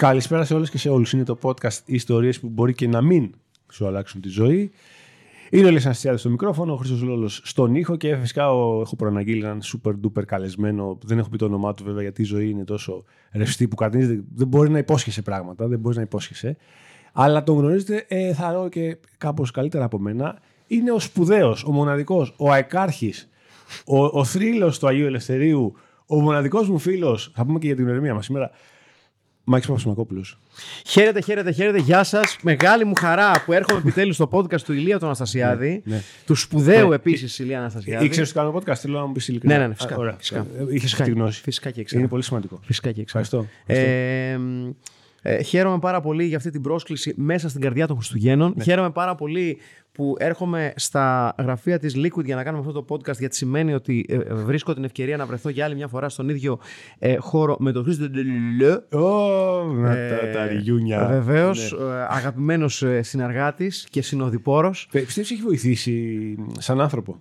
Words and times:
Καλησπέρα 0.00 0.44
σε 0.44 0.54
όλες 0.54 0.70
και 0.70 0.78
σε 0.78 0.88
όλους. 0.88 1.12
Είναι 1.12 1.24
το 1.24 1.38
podcast 1.42 1.78
ιστορίες 1.84 2.40
που 2.40 2.48
μπορεί 2.48 2.74
και 2.74 2.88
να 2.88 3.00
μην 3.00 3.34
σου 3.72 3.86
αλλάξουν 3.86 4.20
τη 4.20 4.28
ζωή. 4.28 4.70
Είναι 5.50 5.66
ο 5.66 5.70
Λεσανστιάδη 5.70 6.18
στο 6.18 6.30
μικρόφωνο, 6.30 6.72
ο 6.72 6.76
Χρήστο 6.76 7.06
Λόλος 7.06 7.40
στον 7.44 7.74
ήχο 7.74 7.96
και 7.96 8.16
φυσικά 8.16 8.52
ο, 8.52 8.80
έχω 8.80 8.96
προαναγγείλει 8.96 9.44
έναν 9.44 9.60
super 9.62 9.92
duper 10.04 10.24
καλεσμένο. 10.24 10.98
Δεν 11.04 11.18
έχω 11.18 11.28
πει 11.28 11.36
το 11.36 11.44
όνομά 11.44 11.74
του 11.74 11.84
βέβαια 11.84 12.02
γιατί 12.02 12.22
η 12.22 12.24
ζωή 12.24 12.50
είναι 12.50 12.64
τόσο 12.64 13.04
ρευστή 13.32 13.68
που 13.68 13.74
κανείς 13.74 14.06
δεν 14.34 14.46
μπορεί 14.48 14.70
να 14.70 14.78
υπόσχεσαι 14.78 15.22
πράγματα. 15.22 15.66
Δεν 15.66 15.78
μπορείς 15.78 15.96
να 15.96 16.02
υπόσχεσαι. 16.02 16.56
Αλλά 17.12 17.42
τον 17.42 17.56
γνωρίζετε, 17.56 18.04
ε, 18.08 18.34
θα 18.34 18.50
λέω 18.50 18.68
και 18.68 18.96
κάπως 19.18 19.50
καλύτερα 19.50 19.84
από 19.84 19.98
μένα. 19.98 20.38
Είναι 20.66 20.92
ο 20.92 20.98
σπουδαίος, 20.98 21.64
ο 21.64 21.72
μοναδικός, 21.72 22.34
ο 22.38 22.50
αεκάρχης, 22.50 23.28
ο, 23.86 24.04
ο 24.04 24.24
θρύλος 24.24 24.78
του 24.78 24.86
Αγίου 24.86 25.06
Ελευθερίου, 25.06 25.74
ο 26.06 26.20
μοναδικός 26.20 26.68
μου 26.68 26.78
φίλος. 26.78 27.32
Θα 27.34 27.44
πούμε 27.44 27.58
και 27.58 27.66
για 27.66 27.76
την 27.76 27.88
ερμηνεία 27.88 28.14
μας 28.14 28.24
σήμερα. 28.24 28.50
Μάκης 29.50 29.66
Παπασημακόπουλος. 29.66 30.38
Χαίρετε, 30.86 31.20
χαίρετε, 31.20 31.50
χαίρετε. 31.52 31.78
Γεια 31.78 32.04
σας. 32.04 32.36
Μεγάλη 32.42 32.84
μου 32.84 32.94
χαρά 32.94 33.42
που 33.44 33.52
έρχομαι 33.52 33.78
επιτέλους 33.78 34.14
στο 34.14 34.28
podcast 34.32 34.60
του 34.60 34.72
Ηλία 34.72 34.98
του 34.98 35.04
Αναστασιάδη. 35.04 35.82
Ναι, 35.84 35.94
ναι. 35.94 36.02
Του 36.26 36.34
σπουδαίου 36.34 36.88
Ναι. 36.88 36.94
επίσης 36.94 37.38
Ηλία 37.38 37.58
Αναστασιάδη. 37.58 38.04
Ήξερες 38.04 38.28
ότι 38.30 38.38
κάνω 38.38 38.54
podcast, 38.58 38.74
θέλω 38.74 38.98
να 38.98 39.06
μου 39.06 39.12
πεις 39.12 39.28
ειλικρινά. 39.28 39.54
Ναι, 39.54 39.60
ναι, 39.60 39.66
ναι, 39.66 39.74
φυσικά, 39.74 39.94
Α, 39.94 39.98
ωραία. 39.98 40.14
φυσικά. 40.18 40.46
Είχες 40.68 40.80
Φυσικά, 40.80 41.02
αυτή 41.02 41.14
τη 41.14 41.18
γνώση. 41.20 41.40
φυσικά 41.42 41.70
και 41.70 41.80
ήξερα. 41.80 42.00
Είναι 42.00 42.08
πολύ 42.08 42.22
σημαντικό. 42.22 42.60
Φυσικά 42.62 42.92
και 42.92 43.00
ήξερα. 43.00 43.24
Ευχαριστώ. 43.24 43.46
Ε, 43.66 44.36
μ, 44.36 44.70
ε, 45.22 45.42
χαίρομαι 45.42 45.78
πάρα 45.78 46.00
πολύ 46.00 46.24
για 46.24 46.36
αυτή 46.36 46.50
την 46.50 46.62
πρόσκληση 46.62 47.14
μέσα 47.16 47.48
στην 47.48 47.60
καρδιά 47.60 47.86
των 47.86 47.96
Χριστουγέννων. 47.96 48.52
Ναι. 48.56 48.64
Χαίρομαι 48.64 48.90
πάρα 48.90 49.14
πολύ 49.14 49.58
που 49.92 50.14
έρχομαι 50.18 50.72
στα 50.76 51.34
γραφεία 51.38 51.78
της 51.78 51.94
Liquid 51.96 52.24
για 52.24 52.36
να 52.36 52.42
κάνουμε 52.44 52.66
αυτό 52.68 52.82
το 52.82 52.94
podcast 52.94 53.18
γιατί 53.18 53.36
σημαίνει 53.36 53.74
ότι 53.74 54.06
ε, 54.08 54.14
ε, 54.14 54.34
βρίσκω 54.34 54.74
την 54.74 54.84
ευκαιρία 54.84 55.16
να 55.16 55.26
βρεθώ 55.26 55.48
για 55.48 55.64
άλλη 55.64 55.74
μια 55.74 55.88
φορά 55.88 56.08
στον 56.08 56.28
ίδιο 56.28 56.58
ε, 56.98 57.16
χώρο 57.16 57.56
με 57.58 57.72
τον 57.72 57.84
Χρήστο 57.84 58.08
Ντελε. 58.10 58.72
Ω, 59.04 59.64
να 59.72 59.92
Ε, 59.96 60.08
τα, 60.32 60.38
τα 60.38 60.46
ριούνια. 60.46 61.06
Βεβαίως, 61.06 61.72
Ναι. 61.78 61.86
αγαπημένος 62.08 62.84
συνεργάτης 63.00 63.86
και 63.90 64.02
συνοδοιπόρος. 64.02 64.88
Πε- 64.92 65.04
Πιστεύεις 65.04 65.30
έχει 65.30 65.42
βοηθήσει 65.42 66.34
σαν 66.58 66.80
άνθρωπο 66.80 67.20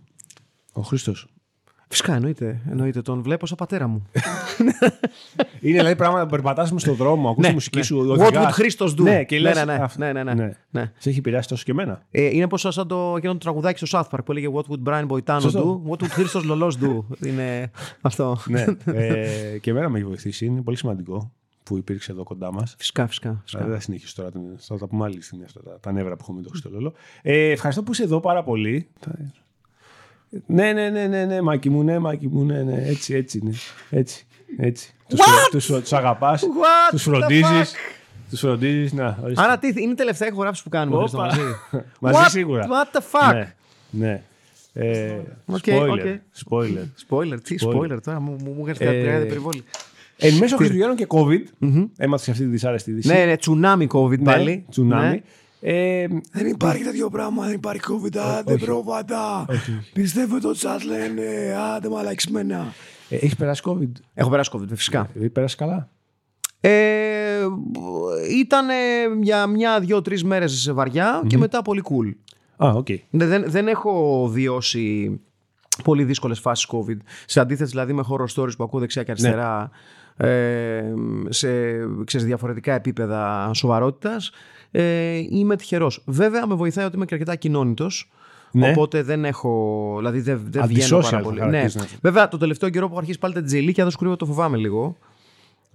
ο 0.74 0.82
Χρήστος; 0.82 1.28
Φυσικά 1.92 2.14
εννοείται, 2.16 2.62
εννοείται. 2.70 3.02
Τον 3.02 3.22
βλέπω 3.22 3.46
σαν 3.46 3.58
πατέρα 3.58 3.88
μου. 3.88 4.04
Είναι 5.62 5.78
δηλαδή 5.78 5.96
πράγματα 5.96 6.24
που 6.24 6.30
περπατάς 6.30 6.72
μες 6.72 6.82
στον 6.82 6.96
δρόμο, 6.96 7.30
ακούς 7.30 7.48
τη 7.48 7.54
μουσική 7.54 7.82
σου. 7.82 8.02
Ναι, 8.02 8.14
What 8.14 8.28
οδηγάς. 8.28 8.58
would 8.58 8.62
Christos 8.62 8.88
do? 8.90 9.02
Ναι, 9.04 9.24
και 9.24 9.36
Ναι, 9.36 9.42
λες, 9.42 9.56
ναι, 9.56 9.64
ναι, 9.66 9.74
αυτό. 9.84 10.00
ναι, 10.06 10.14
ναι, 10.24 10.34
ναι. 10.34 10.52
Ναι. 10.70 10.92
Σε 10.98 11.10
έχει 11.10 11.18
επηρεάσει 11.20 11.48
τόσο 11.48 11.64
και 11.64 11.72
εμένα. 11.72 12.02
Ε, 12.12 12.26
είναι 12.36 12.48
πως 12.48 12.66
σαν 12.70 12.88
το, 12.88 13.14
εκείνο 13.18 13.32
το 13.34 13.38
τραγουδάκι 13.40 13.86
στο 13.86 14.00
South 14.00 14.16
Park 14.18 14.24
που 14.26 14.32
έλεγε 14.32 14.48
What 14.54 14.64
would 14.72 14.84
Brian 14.90 15.08
Boitano 15.08 15.38
Σωστό. 15.42 15.82
do? 15.86 15.90
What 15.92 15.98
would 15.98 16.20
Christos 16.20 16.52
Lolos 16.52 16.72
do? 16.84 17.04
είναι 17.26 17.72
αυτό. 18.02 18.38
ναι. 18.46 18.66
ε, 18.86 19.58
και 19.62 19.70
εμένα 19.70 19.90
με 19.90 19.98
έχει 19.98 20.08
βοηθήσει. 20.08 20.46
Είναι 20.46 20.62
πολύ 20.62 20.78
σημαντικό 20.78 21.32
που 21.64 21.78
υπήρξε 21.78 22.12
εδώ 22.12 22.24
κοντά 22.24 22.54
μας. 22.54 22.76
Φυσικά, 22.78 23.08
φυσικά. 23.08 23.40
φυσικά. 23.44 23.64
Δεν 23.64 23.74
θα 23.74 23.80
συνεχίσω 23.80 24.16
τώρα, 24.16 24.32
την- 24.32 24.42
θα 24.58 24.78
τα 24.78 24.88
πούμε 24.88 25.06
άλλη 25.06 25.22
στιγμή 25.22 25.44
αυτά 25.44 25.64
τα, 25.64 25.80
τα 25.80 25.92
νεύρα 25.92 26.14
που 26.16 26.20
έχουμε 26.22 26.38
με 26.38 26.44
τον 26.44 26.52
Χρήστο 26.52 26.70
Λόλο. 26.70 26.94
Ε, 27.22 27.50
ευχαριστώ 27.52 27.84
που 27.84 27.92
είσαι 27.92 28.04
εδώ 28.04 28.20
πάρα 28.20 28.44
πολύ. 28.44 28.88
Ναι, 30.46 30.72
ναι, 30.74 30.90
ναι, 30.90 31.08
ναι, 31.08 31.26
ναι, 31.26 31.42
Μάκη 31.42 31.70
μου, 31.70 31.84
ναι, 31.84 32.00
Μάκη 32.00 32.28
μου, 32.28 32.44
ναι, 32.44 32.62
ναι, 32.64 32.84
έτσι, 32.86 33.14
έτσι, 33.14 33.40
ναι, 33.44 33.52
έτσι, 33.90 34.26
έτσι. 34.58 34.94
Τους, 35.08 35.20
τους, 35.52 35.66
τους 35.66 35.94
αγαπάς, 35.94 36.42
What 36.44 36.90
τους 36.90 37.08
the 37.08 37.12
φροντίζεις, 37.12 37.74
τους 38.30 38.40
φροντίζεις, 38.40 38.94
να, 38.94 39.20
ορίστε. 39.24 39.44
Άρα 39.44 39.58
τι, 39.58 39.68
είναι 39.82 39.92
η 39.92 39.96
τελευταία 39.96 40.28
ηχογράφηση 40.28 40.64
που 40.64 40.70
κάνουμε 40.70 40.98
Χρήστο, 40.98 41.18
Όπα. 41.18 41.26
μαζί. 41.28 41.42
Μαζί 42.00 42.18
What- 42.26 42.30
σίγουρα. 42.30 42.68
What 42.68 42.98
the 42.98 43.02
fuck? 43.02 43.34
Ναι, 43.34 43.54
ναι. 43.90 44.22
Ε, 44.74 45.12
OK, 45.46 45.58
spoiler, 45.66 45.90
OK. 45.90 46.00
spoiler. 46.50 46.86
Spoiler, 47.10 47.38
τι 47.44 47.56
Spoiler. 47.62 47.76
spoiler 47.76 47.98
τώρα, 48.04 48.20
μου, 48.20 48.38
μου, 48.44 48.54
μου 48.58 48.68
έρθει 48.68 48.86
Ε, 48.86 49.16
ε, 49.16 49.20
περιβόλι. 49.26 49.64
Εν 50.18 50.34
μέσω 50.34 50.56
Χριστουγέννων 50.56 50.96
και 50.96 51.08
COVID, 51.10 51.68
έμαθες 51.98 52.30
αυτή 52.30 52.44
τη 52.44 52.50
δυσάρεστη 52.50 52.92
είδηση. 52.92 53.08
Ναι, 53.08 53.26
ναι, 53.26 53.38
τσουνάμι 53.38 53.88
COVID 53.92 54.18
Ναι, 54.20 54.24
πάλι. 54.32 54.66
τσουνάμι. 54.70 55.08
Ναι. 55.10 55.22
Ε, 55.62 56.08
Δεν 56.32 56.48
υπάρχει 56.48 56.84
τέτοιο 56.84 57.10
πράγμα, 57.10 57.46
δεν 57.46 57.54
υπάρχει 57.54 57.82
COVID, 57.90 58.18
άντε 58.18 58.58
πρόβατα. 58.58 59.46
Πιστεύω 59.94 60.40
το 60.40 60.56
chat 60.62 60.80
λένε, 60.86 61.56
άντε 61.76 61.90
μαλακισμένα. 61.90 62.74
ε, 63.10 63.16
έχεις 63.16 63.36
περάσει 63.36 63.62
COVID; 63.66 63.92
Έχω 64.14 64.30
περάσει 64.30 64.50
COVID, 64.54 64.68
φυσικά. 64.76 65.10
Ε, 65.22 65.28
πέρασες 65.28 65.58
καλά; 65.58 65.90
Ε, 66.60 67.46
ήταν 68.32 68.68
για 69.22 69.48
μια, 69.48 69.80
δύο, 69.80 70.02
τρεις 70.02 70.24
μέρες 70.24 70.72
βαριά 70.74 71.24
και 71.28 71.38
μετά 71.38 71.62
πολύ 71.62 71.84
cool. 71.90 72.14
Α, 72.66 72.70
οκ. 72.70 72.88
Ναι, 73.10 73.26
δεν, 73.26 73.44
δεν 73.48 73.68
έχω 73.68 74.26
βιώσει 74.32 75.20
πολύ 75.84 76.04
δύσκολες 76.04 76.40
φάσεις 76.40 76.68
COVID. 76.72 76.98
Σε 77.26 77.40
αντίθεση 77.40 77.70
δηλαδή 77.70 77.94
με 77.94 78.04
horror 78.10 78.26
stories 78.36 78.56
που 78.58 78.64
ακούω 78.64 78.80
δεξιά 78.80 79.04
και 79.04 79.12
αριστερά 79.12 79.70
ε, 80.28 80.94
σε 81.30 81.50
ξέρεις, 82.04 82.26
διαφορετικά 82.28 82.74
επίπεδα 82.74 83.52
σοβαρότητας. 83.54 84.32
Ε, 84.72 85.18
είμαι 85.30 85.56
τυχερός. 85.56 86.04
Βέβαια, 86.06 86.48
με 86.48 86.56
βοηθάει 86.56 86.86
ότι 86.86 86.96
είμαι 86.96 87.06
και 87.06 87.14
αρκετά 87.14 87.36
ακοινώνητος. 87.36 87.88
Ναι. 88.52 88.70
Οπότε 88.70 89.04
δεν 89.04 89.26
έχω. 89.26 89.94
Δηλαδή 89.98 90.20
δεν, 90.20 90.42
δεν 90.50 90.64
Antisocial 90.64 90.68
βγαίνω 90.68 91.00
πάρα 91.00 91.08
θα 91.08 91.20
πολύ. 91.20 91.36
Ναι. 91.36 91.42
χαρακτηρίζεις, 91.42 91.82
ναι. 91.82 91.88
Βέβαια, 92.02 92.28
το 92.28 92.38
τελευταίο 92.38 92.70
καιρό 92.70 92.86
που 92.86 92.92
έχω 92.92 93.00
αρχίσει 93.00 93.20
πάλι 93.20 93.34
τα 93.34 93.42
ντιτζεϊλίκια, 93.44 93.84
δεν 93.84 93.94
σου 93.94 94.02
κρύβω 94.02 94.16
το 94.16 94.26
φοβάμαι 94.26 94.58
λίγο. 94.58 94.98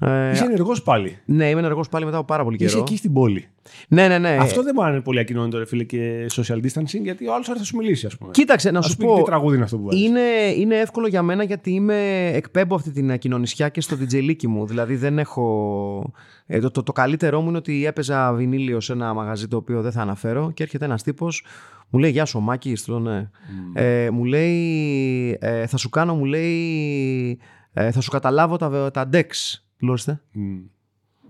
Ε, 0.00 0.31
Είσαι 0.31 0.44
ενεργός 0.44 0.82
πάλι. 0.82 1.19
ναι, 1.25 1.49
είμαι 1.49 1.60
ενεργός 1.60 1.88
πάλι 1.88 2.05
μετά 2.05 2.16
από 2.16 2.27
πάρα 2.27 2.44
πολύ 2.44 2.56
Είσαι 2.60 2.66
καιρό. 2.69 2.81
εκεί 2.81 2.97
στην 2.97 3.12
πόλη. 3.12 3.49
Ναι, 3.88 4.09
ναι, 4.09 4.19
ναι. 4.19 4.37
Αυτό 4.41 4.62
δεν 4.62 4.75
μπορεί 4.75 4.87
να 4.88 4.93
είναι 4.94 5.03
πολύ 5.03 5.19
ακοινώνητο, 5.19 5.59
ρε 5.59 5.66
φίλε, 5.66 5.84
και 5.84 6.27
social 6.32 6.55
distancing, 6.56 7.00
γιατί 7.03 7.27
ο 7.28 7.34
άλλος 7.34 7.47
θα 7.47 7.65
σου 7.65 7.77
μιλήσει, 7.77 8.06
ας 8.06 8.16
πούμε. 8.16 8.31
Κοίταξε, 8.31 8.71
να 8.71 8.78
Ας 8.78 8.87
σου 8.87 8.97
πει 8.97 9.05
πω. 9.05 9.15
τι 9.16 9.22
τραγούδι 9.22 9.55
είναι 9.55 9.65
αυτό 9.65 9.77
που 9.78 9.84
βάζεις. 9.84 10.03
Είναι, 10.06 10.21
είναι 10.59 10.77
εύκολο 10.77 11.06
για 11.06 11.22
μένα 11.22 11.43
γιατί 11.44 11.71
είμαι, 11.71 12.27
εκπέμπω 12.34 12.75
αυτή 12.75 12.91
την 12.91 13.19
κοινωνισιά 13.19 13.69
και 13.69 13.81
στο 13.81 13.97
DJ 14.00 14.43
μου. 14.47 14.66
Δηλαδή 14.66 14.97
δεν 14.97 15.19
έχω. 15.19 16.12
Ε, 16.47 16.61
το, 16.61 16.71
το, 16.71 16.82
το 16.82 16.93
καλύτερό 16.93 17.41
μου 17.41 17.49
είναι 17.49 17.56
ότι 17.59 17.87
έπαιζα 17.87 18.32
βινίλιο 18.32 18.81
σε 18.81 18.93
ένα 18.93 19.15
μαγαζί 19.15 19.49
το 19.49 19.56
οποίο 19.56 19.82
δεν 19.82 19.93
θα 19.93 20.00
αναφέρω 20.00 20.50
και 20.55 20.62
έρχεται 20.62 20.84
ένας 20.84 21.03
τύπος. 21.03 21.44
Μου 21.91 22.00
λέει 22.00 22.11
Γεια 22.11 22.25
σου, 22.25 22.41
Μάκη, 22.41 22.76
λέω 22.87 22.99
ναι. 22.99 23.31
Ε, 23.75 24.11
μου 24.11 24.25
λέει 24.25 25.38
ε, 25.41 25.66
Θα 25.66 25.76
σου 25.76 25.88
κάνω, 25.88 26.15
μου 26.15 26.25
λέει 26.25 27.38
ε, 27.72 27.91
Θα 27.91 28.00
σου 28.00 28.11
καταλάβω 28.11 28.56
τα, 28.56 28.91
τα 28.91 29.09
decks. 29.12 29.59
Του 29.84 29.91
λέω, 29.91 29.93
«Ορίστε». 29.93 30.21
Μμ, 30.33 30.59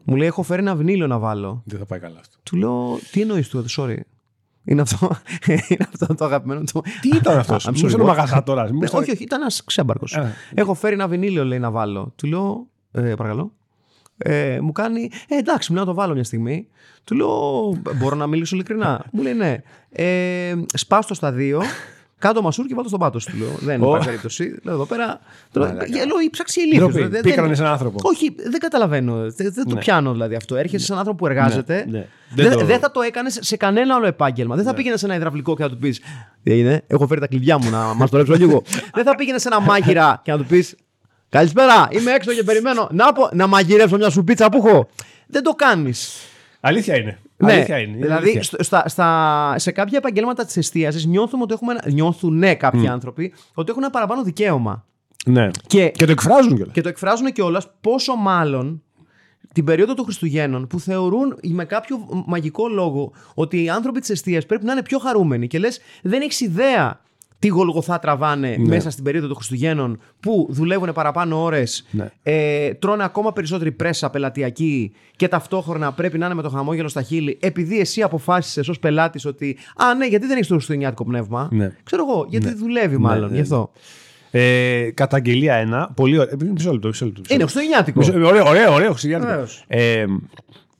Μου 0.04 0.16
λέει 0.16 0.26
Έχω 0.26 0.42
φέρει 0.42 0.60
ένα 0.62 0.74
βινίλιο 0.76 1.06
να 1.06 1.18
βάλω. 1.18 1.62
Δεν 1.66 1.78
θα 1.78 1.86
πάει 1.86 1.98
καλά 1.98 2.18
αυτό. 2.20 2.36
Του 2.42 2.56
λέω 2.56 2.98
Τι 3.10 3.20
εννοείς 3.20 3.48
του, 3.48 3.64
sorry. 3.68 3.96
Είναι 4.64 4.80
αυτό, 4.80 5.10
είναι 5.68 5.88
αυτό 5.92 6.14
το 6.14 6.24
αγαπημένο 6.24 6.62
του. 6.72 6.84
Τι 7.00 7.08
ήταν 7.16 7.38
αυτός, 7.38 7.64
I'm 7.68 7.72
Μου 7.72 7.78
sorry, 7.88 7.92
είναι 7.92 8.02
what? 8.02 8.06
μαγαζά 8.06 8.42
τώρα. 8.42 8.72
Ναι, 8.72 8.86
όχι, 8.92 9.10
όχι, 9.10 9.22
ήταν 9.22 9.40
ένας 9.40 9.64
ξέμπαρκος. 9.64 10.16
Α. 10.16 10.32
Έχω 10.54 10.74
φέρει 10.74 10.94
ένα 10.94 11.08
βινίλιο, 11.08 11.44
λέει, 11.44 11.58
να 11.58 11.70
βάλω. 11.70 12.12
Του 12.16 12.26
λέω, 12.26 12.66
ε, 12.92 13.14
παρακαλώ. 13.14 13.52
Ε, 14.16 14.60
μου 14.60 14.72
κάνει, 14.72 15.10
ε, 15.28 15.36
εντάξει, 15.36 15.70
μου 15.72 15.76
λέει 15.76 15.86
να 15.86 15.92
το 15.92 15.96
βάλω 16.00 16.14
μια 16.14 16.24
στιγμή. 16.24 16.68
Του 17.04 17.14
λέω, 17.14 17.28
μπορώ 17.96 18.16
να 18.16 18.26
μιλήσω 18.26 18.54
ειλικρινά. 18.54 19.04
μου 19.12 19.22
λέει, 19.22 19.34
ναι. 19.34 19.56
Ε, 19.90 20.54
σπάστο 20.74 21.14
στα 21.14 21.32
δύο, 21.32 21.62
κάτω 22.18 22.42
μασούρ 22.42 22.66
και 22.66 22.74
βάλω 22.74 22.88
στον 22.88 23.00
πάτο 23.00 23.18
σου. 23.18 23.30
Του 23.30 23.36
λέω, 23.38 23.48
δεν 23.60 23.82
Ω. 23.82 23.86
υπάρχει 23.88 24.06
περίπτωση. 24.06 24.58
Λέω 24.62 24.74
εδώ 24.74 24.84
πέρα. 24.86 25.20
Τώρα, 25.52 25.66
Μαλάκα. 25.66 25.86
λέω, 25.96 26.06
ψάξει 26.30 26.60
ηλίθιο. 26.60 26.86
Ντροπή. 26.88 27.06
Δεν- 27.06 27.22
Πίκρανε 27.22 27.46
δεν- 27.46 27.56
σε 27.56 27.62
έναν 27.62 27.72
άνθρωπο. 27.74 27.98
Όχι, 28.02 28.34
δεν 28.36 28.60
καταλαβαίνω. 28.60 29.14
Δεν, 29.16 29.52
δεν 29.52 29.64
το 29.68 29.74
Ναι. 29.74 29.80
πιάνω 29.80 30.12
δηλαδή 30.12 30.34
αυτό. 30.34 30.56
Έρχεσαι 30.56 30.84
σε 30.84 30.92
έναν 30.92 30.98
άνθρωπο 31.06 31.24
που 31.24 31.30
εργάζεται. 31.30 31.74
Ναι, 31.88 31.98
ναι. 31.98 32.06
Δεν 32.34 32.44
Δεν, 32.44 32.52
το- 32.52 32.60
Ναι. 32.60 32.64
δεν 32.66 32.78
θα 32.78 32.90
το 32.90 33.00
έκανες 33.00 33.38
σε 33.40 33.56
κανένα 33.56 33.94
άλλο 33.94 34.06
επάγγελμα. 34.06 34.56
Δεν 34.56 34.64
θα 34.64 34.74
πήγαινες 34.74 34.98
σε 35.00 35.06
ένα 35.06 35.14
υδραυλικό 35.14 35.56
και 35.56 35.62
να 35.62 35.68
του 35.68 35.78
πεις. 35.78 36.00
Τι 36.42 36.58
είναι, 36.58 36.82
έχω 36.86 37.06
φέρει 37.06 37.20
τα 37.20 37.26
κλειδιά 37.26 37.58
μου 37.58 37.70
να 37.70 37.78
μα 37.94 38.08
το 38.08 38.16
ρίξω 38.18 38.34
λίγο. 38.34 38.62
δεν 38.94 39.04
θα 39.04 39.14
πήγαινες 39.14 39.42
σε 39.42 39.48
ένα 39.48 39.60
μάγειρα 39.60 40.20
και 40.24 40.30
να 40.32 40.38
του 40.38 40.44
πεις. 40.44 40.74
Καλησπέρα, 41.28 41.88
είμαι 41.90 42.12
έξω 42.12 42.32
και 42.32 42.42
περιμένω 42.42 42.88
να, 42.92 43.12
πω, 43.12 43.28
να 43.32 43.46
μαγειρεύσω 43.46 43.96
μια 43.96 44.10
σου 44.10 44.24
πίτσα 44.24 44.48
που 44.48 44.56
έχω. 44.66 44.88
Δεν 45.26 45.42
το 45.42 45.50
κάνεις. 45.52 46.14
Αλήθεια 46.66 46.96
είναι. 46.96 47.18
Ναι, 47.36 47.52
Αλήθεια 47.52 47.78
είναι. 47.78 47.90
είναι. 47.96 48.00
δηλαδή 48.06 48.22
αλήθεια. 48.22 48.42
στο- 48.42 48.62
στα, 48.64 48.88
στα, 48.88 49.54
σε 49.58 49.70
κάποια 49.70 49.98
επαγγέλματα 49.98 50.44
της 50.44 50.56
εστίασης 50.56 51.06
νιώθουμε 51.06 51.42
ότι 51.42 51.52
έχουμε. 51.52 51.72
ένα- 51.72 51.82
Νιώθουν 51.92 52.38
ναι, 52.38 52.54
κάποιοι 52.54 52.88
άνθρωποι 52.88 53.32
ότι 53.54 53.70
έχουν 53.70 53.82
ένα 53.82 53.92
παραπάνω 53.92 54.22
δικαίωμα. 54.22 54.84
Ναι. 55.26 55.48
Και, 55.66 55.88
Και 55.88 56.04
το 56.04 56.12
εκφράζουν 56.12 56.54
κιόλας. 56.54 56.72
και 56.74 56.80
το 56.80 56.88
εκφράζουν 56.88 57.32
κιόλας 57.32 57.66
πόσο 57.80 58.14
μάλλον 58.16 58.82
την 59.52 59.64
περίοδο 59.64 59.94
των 59.94 60.04
Χριστουγέννων 60.04 60.66
που 60.66 60.80
θεωρούν 60.80 61.38
με 61.42 61.64
κάποιο 61.64 62.24
μαγικό 62.26 62.68
λόγο 62.68 63.12
ότι 63.34 63.62
οι 63.62 63.68
άνθρωποι 63.70 64.00
της 64.00 64.10
αιστεία 64.10 64.42
πρέπει 64.46 64.64
να 64.64 64.72
είναι 64.72 64.82
πιο 64.82 64.98
χαρούμενοι 64.98 65.46
και 65.46 65.58
λες, 65.58 65.80
δεν 66.02 66.20
έχεις 66.22 66.40
ιδέα 66.40 67.00
τι 67.44 67.50
γολγοθά 67.50 67.98
τραβάνε 67.98 68.56
μέσα 68.58 68.90
στην 68.90 69.04
περίοδο 69.04 69.26
των 69.26 69.36
Χριστουγέννων 69.36 70.00
που 70.20 70.46
δουλεύουν 70.50 70.92
παραπάνω 70.92 71.42
ώρες, 71.42 71.86
Ναι. 71.90 72.08
ε, 72.22 72.74
τρώνε 72.74 73.04
ακόμα 73.04 73.32
περισσότερη 73.32 73.72
πρέσα 73.72 74.10
πελατειακή 74.10 74.92
και 75.16 75.28
ταυτόχρονα 75.28 75.92
πρέπει 75.92 76.18
να 76.18 76.26
είναι 76.26 76.34
με 76.34 76.42
το 76.42 76.48
χαμόγελο 76.48 76.88
στα 76.88 77.02
χείλη 77.02 77.38
επειδή 77.40 77.80
εσύ 77.80 78.02
αποφάσισες 78.02 78.68
ως 78.68 78.78
πελάτης 78.78 79.24
ότι 79.24 79.56
Α, 79.76 79.94
ναι, 79.94 80.06
γιατί 80.06 80.26
δεν 80.26 80.36
έχεις 80.36 80.46
το 80.48 80.54
χριστουγεννιάτικο 80.54 81.04
πνεύμα. 81.04 81.48
Ναι. 81.52 81.72
Ξέρω 81.84 82.04
εγώ, 82.10 82.26
γιατί 82.28 82.54
δουλεύει 82.54 82.96
μάλλον. 82.98 83.28
ναι, 83.28 83.34
γι' 83.34 83.40
αυτό. 83.40 83.70
Ε, 84.30 84.90
καταγγελία 84.94 85.54
ένα. 85.54 85.90
Πολύ 85.96 86.18
ωραίο. 86.18 86.36
Ε, 86.40 86.44
Μισό 86.52 86.72
λεπτό, 86.72 86.88
μισό 86.88 87.04
λεπτό. 87.04 87.20
μισό 87.20 87.34
Είναι 87.34 87.42
λεπτό. 87.44 87.58
χριστουγεννιάτικο. 87.58 87.98
Μισό- 87.98 88.14
Ωραίο, 88.14 88.48
ωραίο, 88.48 88.72
ωραίο. 88.74 88.88
Χριστουγεννιάτικο. 88.90 89.32
Βεβαίως. 89.40 89.64
Ε, 89.66 90.04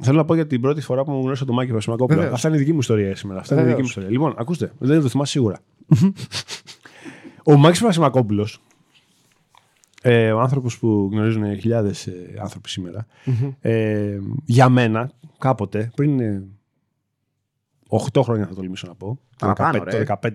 θέλω 0.05 0.17
να 0.17 0.25
πω 0.25 0.35
για 0.35 0.47
την 0.47 0.61
πρώτη 0.61 0.81
φορά 0.81 1.05
που 1.05 1.11
μου 1.11 1.21
γνώρισα 1.21 1.45
το 1.45 1.53
Μάκη 1.53 1.73
Βασιμακόπουλο. 1.73 2.17
Βεβαίως. 2.19 2.35
Αυτά 2.35 2.49
είναι 2.49 2.57
η 2.57 2.61
δική 2.61 2.73
μου 2.73 2.79
ιστορία 2.79 3.17
σήμερα. 3.17 3.41
Αυτά 3.41 3.55
είναι 3.55 3.63
η 3.63 3.67
δική 3.67 3.81
μου 3.83 3.87
Βεβαίως. 3.87 4.07
ιστορία. 4.07 4.11
Λοιπόν, 4.11 4.35
ακούστε, 4.39 4.73
δεν 4.79 5.01
το 5.03 5.09
θυμάσαι 5.09 5.31
σίγουρα. 5.31 5.59
Ο 7.45 7.57
Μάκης 7.57 7.81
Βασιμακόπουλος 7.81 8.61
ε, 10.03 10.33
ο 10.33 10.41
άνθρωπος 10.41 10.79
που 10.79 11.09
γνωρίζουν 11.13 11.59
χιλιάδες 11.61 12.09
άνθρωποι 12.41 12.69
σήμερα, 12.69 13.07
ε, 13.61 14.19
για 14.45 14.69
μένα 14.69 15.11
κάποτε, 15.39 15.91
πριν 15.95 16.21
ε, 16.21 16.45
8 18.13 18.23
χρόνια 18.23 18.47
θα 18.47 18.55
τολμήσω 18.55 18.87
να 18.87 18.95
πω, 18.95 19.19
το 19.37 19.47
Παραπάνω, 19.47 19.79
15, 19.79 19.85
ρε. 19.85 20.05
το 20.05 20.19
15. 20.23 20.31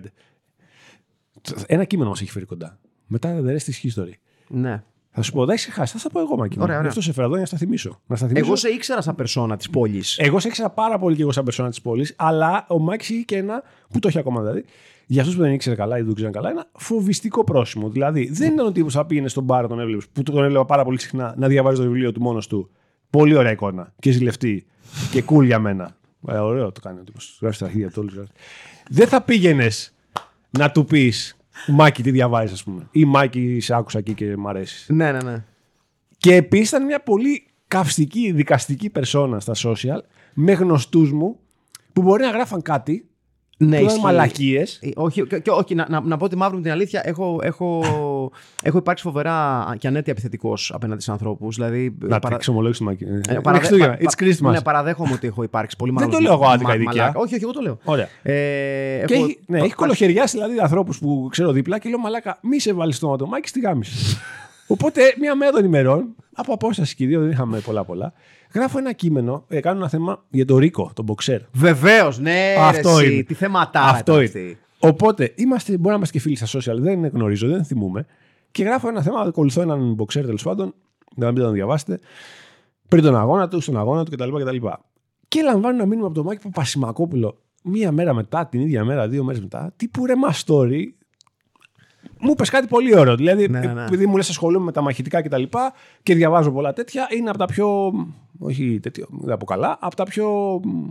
Ένα 1.66 1.84
κείμενο 1.84 2.08
μας 2.08 2.20
έχει 2.20 2.30
φέρει 2.30 2.44
κοντά. 2.44 2.78
Μετά 3.06 3.40
the 3.42 3.48
rest 3.48 3.70
is 3.70 3.88
history. 3.88 4.12
Ναι. 4.48 4.82
Θα 5.12 5.22
σου 5.22 5.32
πω, 5.32 5.44
δεν 5.44 5.54
έχει 5.54 5.70
χάσει. 5.70 5.92
Θα 5.92 5.98
σα 5.98 6.08
πω 6.08 6.20
εγώ, 6.20 6.36
Μάκη. 6.36 6.56
μου. 6.56 6.62
Ωραία, 6.62 6.74
Γι' 6.74 6.78
ωραία. 6.78 6.88
αυτό 6.90 7.00
σε 7.02 7.12
φέρα 7.12 7.22
εδώ 7.26 7.32
για 7.32 7.40
να 7.42 7.46
στα 7.46 7.56
θυμίσω. 7.56 8.00
Να 8.06 8.16
στα 8.16 8.26
θυμίσω. 8.26 8.44
Εγώ 8.46 8.56
σε 8.56 8.68
ήξερα 8.68 9.00
σαν 9.02 9.14
περσόνα 9.14 9.56
της 9.56 9.70
πόλης. 9.70 10.18
Εγώ 10.18 10.38
σε 10.40 10.48
ήξερα 10.48 10.70
πάρα 10.70 10.98
πολύ 10.98 11.16
και 11.16 11.22
εγώ 11.22 11.32
σαν 11.32 11.44
περσόνα 11.44 11.68
της 11.68 11.80
πόλης, 11.80 12.14
αλλά 12.18 12.64
ο 12.68 12.78
Μάκης 12.78 13.08
είχε 13.10 13.22
και 13.22 13.36
ένα, 13.36 13.62
που 13.90 13.98
το 13.98 14.08
έχει 14.08 14.18
ακόμα 14.18 14.40
δηλαδή, 14.40 14.64
για 15.06 15.20
αυτούς 15.20 15.36
που 15.36 15.42
δεν 15.42 15.52
ήξερε 15.52 15.76
καλά 15.76 15.96
ή 15.96 16.00
δεν 16.00 16.08
το 16.08 16.14
ξέραν 16.14 16.32
καλά, 16.32 16.50
ένα 16.50 16.66
φοβιστικό 16.72 17.44
πρόσημο. 17.44 17.88
Δηλαδή, 17.88 18.30
δεν 18.32 18.52
ήταν 18.52 18.66
ο 18.66 18.72
τύπος 18.72 18.92
που 18.92 18.98
θα 18.98 19.06
πήγαινε 19.06 19.28
στον 19.28 19.44
μπάρο, 19.44 19.68
τον 19.68 19.80
έβλεπες, 19.80 20.06
που 20.12 20.22
τον 20.22 20.44
έβλεπα 20.44 20.64
πάρα 20.64 20.84
πολύ 20.84 21.00
συχνά 21.00 21.34
να 21.38 21.48
διαβάζει 21.48 21.76
το 21.76 21.82
βιβλίο 21.82 22.12
του 22.12 22.20
μόνος 22.20 22.46
του. 22.46 22.70
Πολύ 23.10 23.34
ωραία 23.34 23.52
εικόνα 23.52 23.92
και 23.98 24.10
ζηλευτή 24.10 24.66
και 25.10 25.24
cool 25.30 25.44
για 25.44 25.58
μένα. 25.58 25.96
Ε, 26.28 26.36
ωραίο 26.36 26.72
το 26.72 26.80
κάνει 26.80 26.98
ο 27.00 27.02
τύπος. 27.04 27.38
Γράφεις 27.40 27.58
τα 27.58 27.64
αρχίδια 27.64 27.88
του 27.90 27.96
όλους. 27.98 28.14
γράφεις. 28.14 28.32
Δεν 28.90 29.08
θα 29.08 29.22
πήγαινες 29.22 29.94
να 30.58 30.70
του 30.70 30.84
πεις 30.84 31.36
Μάκη, 31.66 32.02
τι 32.02 32.10
διαβάζεις, 32.10 32.52
ας 32.52 32.64
πούμε. 32.64 32.88
Ή 32.90 33.04
Μάκη, 33.04 33.60
σε 33.60 33.74
άκουσα 33.74 33.98
εκεί 33.98 34.14
και 34.14 34.36
μ' 34.36 34.48
αρέσει. 34.48 34.92
Ναι, 34.92 35.12
ναι, 35.12 35.18
ναι. 35.22 35.44
Και 36.16 36.34
επίσης 36.34 36.68
ήταν 36.68 36.84
μια 36.84 37.00
πολύ 37.00 37.46
καυστική, 37.68 38.32
δικαστική 38.32 38.90
περσόνα 38.90 39.40
στα 39.40 39.52
social 39.56 40.00
με 40.34 40.52
γνωστούς 40.52 41.12
μου 41.12 41.38
που 41.92 42.02
μπορεί 42.02 42.22
να 42.22 42.30
γράφαν 42.30 42.62
κάτι, 42.62 43.08
Ναι, 43.62 43.66
που 43.68 43.74
ήταν 43.74 43.86
ισχύει. 43.86 44.00
μαλακίες. 44.00 44.78
Ε, 44.82 44.88
Όχι, 44.94 45.26
και, 45.26 45.38
και 45.38 45.50
όχι 45.50 45.74
να, 45.74 45.86
να, 45.88 46.00
να 46.00 46.16
πω 46.16 46.28
τη 46.28 46.36
μαύρη 46.36 46.56
μου 46.56 46.62
την 46.62 46.70
αλήθεια. 46.70 47.00
Έχω, 47.04 47.38
έχω, 47.42 47.82
έχω 48.62 48.78
υπάρξει 48.78 49.04
φοβερά 49.04 49.66
και 49.78 49.86
ανέτεια 49.86 50.12
επιθετικός 50.12 50.72
απέναντι 50.74 51.02
σε 51.02 51.10
ανθρώπους. 51.10 51.54
Δηλαδή, 51.56 51.96
Να 52.00 52.08
παρα- 52.08 52.28
τα 52.28 52.34
εξομολόγηση 52.34 52.82
Μάκη. 52.82 53.04
ε, 53.04 53.08
Είναι 53.08 53.40
παραδε- 53.42 53.66
Χριστούγεννα. 53.66 53.96
πα- 53.96 54.10
It's 54.10 54.22
Christmas. 54.24 54.50
Ναι, 54.52 54.60
παραδέχομαι 54.60 55.12
ότι 55.12 55.26
έχω 55.26 55.42
υπάρξει 55.42 55.76
πολύ 55.76 55.92
Δεν 55.96 56.00
μεγάλο. 56.08 56.16
το 56.24 56.28
λέω 56.30 56.32
εγώ 56.42 56.52
άδικα 56.52 56.74
η 56.74 56.78
δικιά. 56.78 57.12
Όχι, 57.16 57.34
όχι, 57.34 57.42
εγώ 57.42 57.52
το 57.52 57.60
λέω. 57.60 57.78
Ωραία. 57.84 58.08
Ε, 58.22 58.32
Και 59.06 59.14
έχω- 59.14 59.24
έχει, 59.24 59.38
ναι, 59.46 59.58
πα- 59.58 59.64
έχει 59.64 59.74
κολοχαιριάσει 59.74 60.36
δηλαδή 60.36 60.58
ανθρώπους 60.60 60.98
που 60.98 61.28
ξέρω 61.30 61.52
δίπλα 61.52 61.78
και 61.78 61.88
λέω 61.88 61.98
Μαλάκα, 61.98 62.38
μη 62.42 62.58
σε 62.60 62.72
βάλεις 62.72 62.96
στο 62.96 63.08
ματομάκι 63.08 63.48
στη 63.48 63.60
γάμιση. 63.60 64.16
Οπότε 64.70 65.14
μία 65.20 65.34
μέρα 65.34 65.50
των 65.50 65.64
ημερών, 65.64 66.14
από 66.34 66.52
απόσταση 66.52 66.94
και 66.94 67.04
οι 67.04 67.06
δύο, 67.06 67.20
δεν 67.20 67.30
είχαμε 67.30 67.58
πολλά 67.58 67.84
πολλά, 67.84 68.12
γράφω 68.54 68.78
ένα 68.78 68.92
κείμενο, 68.92 69.44
ε, 69.48 69.60
κάνω 69.60 69.78
ένα 69.78 69.88
θέμα 69.88 70.24
για 70.30 70.44
το 70.44 70.58
Ρίκο, 70.58 70.90
τον 70.94 71.04
μποξέρ. 71.04 71.40
Βεβαίως, 71.52 72.18
ναι, 72.18 72.54
Αυτό 72.58 72.98
ρε, 72.98 73.04
εσύ, 73.04 73.14
είναι. 73.14 73.22
Τι 73.22 73.34
θεματάρα 73.34 73.86
Αυτό 73.86 74.20
ήταν 74.20 74.40
είναι. 74.40 74.50
αυτή. 74.50 74.58
Οπότε 74.78 75.32
είμαστε, 75.36 75.72
μπορεί 75.72 75.88
να 75.88 75.94
είμαστε 75.94 76.18
και 76.18 76.22
φίλοι 76.22 76.36
στα 76.36 76.58
social, 76.58 76.76
δεν 76.78 77.06
γνωρίζω, 77.06 77.48
δεν 77.48 77.64
θυμούμε. 77.64 78.06
Και 78.50 78.62
γράφω 78.62 78.88
ένα 78.88 79.02
θέμα, 79.02 79.20
ακολουθώ 79.20 79.60
έναν 79.62 79.92
μποξέρ 79.92 80.24
τέλος 80.24 80.42
πάντων, 80.42 80.74
να 81.16 81.32
μην 81.32 81.42
τον 81.42 81.52
διαβάσετε, 81.52 82.00
πριν 82.88 83.02
τον 83.02 83.16
αγώνα 83.16 83.48
του, 83.48 83.60
στον 83.60 83.78
αγώνα 83.78 84.04
του 84.04 84.10
κτλ. 84.10 84.28
κτλ. 84.42 84.66
Και 85.28 85.42
λαμβάνω 85.42 85.74
ένα 85.74 85.86
μήνυμα 85.86 86.06
από 86.06 86.14
τον 86.14 86.24
Μάκη 86.24 86.42
Παπασημακόπουλο 86.42 87.38
μία 87.62 87.92
μέρα 87.92 88.14
μετά, 88.14 88.46
την 88.46 88.60
ίδια 88.60 88.84
μέρα, 88.84 89.08
δύο 89.08 89.24
μέρες 89.24 89.40
μετά, 89.40 89.72
τύπου 89.76 90.06
ρε 90.06 90.16
μα 90.16 90.34
story. 90.46 90.82
Μου 92.18 92.30
είπες 92.30 92.50
κάτι 92.50 92.66
πολύ 92.66 92.98
ωραίο. 92.98 93.14
Δηλαδή, 93.16 93.48
Ναι, 93.48 93.58
ναι, 93.58 93.72
ναι. 93.72 93.84
επειδή 93.84 94.06
μου 94.06 94.16
λες 94.16 94.28
ασχολούμαι 94.28 94.64
με 94.64 94.72
τα 94.72 94.80
μαχητικά 94.80 95.22
κτλ. 95.22 95.42
Και, 95.42 95.48
και 96.02 96.14
διαβάζω 96.14 96.52
πολλά 96.52 96.72
τέτοια, 96.72 97.06
είναι 97.16 97.28
από 97.30 97.38
τα 97.38 97.44
πιο. 97.46 97.92
Όχι 98.38 98.80
τέτοιο, 98.82 99.06
δεν 99.10 99.34
από 99.34 99.44
καλά, 99.44 99.78
από 99.80 99.96
τα 99.96 100.04
πιο 100.04 100.60
μ, 100.64 100.88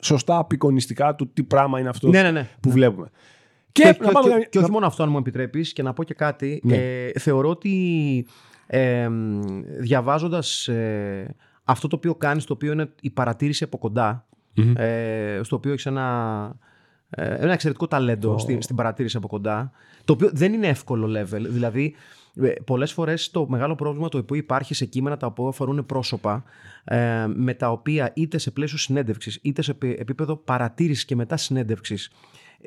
σωστά 0.00 0.38
απεικονιστικά 0.38 1.14
του 1.14 1.32
τι 1.32 1.42
πράγμα 1.42 1.80
είναι 1.80 1.88
αυτό 1.88 2.08
Ναι, 2.08 2.22
ναι, 2.22 2.30
ναι. 2.30 2.48
που 2.60 2.70
βλέπουμε. 2.70 3.10
Και, 3.72 3.82
Και, 3.82 3.88
να 3.88 4.06
και, 4.06 4.12
πάμε 4.12 4.28
και- 4.30 4.36
για- 4.36 4.46
και 4.48 4.58
όχι 4.58 4.70
μόνο 4.70 4.86
αυτό, 4.86 5.02
αν 5.02 5.08
μου 5.10 5.18
επιτρέπεις, 5.18 5.72
και 5.72 5.82
να 5.82 5.92
πω 5.92 6.04
και 6.04 6.14
κάτι. 6.14 6.60
Ναι. 6.64 6.76
Ε, 6.76 7.10
θεωρώ 7.18 7.48
ότι 7.48 8.26
ε, 8.66 9.08
διαβάζοντας 9.78 10.68
ε, 10.68 11.34
αυτό 11.64 11.88
το 11.88 11.96
οποίο 11.96 12.14
κάνεις, 12.14 12.44
το 12.44 12.52
οποίο 12.52 12.72
είναι 12.72 12.92
η 13.00 13.10
παρατήρηση 13.10 13.64
από 13.64 13.78
κοντά, 13.78 14.26
ε, 14.76 15.40
στο 15.42 15.56
οποίο 15.56 15.72
έχεις 15.72 15.86
ένα, 15.86 16.06
ε, 16.52 16.58
ένα 17.16 17.52
εξαιρετικό 17.52 17.86
ταλέντο 17.88 18.38
στην, 18.38 18.62
στην 18.62 18.76
παρατήρηση 18.76 19.16
από 19.16 19.28
κοντά, 19.28 19.70
το 20.04 20.12
οποίο 20.12 20.30
δεν 20.32 20.52
είναι 20.52 20.66
εύκολο 20.66 21.20
level. 21.20 21.46
Δηλαδή, 21.48 21.94
ε, 22.42 22.48
πολλές 22.48 22.92
φορές 22.92 23.30
το 23.30 23.46
μεγάλο 23.48 23.74
πρόβλημα 23.74 24.08
το 24.08 24.18
οποίο 24.18 24.36
υπάρχει 24.36 24.74
σε 24.74 24.84
κείμενα 24.84 25.16
τα 25.16 25.26
οποία 25.26 25.48
αφορούν 25.48 25.86
πρόσωπα, 25.86 26.44
ε, 26.84 27.26
με 27.34 27.54
τα 27.54 27.70
οποία 27.70 28.12
είτε 28.14 28.38
σε 28.38 28.50
πλαίσιο 28.50 28.78
συνέντευξης, 28.78 29.38
είτε 29.42 29.62
σε 29.62 29.70
επί- 29.70 30.00
επίπεδο 30.00 30.36
παρατήρησης 30.36 31.04
και 31.04 31.16
μετά 31.16 31.36
συνέντευξης, 31.36 32.10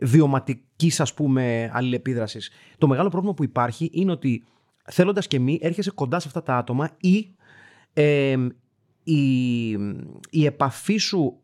βιωματικής 0.02 1.00
ας 1.00 1.14
πούμε 1.14 1.70
αλληλεπίδρασης. 1.74 2.52
Το 2.78 2.88
μεγάλο 2.88 3.10
πρόβλημα 3.10 3.34
που 3.34 3.44
υπάρχει 3.44 3.90
είναι 3.94 4.12
ότι 4.12 4.44
θέλοντας 4.84 5.28
και 5.28 5.40
μη 5.40 5.60
έρχεσαι 5.62 5.92
κοντά 5.92 6.20
σε 6.20 6.28
αυτά 6.28 6.44
τα 6.44 6.58
άτομα 6.58 6.90
ή 7.00 7.36
ε, 7.94 8.36
η, 9.04 9.70
η 10.30 10.46
επαφή 10.46 10.98
σου 10.98 11.42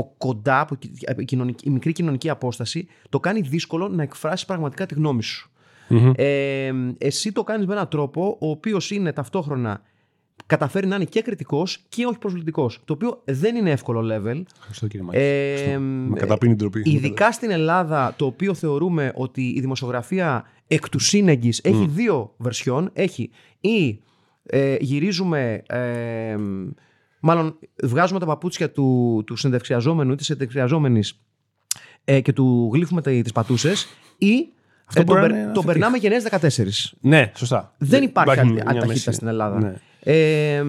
από 0.00 0.14
κοντά, 0.18 0.60
από 0.60 0.76
ki- 0.82 0.88
από 1.06 1.22
κοινωνική- 1.22 1.66
η 1.66 1.70
μικρή 1.70 1.92
κοινωνική 1.92 2.28
απόσταση, 2.30 2.86
το 3.08 3.20
κάνει 3.20 3.40
δύσκολο 3.40 3.88
να 3.88 4.02
εκφράσεις 4.02 4.46
πραγματικά 4.46 4.86
τη 4.86 4.94
γνώμη 4.94 5.22
σου. 5.22 5.50
Ε, 6.16 6.72
εσύ 6.98 7.32
το 7.32 7.44
κάνεις 7.44 7.66
με 7.66 7.72
έναν 7.72 7.88
τρόπο 7.88 8.36
ο 8.40 8.50
οποίος 8.50 8.90
είναι 8.90 9.12
ταυτόχρονα 9.12 9.82
καταφέρει 10.46 10.86
να 10.86 10.94
είναι 10.94 11.04
και 11.04 11.22
κριτικός 11.22 11.84
και 11.88 12.04
όχι 12.04 12.18
προσβλητικός. 12.18 12.80
Το 12.84 12.92
οποίο 12.92 13.22
δεν 13.24 13.56
είναι 13.56 13.70
εύκολο 13.70 14.00
level. 14.00 14.42
Ευχαριστώ 14.56 14.86
κύριε 14.86 15.06
Μάκη. 15.06 15.18
Ε, 15.18 15.52
Ευχαριστώ. 15.52 15.80
Με 15.80 16.18
καταπίνει 16.18 16.52
η 16.52 16.56
ντροπή. 16.56 16.82
Ειδικά 16.84 17.32
στην 17.32 17.50
Ελλάδα, 17.50 18.14
το 18.16 18.26
οποίο 18.26 18.54
θεωρούμε 18.54 19.12
ότι 19.14 19.42
η 19.48 19.60
δημοσιογραφία 19.60 20.44
εκ 20.66 20.88
του 20.88 20.98
σύνεγγυς 20.98 21.60
έχει 21.64 21.86
δύο 21.86 22.34
βερσιόν. 22.36 22.90
Έχει 22.92 23.30
ή 23.60 24.00
ε, 24.42 24.76
γυρίζουμε, 24.80 25.62
ε, 25.66 26.36
μάλλον 27.26 27.58
βγάζουμε 27.82 28.18
τα 28.20 28.26
παπούτσια 28.26 28.70
του, 28.70 29.22
του 29.26 29.36
συνδευξιαζόμενου 29.36 30.12
ή 30.12 30.14
της 30.16 30.26
συνδευξιαζόμενης 30.26 31.20
ε, 32.04 32.20
και 32.20 32.32
του 32.32 32.70
γλύφουμε 32.72 33.02
τα- 33.02 33.10
τις 33.10 33.32
πατούσες 33.32 33.86
ή 34.18 34.48
Αυτό 34.84 35.00
ε, 35.00 35.04
τον, 35.04 35.14
μπορεί 35.16 35.20
να 35.20 35.26
περ- 35.26 35.44
είναι 35.44 35.52
τον 35.52 35.62
αφετήχ. 35.68 35.72
περνάμε 35.72 35.96
γενναίες 35.96 36.92
14. 36.92 36.94
Ναι, 37.00 37.30
σωστά. 37.34 37.74
Δεν 37.78 38.02
υπάρχει 38.02 38.40
άλλη 38.40 38.52
μια- 38.52 38.64
μια 38.70 38.80
ταχύτητα 38.80 38.86
μέση. 39.06 39.12
στην 39.12 39.26
Ελλάδα. 39.28 39.58
Ναι. 39.60 39.74
Ε, 40.00 40.64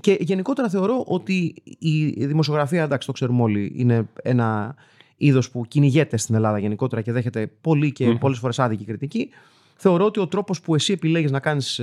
και 0.00 0.16
γενικότερα 0.20 0.68
θεωρώ 0.68 1.02
ότι 1.06 1.54
η 1.78 2.26
δημοσιογραφία, 2.26 2.82
εντάξει, 2.82 3.06
το 3.06 3.12
ξέρουμε 3.12 3.42
όλοι, 3.42 3.72
είναι 3.76 4.08
ένα 4.22 4.74
είδος 5.16 5.50
που 5.50 5.64
κυνηγέται 5.68 6.16
στην 6.16 6.34
Ελλάδα 6.34 6.58
γενικότερα 6.58 7.02
και 7.02 7.12
δέχεται 7.12 7.46
πολύ 7.60 7.92
και 7.92 8.06
Μμμ. 8.06 8.18
πολλές 8.18 8.38
φορές 8.38 8.58
άδικη 8.58 8.84
κριτική. 8.84 9.28
Θεωρώ 9.76 10.04
ότι 10.04 10.20
ο 10.20 10.26
τρόπος 10.26 10.60
που 10.60 10.74
εσύ 10.74 10.92
επιλέγεις 10.92 11.30
να 11.30 11.40
κάνεις 11.40 11.80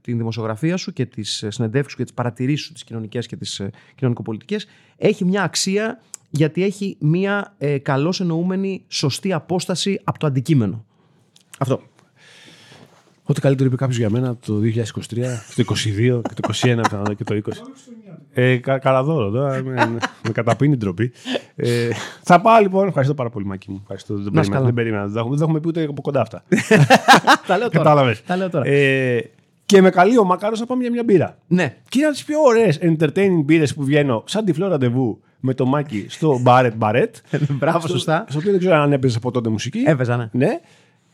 την 0.00 0.16
δημοσιογραφία 0.16 0.76
σου 0.76 0.92
και 0.92 1.06
τις 1.06 1.44
συνεντεύξεις 1.48 1.92
σου 1.92 1.96
και 1.96 2.04
τις 2.04 2.12
παρατηρήσεις 2.12 2.66
σου, 2.66 2.72
τις 2.72 2.84
κοινωνικές 2.84 3.26
και 3.26 3.36
τις 3.36 3.60
ε, 3.60 3.70
κοινωνικοπολιτικές, 3.94 4.66
έχει 4.96 5.24
μια 5.24 5.42
αξία 5.42 6.00
γιατί 6.30 6.62
έχει 6.62 6.96
μια 7.00 7.54
ε, 7.58 7.78
καλώς 7.78 8.20
εννοούμενη 8.20 8.84
σωστή 8.88 9.32
απόσταση 9.32 10.00
από 10.04 10.18
το 10.18 10.26
αντικείμενο. 10.26 10.84
Αυτό. 11.58 11.82
Ό,τι 13.24 13.40
καλύτερο 13.40 13.68
είπε 13.68 13.76
κάποιος 13.76 13.98
για 13.98 14.10
μένα 14.10 14.36
το 14.46 14.54
2023, 14.54 14.74
το 15.56 15.64
22 15.66 16.20
και 16.22 16.34
το 16.40 16.48
21 16.48 16.52
πιθανότατα 16.52 17.14
και 17.14 17.24
το 17.24 17.34
20. 17.44 17.50
Ε, 18.34 18.56
κα, 18.56 18.78
καραδόρο, 18.78 19.30
τώρα 19.30 19.62
με, 19.62 19.96
με 20.22 20.30
καταπίνει 20.32 20.72
η 20.72 20.76
ντροπή. 20.76 21.12
Ε, 21.56 21.88
θα 22.22 22.40
πάω 22.40 22.60
λοιπόν. 22.60 22.86
Ευχαριστώ 22.88 23.14
πάρα 23.14 23.30
πολύ, 23.30 23.46
Μάκη 23.46 23.70
μου. 23.70 23.78
Ευχαριστώ. 23.82 24.14
Δεν 24.14 24.22
Να 24.32 24.40
είσαι 24.40 24.50
περίμενα. 24.50 24.54
καλά. 24.54 24.64
Δεν, 24.64 24.74
περίμενα. 24.74 25.04
δεν, 25.04 25.12
τα 25.14 25.18
έχουμε, 25.20 25.36
δεν 25.36 25.44
τα 25.46 25.50
έχουμε 25.50 25.60
πει 25.60 25.68
ούτε 25.68 25.84
από 25.90 26.02
κοντά 26.02 26.20
αυτά. 26.20 26.44
Τα 27.46 27.58
λέω 27.58 27.70
τώρα. 27.70 27.84
Κατάλαβες. 27.84 28.22
Τα 28.22 28.36
λέω 28.36 28.50
τώρα. 28.50 28.66
Ε, 28.66 29.30
και 29.66 29.80
με 29.80 29.90
καλεί 29.90 30.18
ο 30.18 30.24
Μάκαρο 30.24 30.56
να 30.58 30.66
πάμε 30.66 30.82
για 30.82 30.90
μια 30.90 31.02
μπύρα. 31.04 31.38
ναι. 31.46 31.76
Και 31.88 31.98
είναι 31.98 32.06
από 32.06 32.14
τις 32.16 32.24
πιο 32.24 32.40
ωραίες 32.40 32.78
entertaining 32.82 33.42
μπύρες 33.44 33.74
που 33.74 33.84
βγαίνω, 33.84 34.22
σαν 34.26 34.44
τυφλό 34.44 34.68
ραντεβού 34.68 35.20
με 35.40 35.54
το 35.54 35.66
Μάκη 35.66 36.06
στο 36.08 36.38
Μπαρέτ 36.40 36.74
Μπαρέτ. 36.76 37.16
Μπράβο, 37.58 37.88
σωστά. 37.88 38.24
Στο 38.28 38.38
οποίο 38.38 38.50
δεν 38.50 38.60
ξέρω 38.60 38.74
αν 38.76 38.92
έπαιζες 38.92 39.16
από 39.16 39.30
τότε 39.30 39.48
μουσική. 39.48 39.82
Έπαιζα, 39.86 40.16
ναι. 40.16 40.28
Ναι. 40.32 40.60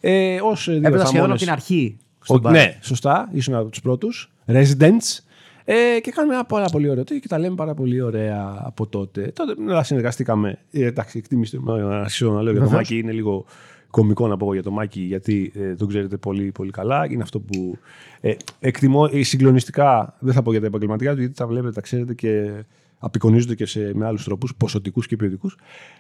Ε, 0.01 0.39
ως 0.43 0.65
δύο 0.65 0.77
Έπαιζα 0.77 0.89
σχεδόν 1.05 1.07
θαμώνες. 1.07 1.31
από 1.31 1.39
την 1.41 1.51
αρχή. 1.51 1.97
Ο- 2.19 2.25
στον 2.25 2.41
μπαρ. 2.41 2.53
ναι, 2.53 2.79
σωστά. 2.81 3.29
Ήσουν 3.33 3.55
από 3.55 3.69
τους 3.69 3.81
πρώτους. 3.81 4.33
Residents. 4.47 5.19
Ε, 5.65 6.01
και 6.03 6.11
κάνουμε 6.11 6.35
ένα 6.35 6.45
πάρα 6.45 6.67
πολύ 6.67 6.89
ωραίο 6.89 7.05
τέτοιο 7.05 7.21
και 7.21 7.29
τα 7.29 7.39
λέμε 7.39 7.55
πάρα 7.55 7.75
πολύ 7.75 8.01
ωραία 8.01 8.61
από 8.65 8.87
τότε. 8.87 9.33
Τότε 9.35 9.63
να 9.63 9.83
συνεργαστήκαμε. 9.83 10.59
Ε, 10.71 10.85
εντάξει, 10.85 11.19
εκτίμησε 11.19 11.59
να 11.65 12.01
αρχίσω 12.01 12.31
να 12.33 12.43
λέω 12.43 12.53
για 12.53 12.61
το 12.61 12.67
Βεβαίως. 12.67 12.73
Μάκη. 12.73 12.99
Είναι 12.99 13.13
λίγο 13.13 13.45
κωμικό 13.91 14.27
να 14.29 14.37
πω 14.37 14.45
εγώ 14.45 14.53
για 14.55 14.63
το 14.63 14.71
Μάκη, 14.71 15.01
γιατί 15.01 15.53
ε, 15.55 15.75
τον 15.75 15.89
ξέρετε 15.89 16.17
πολύ, 16.17 16.53
πολύ 16.53 16.71
καλά. 16.71 17.07
Είναι 17.11 17.23
αυτό 17.23 17.41
που 17.41 17.79
ε, 18.21 18.35
εκτιμώ 18.61 19.09
ε, 19.13 19.23
συγκλονιστικά. 19.23 20.17
Δεν 20.19 20.35
θα 20.35 20.43
πω 20.43 20.51
για 20.51 20.61
τα 20.61 20.67
επαγγελματικά 20.67 21.15
του, 21.15 21.19
γιατί 21.21 21.35
τα 21.35 21.47
βλέπετε, 21.47 21.73
τα 21.73 21.81
ξέρετε 21.81 22.15
και 22.15 22.51
απεικονίζονται 22.99 23.55
και 23.55 23.67
σε, 23.67 23.91
με 23.95 24.07
άλλους 24.07 24.25
τρόπους, 24.25 24.55
ποσοτικούς 24.57 25.07
και 25.07 25.17
ποιοτικούς. 25.17 25.57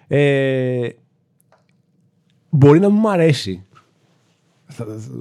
Ε, 0.06 0.88
μπορεί 2.50 2.78
να 2.80 2.88
μην 2.88 2.98
μου 3.00 3.10
αρέσει 3.10 3.52
θα- 3.52 3.66
θα- 3.66 3.67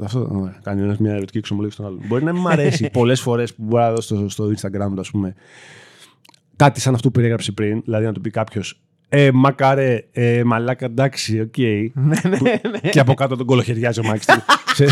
Αυτό 0.04 0.28
ωραία, 0.32 0.60
κάνει 0.64 0.82
ένας 0.82 0.98
μια 0.98 1.14
ερωτική 1.14 1.38
εξομολόγηση 1.38 1.78
στον 1.80 1.92
άλλον. 1.92 2.02
Μπορεί 2.08 2.24
να 2.24 2.32
μην 2.34 2.42
μου 2.42 2.50
αρέσει 2.50 2.90
πολλές 3.00 3.22
φορές 3.22 3.54
που 3.54 3.64
μπορεί 3.64 3.84
να 3.84 3.92
δω 3.94 4.02
στο, 4.02 4.30
στο 4.30 4.46
Instagram 4.58 4.92
του, 4.94 5.00
ας 5.00 5.10
πούμε, 5.12 5.36
κάτι 6.56 6.80
σαν 6.80 6.94
αυτό 6.94 7.08
που 7.08 7.14
περιέγραψε 7.14 7.52
πριν. 7.52 7.82
Δηλαδή 7.84 8.06
να 8.06 8.12
του 8.14 8.22
πει 8.22 8.30
κάποιος, 8.30 8.82
Ε, 9.10 9.30
μακαρέ, 9.34 10.04
ε, 10.12 10.44
μαλάκα, 10.44 10.86
εντάξει, 10.86 11.40
οκ. 11.40 11.58
Ναι, 11.58 12.38
Που- 12.38 12.90
Και 12.92 13.00
από 13.00 13.14
κάτω 13.14 13.36
τον 13.36 13.46
κωλοχεριάζει 13.46 14.00
ο 14.00 14.04
Μάκης. 14.04 14.26
σε, 14.76 14.86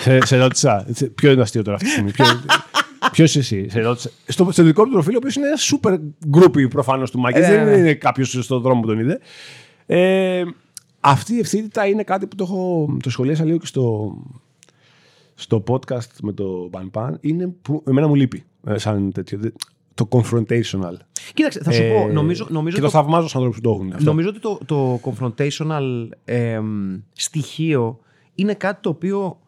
σε, 0.00 0.20
σε 0.26 0.36
ρώτησα. 0.36 0.86
Σε- 0.92 1.06
Ποιο 1.06 1.28
είναι 1.28 1.36
το 1.36 1.42
αστείο 1.42 1.62
τώρα 1.62 1.76
αυτή 1.76 1.88
τη 1.88 1.92
στιγμή. 1.92 2.10
Ποιο 3.12 3.24
είσαι 3.24 3.38
εσύ, 3.38 3.66
σε 3.70 3.80
ρώτησα. 3.80 4.10
Στο, 4.26 4.48
στο 4.52 4.62
δικό 4.62 4.84
μου 4.84 4.92
προφίλ, 4.92 5.14
ο 5.14 5.16
οποίος 5.16 5.34
είναι 5.36 5.46
ένα 5.46 5.56
super 5.58 5.98
groupie 6.38 6.68
προφανώς 6.70 7.10
του 7.10 7.18
Μάκης. 7.18 7.46
Ε, 7.48 7.50
δεν 7.50 7.64
ναι. 7.64 7.76
είναι 7.76 7.94
κάποιος 7.94 8.38
στον 8.40 8.60
δρόμο 8.60 8.80
που 8.80 8.86
τον 8.86 8.98
είδε. 8.98 9.18
Ε, 9.86 10.42
αυτή 11.06 11.34
η 11.34 11.38
ευθύτητα 11.38 11.86
είναι 11.86 12.02
κάτι 12.02 12.26
που 12.26 12.36
το, 12.36 12.44
έχω, 12.44 12.88
το 13.02 13.10
σχολίασα 13.10 13.44
λίγο 13.44 13.58
και 13.58 13.66
στο, 13.66 14.16
στο 15.34 15.62
podcast 15.68 16.08
με 16.22 16.32
το 16.32 16.70
Ban 16.72 16.90
Pan. 16.92 17.10
Είναι 17.20 17.48
που 17.62 17.82
εμένα 17.86 18.06
μου 18.08 18.14
λείπει. 18.14 18.44
ε, 18.66 18.78
σαν 18.78 19.12
τέτοιο. 19.12 19.38
δε- 19.38 19.50
Το 19.94 20.08
confrontational. 20.10 20.94
Κοίταξε, 21.34 21.60
θα 21.62 21.72
σου 21.72 21.82
Ε, 21.82 21.88
πω, 21.92 22.12
νομίζω, 22.12 22.46
νομίζω 22.50 22.76
και 22.76 22.82
το, 22.82 22.86
το- 22.86 22.92
θαυμάζω 22.92 23.28
στου 23.28 23.38
ανθρώπου 23.38 23.56
που 23.60 23.62
το 23.68 23.70
έχουν. 23.70 23.92
Αυτό. 23.92 24.04
Νομίζω 24.04 24.28
ότι 24.28 24.38
το, 24.38 24.58
το 24.66 25.00
confrontational 25.04 26.08
εμ, 26.24 26.98
στοιχείο 27.12 27.98
είναι 28.34 28.54
κάτι 28.54 28.80
το 28.82 28.88
οποίο 28.88 29.38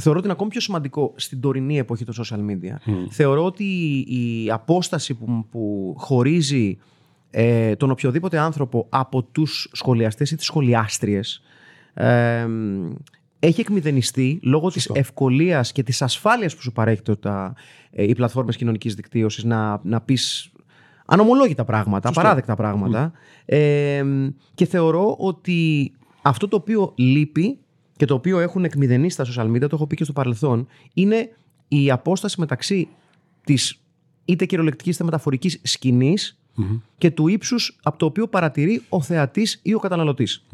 θεωρώ 0.00 0.18
ότι 0.18 0.26
είναι 0.26 0.36
ακόμη 0.36 0.50
πιο 0.50 0.60
σημαντικό 0.60 1.12
στην 1.16 1.40
τωρινή 1.40 1.78
εποχή 1.78 2.04
των 2.04 2.14
social 2.24 2.38
media. 2.38 2.92
Θεωρώ 3.10 3.44
ότι 3.44 3.64
η 4.08 4.50
απόσταση 4.50 5.14
που, 5.14 5.46
που 5.50 5.94
χωρίζει 5.98 6.78
ε, 7.30 7.76
τον 7.76 7.90
οποιοδήποτε 7.90 8.38
άνθρωπο 8.38 8.86
από 8.88 9.22
τους 9.22 9.68
σχολιαστές 9.72 10.30
ή 10.30 10.36
τις 10.36 10.46
σχολιάστριες 10.46 11.42
εμ, 11.94 12.92
έχει 13.38 13.60
εκμηδενιστεί 13.60 14.40
λόγω 14.42 14.70
της 14.70 14.90
ευκολίας 14.94 15.72
και 15.72 15.82
της 15.82 16.02
ασφάλειας 16.02 16.56
που 16.56 16.62
σου 16.62 16.72
παρέχει 16.72 17.02
το, 17.02 17.16
τα, 17.16 17.54
ε, 17.90 18.02
οι 18.02 18.14
πλατφόρμες 18.14 18.56
κοινωνικής 18.56 18.94
δικτύωσης 18.94 19.44
να, 19.44 19.80
να 19.82 20.00
πεις 20.00 20.52
ανομολόγητα 21.06 21.64
πράγματα, 21.64 22.08
απαράδεκτα 22.08 22.54
πράγματα. 22.54 23.12
Ε, 23.44 24.04
και 24.54 24.66
θεωρώ 24.66 25.16
ότι 25.18 25.92
αυτό 26.22 26.48
το 26.48 26.56
οποίο 26.56 26.92
λείπει 26.96 27.58
και 27.96 28.04
το 28.04 28.14
οποίο 28.14 28.38
έχουν 28.40 28.64
εκμηδενήσει 28.64 29.22
στα 29.22 29.26
social 29.44 29.50
media, 29.50 29.60
το 29.60 29.68
έχω 29.72 29.86
πει 29.86 29.96
και 29.96 30.04
στο 30.04 30.12
παρελθόν, 30.12 30.66
είναι 30.94 31.28
η 31.68 31.90
απόσταση 31.90 32.40
μεταξύ 32.40 32.88
της 33.44 33.80
είτε 34.24 34.44
κυριολεκτικής 34.44 34.94
είτε 34.94 35.04
μεταφορικής 35.04 35.60
σκηνής 35.62 36.39
και 36.98 37.10
του 37.10 37.28
ύψους 37.28 37.78
από 37.82 37.98
το 37.98 38.06
οποίο 38.06 38.28
παρατηρεί 38.28 38.82
ο 38.88 39.00
θεατής 39.00 39.60
ή 39.62 39.74
ο 39.74 39.78
καταναλωτης 39.78 40.46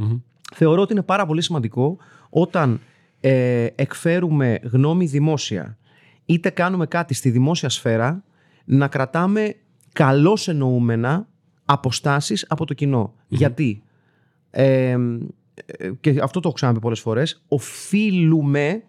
Θεωρώ 0.54 0.82
ότι 0.82 0.92
είναι 0.92 1.02
πάρα 1.02 1.26
πολύ 1.26 1.42
σημαντικό 1.42 1.96
όταν 2.30 2.80
ε, 3.20 3.66
εκφέρουμε 3.74 4.58
γνώμη 4.62 5.06
δημόσια 5.06 5.78
είτε 6.24 6.50
κάνουμε 6.50 6.86
κάτι 6.86 7.14
στη 7.14 7.30
δημόσια 7.30 7.68
σφαίρα 7.68 8.24
να 8.64 8.88
κρατάμε 8.88 9.56
καλώς 9.92 10.48
εννοούμενα 10.48 11.28
αποστάσεις 11.64 12.46
από 12.48 12.64
το 12.64 12.74
κοινο 12.74 13.14
Γιατί 13.28 13.82
ε, 14.50 14.90
ε, 14.90 15.90
και 16.00 16.10
αυτό 16.22 16.40
το 16.40 16.48
έχω 16.48 16.52
ξαναπεί 16.52 16.78
πολλές 16.78 17.00
φορές 17.00 17.42
οφείλουμε 17.48 18.82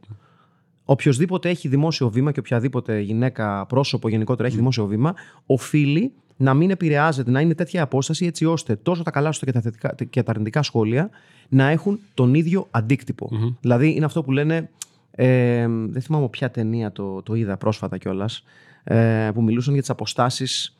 οποιοδήποτε 0.86 1.50
έχει 1.50 1.68
δημόσιο 1.68 2.10
βήμα 2.10 2.32
και 2.32 2.40
οποιαδήποτε 2.40 3.00
γυναίκα, 3.00 3.66
πρόσωπο 3.66 4.10
γενικότερα 4.10 4.48
έχει 4.48 4.58
δημόσιο 4.58 4.86
βήμα, 4.86 5.16
οφείλει 5.46 6.14
να 6.38 6.54
μην 6.54 6.70
επηρεάζεται, 6.70 7.32
να 7.32 7.42
είναι 7.42 7.54
τέτοια 7.54 7.84
απόσταση 7.84 8.26
έτσι 8.26 8.46
ώστε 8.46 8.76
τόσο 8.76 9.04
τα 9.04 9.12
καλά 9.12 9.32
σου 9.32 9.46
και 9.46 9.52
τα, 9.52 9.62
θετικά, 9.62 9.96
και 10.10 10.24
τα 10.24 10.32
αρνητικά 10.32 10.64
σχόλια 10.64 11.10
να 11.50 11.68
έχουν 11.70 12.00
τον 12.14 12.34
ίδιο 12.34 12.68
αντίκτυπο. 12.72 13.30
Δηλαδή 13.62 13.96
είναι 13.96 14.06
αυτό 14.06 14.24
που 14.24 14.32
λένε. 14.32 14.70
Ε, 15.12 15.68
δεν 15.68 16.02
θυμάμαι 16.02 16.24
από 16.24 16.30
ποια 16.30 16.52
ταινία 16.52 16.92
το, 16.92 17.22
το 17.22 17.34
είδα 17.34 17.58
πρόσφατα 17.58 17.98
κιόλας. 17.98 18.44
Ε, 18.84 19.32
που 19.34 19.42
μιλούσαν 19.42 19.74
για 19.74 19.82
τις 19.82 19.92
αποστάσεις 19.92 20.66
ε, 20.66 20.77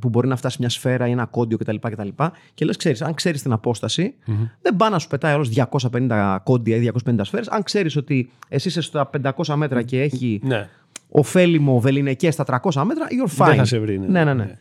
που 0.00 0.08
μπορεί 0.08 0.28
να 0.28 0.36
φτάσει 0.36 0.56
μια 0.60 0.68
σφαίρα 0.68 1.08
ή 1.08 1.10
ένα 1.10 1.26
κόντιο 1.26 1.58
κτλ. 1.58 1.76
κτλ. 1.80 2.08
Και 2.54 2.64
λες, 2.64 2.76
ξέρεις, 2.76 3.02
αν 3.02 3.14
ξέρεις 3.14 3.42
την 3.42 3.52
αποσταση 3.52 4.14
δεν 4.62 4.76
πάει 4.76 4.90
να 4.90 4.98
σου 4.98 5.08
πετάει 5.08 5.34
όλο 5.34 5.46
250 5.90 6.36
κόντια 6.42 6.76
ή 6.76 6.90
250 7.06 7.14
σφαίρες. 7.22 7.48
Αν 7.48 7.62
ξέρεις 7.62 7.96
ότι 7.96 8.30
εσύ 8.48 8.68
είσαι 8.68 8.80
στα 8.80 9.10
500 9.22 9.54
μέτρα 9.54 9.82
και 9.82 10.00
έχει 10.02 10.40
Ναι. 10.42 10.68
ωφέλιμο 11.08 11.80
βεληνικές 11.80 12.34
στα 12.34 12.44
300 12.44 12.82
μέτρα, 12.84 13.06
you're 13.10 13.42
fine. 13.42 13.46
Δεν 13.46 13.56
θα 13.56 13.64
σε 13.64 13.78
βρει, 13.78 13.98
ναι. 13.98 14.06
ναι, 14.06 14.24
ναι, 14.24 14.34
ναι. 14.34 14.44
Ναι. 14.44 14.54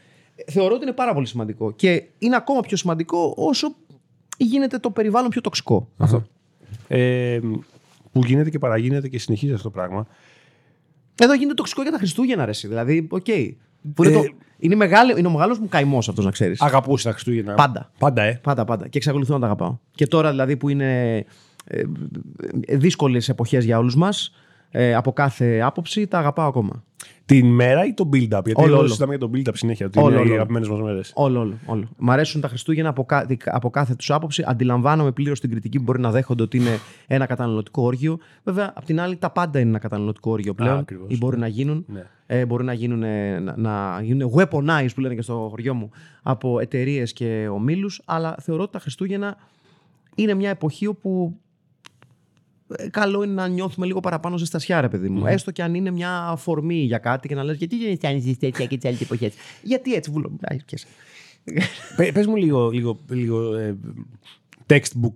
Θεωρώ 0.48 0.74
ότι 0.74 0.84
είναι 0.84 0.94
πάρα 0.94 1.14
πολύ 1.14 1.26
σημαντικό. 1.26 1.72
Και 1.72 2.04
είναι 2.20 2.36
ακόμα 2.36 2.60
πιο 2.62 2.78
σημαντικό 2.78 3.34
όσο 3.38 3.76
γίνεται 4.38 4.78
το 4.78 4.92
περιβάλλον 4.92 5.30
πιο 5.30 5.42
τοξικό. 5.42 5.88
Αυτό. 5.98 6.24
Ε, 6.88 7.40
που 8.12 8.20
γίνεται 8.26 8.50
και 8.50 8.60
παραγίνεται 8.60 9.08
και 9.08 9.20
συνεχίζει 9.20 9.52
αυτό 9.54 9.64
το 9.64 9.70
πράγμα. 9.70 10.08
Εδώ 11.20 11.34
γίνεται 11.34 11.54
τοξικό 11.54 11.82
για 11.82 11.92
τα 11.92 11.98
Χριστούγεννα, 11.98 12.46
ρε. 12.46 12.52
εσύ. 12.52 12.68
Δηλαδή, 12.68 13.08
οκ. 13.10 13.26
Που 13.94 14.04
είναι, 14.04 14.14
Ε, 14.14 14.22
το, 14.22 14.24
είναι, 14.60 14.76
μεγάλο, 14.76 15.18
είναι 15.18 15.28
ο 15.28 15.32
μεγάλος 15.32 15.60
μου 15.60 15.68
καημός 15.68 16.10
αυτός, 16.10 16.26
να 16.26 16.32
ξέρεις. 16.32 16.62
Αγαπούσε 16.62 17.04
τα 17.08 17.12
Χριστούγεννα. 17.12 17.54
Πάντα. 17.54 17.92
Πάντα, 18.00 18.22
ε. 18.22 18.40
Πάντα, 18.44 18.66
πάντα. 18.66 18.88
Και 18.88 18.98
εξακολουθώ 18.98 19.34
να 19.34 19.40
τα 19.40 19.46
αγαπάω. 19.46 19.78
Και 19.92 20.08
τώρα 20.08 20.30
δηλαδή 20.30 20.58
που 20.58 20.70
είναι 20.70 21.18
ε, 21.64 21.84
δύσκολες 22.70 23.30
εποχές 23.30 23.66
για 23.66 23.78
όλους 23.78 23.96
μας, 23.96 24.34
ε, 24.72 24.94
από 24.96 25.12
κάθε 25.14 25.60
άποψη, 25.60 26.08
τα 26.08 26.18
αγαπάω 26.18 26.48
ακόμα. 26.48 26.84
Την 27.26 27.46
μέρα 27.48 27.86
ή 27.86 27.94
το 27.94 28.10
build-up; 28.14 28.28
Γιατί 28.30 28.54
Όλο, 28.54 28.64
όλο, 28.66 28.78
όλο. 28.78 28.88
συζητάμε 28.88 29.16
για 29.16 29.28
το 29.28 29.32
build-up 29.36 29.52
συνέχεια. 29.54 29.86
Ότι 29.86 30.00
Όλο, 30.00 30.10
είναι 30.10 30.20
όλο. 30.20 30.30
οι 30.30 30.34
αγαπημένες 30.34 30.68
μας 30.70 30.82
μέρες. 30.82 31.12
Όλο, 31.16 31.40
όλο, 31.40 31.58
όλο. 31.66 31.88
Μ' 31.98 32.12
αρέσουν 32.12 32.42
τα 32.42 32.48
Χριστούγεννα 32.48 32.90
από, 32.90 33.06
κα, 33.06 33.28
από 33.46 33.70
κάθε 33.70 33.96
τους 33.96 34.12
άποψη. 34.12 34.44
Αντιλαμβάνομαι 34.48 35.12
πλήρως 35.12 35.40
την 35.40 35.50
κριτική 35.50 35.78
που 35.78 35.84
μπορεί 35.84 36.00
να 36.00 36.12
δέχονται 36.12 36.44
ότι 36.44 36.58
είναι 36.58 36.80
ένα 37.08 37.26
καταναλωτικό 37.26 37.82
όργιο. 37.84 38.18
Βέβαια, 38.44 38.74
απ' 38.76 38.86
την 38.86 39.00
άλλη, 39.00 39.16
τα 39.18 39.30
πάντα 39.30 39.60
είναι 39.60 39.70
ένα 39.70 39.80
καταναλωτικό 39.80 40.32
όργιο 40.32 40.54
πλέον. 40.54 40.78
ακριβώς. 40.78 41.08
ή 41.10 41.18
μπορεί 41.18 41.38
να 41.38 41.48
γίνουν. 41.48 41.86
Ναι. 41.88 42.04
Ε, 42.26 42.46
μπορεί 42.46 42.64
να 42.64 42.74
γίνουν, 42.74 43.04
ε, 43.04 43.40
να, 43.40 43.54
να 43.58 44.02
γίνουν 44.02 44.32
weaponized 44.36 44.90
που 44.96 45.02
λένε 45.02 45.16
και 45.16 45.22
στο 45.22 45.48
χωριό 45.50 45.74
μου 45.74 45.90
από 46.24 46.60
εταιρείες 46.60 47.14
και 47.14 47.48
ομίλους. 47.52 48.02
Αλλά 48.06 48.36
θεωρώ 48.42 48.64
ότι 48.64 48.72
τα 48.72 48.80
Χριστούγεννα 48.80 49.38
είναι 50.16 50.34
μια 50.34 50.50
εποχή 50.50 50.88
όπου 50.88 51.36
ε, 51.38 51.49
καλό 52.92 53.24
είναι 53.24 53.34
να 53.34 53.48
νιώθουμε 53.48 53.86
λίγο 53.86 54.00
παραπάνω 54.00 54.38
ζεστασιά, 54.38 54.82
ρε 54.82 54.90
παιδί 54.90 55.10
μου. 55.10 55.26
Έστω 55.26 55.52
και 55.52 55.64
αν 55.64 55.74
είναι 55.74 55.92
μια 55.92 56.28
αφορμή 56.28 56.76
για 56.76 56.98
κάτι 56.98 57.28
και 57.28 57.36
να 57.36 57.44
λες 57.44 57.58
γιατί 57.58 57.78
δεν 57.78 57.92
αισθάνεσαι 57.92 58.36
τέτοια 58.40 58.66
και 58.66 58.78
τις 58.78 58.88
άλλες 58.88 58.98
εποχές. 59.02 59.32
Γιατί 59.64 59.94
έτσι 59.94 60.12
βουλο. 60.12 60.38
Ά, 60.42 60.56
πιάσε. 60.66 60.88
Πε 61.96 62.12
πες 62.12 62.26
μου 62.26 62.36
λίγο, 62.36 62.70
λίγο, 62.70 63.00
λίγο 63.10 63.54
ε, 63.54 63.78
textbook 64.68 65.14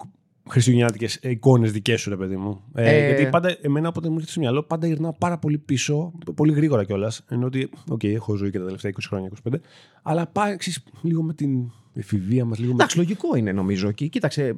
χριστουγεννιάτικες 0.50 1.15
εικόνες 1.15 1.72
δικές 1.72 2.01
σου, 2.01 2.10
ρε 2.10 2.15
παιδί 2.17 2.36
μου. 2.36 2.62
Ε, 2.74 2.95
Ε, 2.95 3.05
γιατί 3.05 3.29
πάντα, 3.29 3.57
εμένα 3.62 3.88
όποτε 3.88 4.07
μου 4.07 4.13
έρχεται 4.13 4.31
στο 4.31 4.39
μυαλό, 4.39 4.63
πάντα 4.63 4.88
γυρνάω 4.88 5.13
πάρα 5.13 5.38
πολύ 5.38 5.57
πίσω, 5.57 6.12
πολύ 6.36 6.53
γρήγορα 6.53 6.83
κιόλας. 6.83 7.25
Ενώ 7.29 7.45
ότι, 7.45 7.69
οκ, 7.89 8.03
έχω 8.03 8.36
ζωή 8.36 8.51
και 8.51 8.57
τα 8.60 8.65
τελευταία 8.65 8.91
20 8.91 8.98
χρόνια, 9.07 9.29
25. 9.51 9.53
Αλλά 10.03 10.27
πάει 10.27 10.53
εξής, 10.53 10.83
λίγο 11.01 11.22
με 11.22 11.33
την 11.33 11.72
εφηβεία 11.93 12.45
μας, 12.45 12.57
λίγο 12.57 12.69
με. 12.69 12.75
Εντάξει, 12.75 12.98
λογικό 12.98 13.36
είναι 13.36 13.51
νομίζω. 13.51 13.91
Και, 13.91 14.07
κοίταξε, 14.07 14.43
ε, 14.48 14.53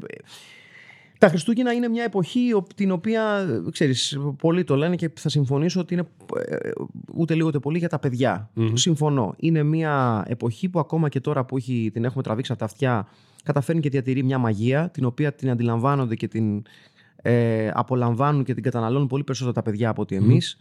τα 1.20 1.28
Χριστούγεννα 1.28 1.74
είναι 1.74 1.88
μια 1.88 2.04
εποχή 2.04 2.54
ο- 2.54 2.68
την 2.76 2.92
οποία, 2.92 3.48
ε, 3.68 3.72
ξέρεις, 3.72 4.20
πολλοί 4.38 4.64
το 4.64 4.76
λένε 4.76 4.96
και 4.96 5.12
θα 5.16 5.30
συμφωνήσω 5.30 5.80
ότι 5.80 5.94
είναι 5.94 6.04
ε, 6.50 6.70
ούτε 7.14 7.34
λίγο 7.34 7.48
ούτε 7.48 7.60
πολύ 7.60 7.78
για 7.78 7.90
τα 7.90 8.00
παιδιά. 8.00 8.50
Συμφωνώ. 8.74 9.34
Είναι 9.38 9.64
μια 9.64 10.26
εποχή 10.28 10.70
που 10.70 10.80
ακόμα 10.80 11.10
και 11.10 11.20
τώρα 11.20 11.46
που 11.46 11.58
έχει, 11.58 11.90
την 11.94 12.04
έχουμε 12.06 12.24
τραβήξει 12.24 12.52
από 12.52 12.60
τα 12.60 12.66
αυτιά, 12.66 13.08
καταφέρνει 13.44 13.82
και 13.82 13.90
διατηρεί 13.90 14.24
μια 14.24 14.38
μαγεία, 14.38 14.90
την 14.90 15.06
οποία 15.06 15.34
την 15.34 15.50
αντιλαμβάνονται 15.50 16.16
και 16.16 16.28
την 16.28 16.64
ε, 17.22 17.70
απολαμβάνουν 17.74 18.44
και 18.44 18.54
την 18.54 18.64
καταναλώνουν 18.64 19.08
πολύ 19.08 19.24
περισσότερο 19.24 19.56
τα 19.56 19.62
παιδιά 19.62 19.90
από 19.90 20.02
ότι 20.02 20.16
εμείς. 20.16 20.58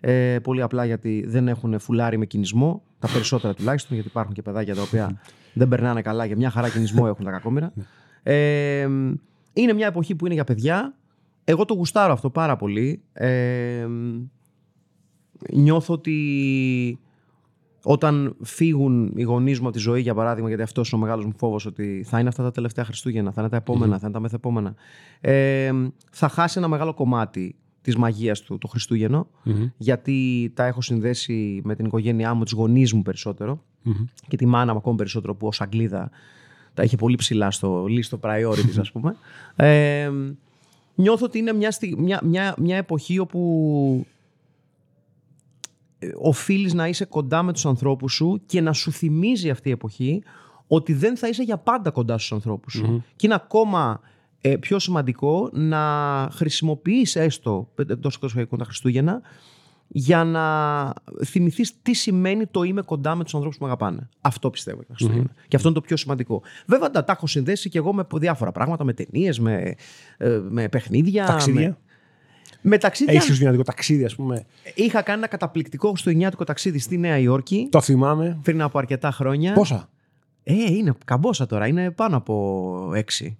Ε, 0.00 0.38
πολύ 0.42 0.62
απλά 0.62 0.84
γιατί 0.84 1.24
δεν 1.26 1.48
έχουν 1.48 1.78
φουλάρι 1.80 2.16
με 2.18 2.26
κινησμό, 2.26 2.82
τα 2.98 3.08
περισσότερα 3.12 3.54
τουλάχιστον, 3.54 3.94
γιατί 3.94 4.08
υπάρχουν 4.10 4.34
και 4.34 4.42
παιδάκια 4.42 4.74
τα 4.74 4.82
οποία 4.82 5.20
δεν 5.52 5.68
περνάνε 5.68 6.02
καλά 6.02 6.26
και 6.26 6.36
μια 6.36 6.50
χαρά 6.50 6.68
κινησμό 6.68 7.04
έχουν 7.08 7.24
τα 7.24 7.30
κακόμοιρα. 7.30 7.72
Ε, 8.22 8.88
είναι 9.62 9.72
μια 9.72 9.86
εποχή 9.86 10.14
που 10.14 10.24
είναι 10.24 10.34
για 10.34 10.44
παιδιά. 10.44 10.94
Εγώ 11.44 11.64
το 11.64 11.74
γουστάρω 11.74 12.12
αυτό 12.12 12.30
πάρα 12.30 12.56
πολύ. 12.56 13.02
Ε, 13.12 13.86
νιώθω 15.52 15.94
ότι 15.94 16.98
όταν 17.82 18.36
φύγουν 18.42 19.12
οι 19.16 19.22
γονείς 19.22 19.60
μου 19.60 19.66
από 19.66 19.76
τη 19.76 19.82
ζωή, 19.82 20.00
για 20.00 20.14
παράδειγμα, 20.14 20.48
γιατί 20.48 20.62
αυτός 20.62 20.90
είναι 20.90 21.00
ο 21.00 21.04
μεγάλος 21.04 21.24
μου 21.24 21.32
φόβος, 21.36 21.66
ότι 21.66 22.04
θα 22.06 22.18
είναι 22.18 22.28
αυτά 22.28 22.42
τα 22.42 22.50
τελευταία 22.50 22.84
Χριστούγεννα, 22.84 23.32
θα 23.32 23.40
είναι 23.40 23.50
τα 23.50 23.56
επόμενα, 23.56 23.92
θα 23.92 24.00
είναι 24.02 24.14
τα 24.14 24.20
μεθεπόμενα. 24.20 24.74
Ε, 25.20 25.72
θα 26.10 26.28
χάσει 26.28 26.58
ένα 26.58 26.68
μεγάλο 26.68 26.94
κομμάτι 26.94 27.56
της 27.80 27.96
μαγείας 27.96 28.40
του 28.40 28.58
το 28.58 28.68
χριστουγεννο 28.68 29.28
γιατί 29.76 30.50
τα 30.54 30.64
έχω 30.64 30.80
συνδέσει 30.80 31.60
με 31.64 31.74
την 31.74 31.84
οικογένειά 31.84 32.34
μου, 32.34 32.42
τους 32.42 32.52
γονείς 32.52 32.92
μου 32.92 33.02
περισσότερο 33.02 33.64
και 34.28 34.36
τη 34.36 34.46
μάνα 34.46 34.72
μου 34.72 34.78
ακόμη 34.78 34.96
περισσότερο 34.96 35.34
που 35.34 35.46
ως 35.46 35.60
Αγγλίδα 35.60 36.10
τα 36.78 36.84
είχε 36.84 36.96
πολύ 36.96 37.16
ψηλά 37.16 37.50
στο 37.50 37.86
λίστο 37.86 38.18
priorities, 38.22 38.78
ας 38.80 38.92
πούμε. 38.92 39.16
Ε, 39.56 40.10
νιώθω 40.94 41.24
ότι 41.24 41.38
είναι 41.38 41.52
μια, 41.52 41.70
στι- 41.70 41.96
μια, 41.98 42.20
μια, 42.24 42.54
μια 42.58 42.76
εποχή 42.76 43.18
όπου 43.18 44.06
ε, 45.98 46.08
οφείλεις 46.18 46.74
να 46.74 46.88
είσαι 46.88 47.04
κοντά 47.04 47.42
με 47.42 47.52
τους 47.52 47.66
ανθρώπους 47.66 48.12
σου 48.12 48.40
και 48.46 48.60
να 48.60 48.72
σου 48.72 48.92
θυμίζει 48.92 49.50
αυτή 49.50 49.68
η 49.68 49.72
εποχή 49.72 50.22
ότι 50.66 50.92
δεν 50.92 51.16
θα 51.16 51.28
είσαι 51.28 51.42
για 51.42 51.56
πάντα 51.58 51.90
κοντά 51.90 52.18
στους 52.18 52.32
ανθρώπους 52.32 52.72
σου. 52.72 53.04
Και 53.16 53.26
είναι 53.26 53.34
ακόμα 53.34 54.00
ε, 54.40 54.56
πιο 54.56 54.78
σημαντικό 54.78 55.50
να 55.52 55.82
χρησιμοποιείς 56.32 57.16
έστω 57.16 57.68
εντός 57.76 58.18
εισαγωγικών 58.22 58.58
τα 58.58 58.64
Χριστούγεννα 58.64 59.20
για 59.88 60.24
να 60.24 60.92
θυμηθείς 61.24 61.82
τι 61.82 61.94
σημαίνει 61.94 62.46
το 62.46 62.62
είμαι 62.62 62.82
κοντά 62.82 63.14
με 63.14 63.24
τους 63.24 63.34
ανθρώπους 63.34 63.58
που 63.58 63.64
με 63.64 63.70
αγαπάνε. 63.70 64.08
Αυτό 64.20 64.50
πιστεύω 64.50 64.76
για 64.78 64.86
τα 64.86 64.94
Χριστούγεννα. 64.94 65.30
Και 65.48 65.56
αυτό 65.56 65.68
είναι 65.68 65.78
το 65.78 65.84
πιο 65.84 65.96
σημαντικό. 65.96 66.42
Βέβαια 66.66 66.90
τα, 66.90 67.04
τα 67.04 67.12
έχω 67.12 67.26
συνδέσει 67.26 67.68
και 67.68 67.78
εγώ 67.78 67.92
με 67.92 68.06
διάφορα 68.12 68.52
πράγματα, 68.52 68.84
με 68.84 68.92
ταινίες, 68.92 69.38
με, 69.38 69.74
ε, 70.16 70.40
με 70.48 70.68
παιχνίδια. 70.68 71.26
Ταξίδια. 71.26 71.68
Με, 71.68 71.76
με 72.60 72.78
ταξίδια. 72.78 73.12
Έχει 73.12 73.22
χριστουγεννιάτικο 73.22 73.70
ταξίδι, 73.72 74.04
ας 74.04 74.14
πούμε; 74.14 74.44
Είχα 74.74 75.02
κάνει 75.02 75.18
ένα 75.18 75.28
καταπληκτικό 75.28 75.88
χριστουγεννιάτικο 75.88 76.44
ταξίδι 76.44 76.78
στη 76.78 76.98
Νέα 76.98 77.18
Υόρκη 77.18 77.68
Το 77.70 77.80
θυμάμαι. 77.80 78.38
πριν 78.42 78.62
από 78.62 78.78
αρκετά 78.78 79.10
χρόνια. 79.10 79.52
Πόσα; 79.52 79.88
Ε, 80.42 80.54
είναι 80.54 80.94
καμπόσα 81.04 81.46
τώρα, 81.46 81.66
είναι 81.66 81.90
πάνω 81.90 82.16
από 82.16 82.92
έξι. 82.94 83.38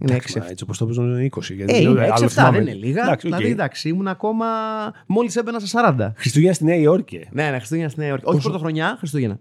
Είναι 0.00 0.10
Εντάξει, 0.12 0.26
έξι. 0.28 0.38
μα, 0.38 0.46
έτσι 0.50 0.64
όπως 0.64 0.78
το 0.78 0.84
παίζουν 0.84 1.10
είναι 1.18 1.28
20. 1.36 1.40
Γιατί 1.42 1.74
Ε, 1.74 1.80
λέω, 1.80 1.90
είναι 1.90 2.02
άλλο 2.12 2.26
6-7, 2.26 2.28
θυμάμαι. 2.28 2.58
δεν 2.58 2.66
είναι 2.66 2.76
λίγα. 2.86 3.02
Εντάξει, 3.02 3.26
οκ. 3.26 3.32
Δηλαδή, 3.34 3.52
εντάξει, 3.52 3.88
ήμουν 3.88 4.08
ακόμα. 4.08 4.46
Μόλις 5.06 5.36
έμπαινα 5.36 5.58
στα 5.58 5.94
40. 5.96 6.12
Χριστούγεννα 6.16 6.54
στη 6.54 6.64
Νέα 6.64 6.76
Υόρκη. 6.76 7.28
Ναι, 7.30 7.50
ναι, 7.50 7.56
Χριστούγεννα 7.56 7.90
στη 7.90 8.00
Νέα 8.00 8.08
Υόρκη. 8.08 8.24
Όχι 8.26 8.40
πρωτοχρονιά, 8.42 8.94
Χριστούγεννα. 8.98 9.38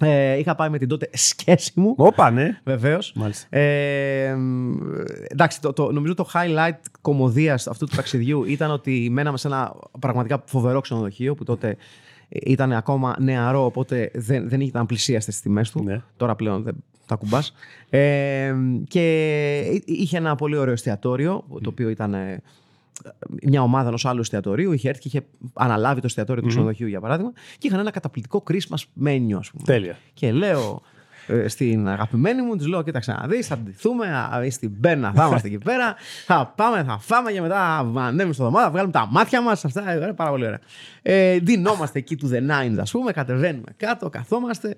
Ε, 0.00 0.38
είχα 0.38 0.54
πάει 0.54 0.68
με 0.68 0.78
την 0.78 0.88
τότε 0.88 1.08
σκέση 1.12 1.72
μου. 1.74 1.94
Όπα, 1.96 2.30
ναι. 2.30 2.60
Βεβαίως. 2.64 3.12
Μάλιστα. 3.14 3.56
Ε, 3.58 4.34
μ, 4.34 4.72
εντάξει, 5.28 5.60
το, 5.60 5.72
το, 5.72 5.92
νομίζω 5.92 6.14
το 6.14 6.28
highlight 6.34 6.78
κομμωδίας 7.00 7.66
αυτού 7.66 7.86
του 7.86 7.96
ταξιδιού 7.96 8.44
ήταν 8.54 8.70
ότι 8.70 9.08
μέναμε 9.10 9.38
σε 9.38 9.46
ένα 9.48 9.74
πραγματικά 10.00 10.42
φοβερό 10.46 10.80
ξενοδοχείο 10.80 11.34
που 11.34 11.44
τότε 11.44 11.76
ήταν 12.28 12.72
ακόμα 12.72 13.16
νεαρό, 13.18 13.64
οπότε 13.64 14.10
δεν, 14.14 14.48
δεν 14.48 14.60
ήταν 14.60 14.86
πλησίαστες 14.86 15.34
στις 15.34 15.46
τιμές 15.46 15.70
του. 15.70 15.82
Ναι. 15.84 16.00
Τώρα 16.16 16.34
πλέον 16.34 16.62
δεν 16.62 16.74
τα 17.08 17.16
κουμπά. 17.16 17.38
Ε, 17.90 18.54
και 18.88 19.80
είχε 19.84 20.16
ένα 20.16 20.34
πολύ 20.34 20.56
ωραίο 20.56 20.72
εστιατόριο, 20.72 21.44
το 21.62 21.68
οποίο 21.70 21.88
ήταν 21.88 22.14
ε, 22.14 22.42
μια 23.42 23.62
ομάδα 23.62 23.88
ενός 23.88 24.04
άλλου 24.04 24.20
εστιατορίου. 24.20 24.72
Είχε 24.72 24.88
έρθει 24.88 25.00
και 25.00 25.08
είχε 25.08 25.26
αναλάβει 25.52 26.00
το 26.00 26.06
εστιατόριο 26.06 26.42
του 26.42 26.48
ξενοδοχείου, 26.48 26.86
για 26.86 27.00
παράδειγμα, 27.00 27.32
και 27.58 27.66
είχαν 27.66 27.78
ένα 27.78 27.90
καταπληκτικό 27.90 28.42
Christmas 28.50 29.04
menu, 29.04 29.32
ας 29.38 29.50
πούμε. 29.50 29.64
Τέλεια. 29.64 29.98
Και 30.14 30.32
λέω 30.32 30.82
ε, 30.84 30.97
στην 31.46 31.88
αγαπημένη 31.88 32.42
μου, 32.42 32.56
της 32.56 32.66
λέω: 32.66 32.82
Κοίταξε 32.82 33.12
να 33.12 33.26
δεις, 33.28 33.46
θα 33.46 33.56
ντυθούμε, 33.58 34.06
α, 34.34 34.44
ή 34.44 34.50
στην 34.50 34.70
Μπέρνα 34.78 35.12
θα 35.12 35.26
είμαστε 35.26 35.48
εκεί 35.48 35.58
πέρα. 35.58 35.94
Θα 36.26 36.52
πάμε, 36.56 36.84
θα 36.84 36.98
φάμε 36.98 37.32
και 37.32 37.40
μετά 37.40 37.90
θα 37.94 38.00
ανέβουμε 38.02 38.34
στο 38.34 38.44
δωμάτιο, 38.44 38.64
θα 38.66 38.70
βγάλουμε 38.70 38.92
τα 38.92 39.08
μάτια 39.10 39.42
μας. 39.42 39.64
Αυτά 39.64 39.94
είναι 39.96 40.12
πάρα 40.12 40.30
πολύ 40.30 40.44
ωραία. 40.46 40.60
Ε, 41.02 41.38
δινόμαστε 41.38 41.98
εκεί 41.98 42.16
του 42.16 42.30
The 42.32 42.36
Nines, 42.38 42.76
ας 42.80 42.90
πούμε, 42.90 43.12
κατεβαίνουμε 43.12 43.72
κάτω, 43.76 44.08
καθόμαστε 44.08 44.76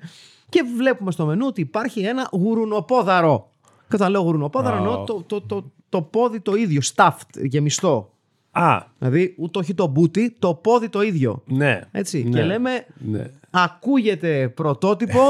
και 0.48 0.62
βλέπουμε 0.76 1.10
στο 1.10 1.26
μενού 1.26 1.46
ότι 1.46 1.60
υπάρχει 1.60 2.00
ένα 2.00 2.28
γουρουνοπόδαρο. 2.32 3.50
Και 3.88 3.94
όταν 3.96 4.10
λέω 4.10 4.20
γουρουνοπόδαρο, 4.20 4.74
Α. 4.74 4.78
εννοώ 4.78 5.04
το, 5.04 5.22
το, 5.26 5.40
το, 5.40 5.72
το 5.88 6.02
πόδι 6.02 6.40
το 6.40 6.54
ίδιο, 6.54 6.80
stuffed, 6.94 7.42
γεμιστό. 7.42 8.12
Α, 8.50 8.78
Δηλαδή, 8.98 9.34
ούτε 9.38 9.58
όχι 9.58 9.74
το 9.74 9.86
μπούτι, 9.86 10.36
το 10.38 10.54
πόδι 10.54 10.88
το 10.88 11.02
ίδιο. 11.02 11.42
ναι. 11.46 11.80
Έτσι. 11.92 12.22
Ναι. 12.24 12.38
Και 12.38 12.44
λέμε, 12.44 12.70
Ναι. 12.98 13.30
ακούγεται 13.50 14.48
πρωτότυπο, 14.48 15.20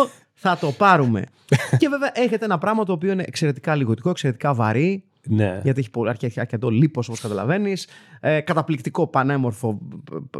θα 0.40 0.58
το 0.60 0.72
πάρουμε. 0.72 1.24
και 1.78 1.88
βέβαια 1.88 2.10
έχετε 2.14 2.44
ένα 2.44 2.58
πράγμα 2.58 2.84
το 2.84 2.92
οποίο 2.92 3.12
είναι 3.12 3.24
εξαιρετικά 3.26 3.74
λιγοτικό, 3.74 4.10
εξαιρετικά 4.10 4.54
βαρύ, 4.54 5.04
ναι. 5.22 5.60
γιατί 5.62 5.80
έχει 5.80 5.90
πολύ 5.90 6.08
αρκετά 6.08 6.40
αρκετό 6.40 6.68
λίπος 6.70 7.08
όπως 7.08 7.20
καταλαβαίνεις. 7.20 7.88
Ε, 8.20 8.40
καταπληκτικό, 8.40 9.06
πανέμορφο. 9.06 9.78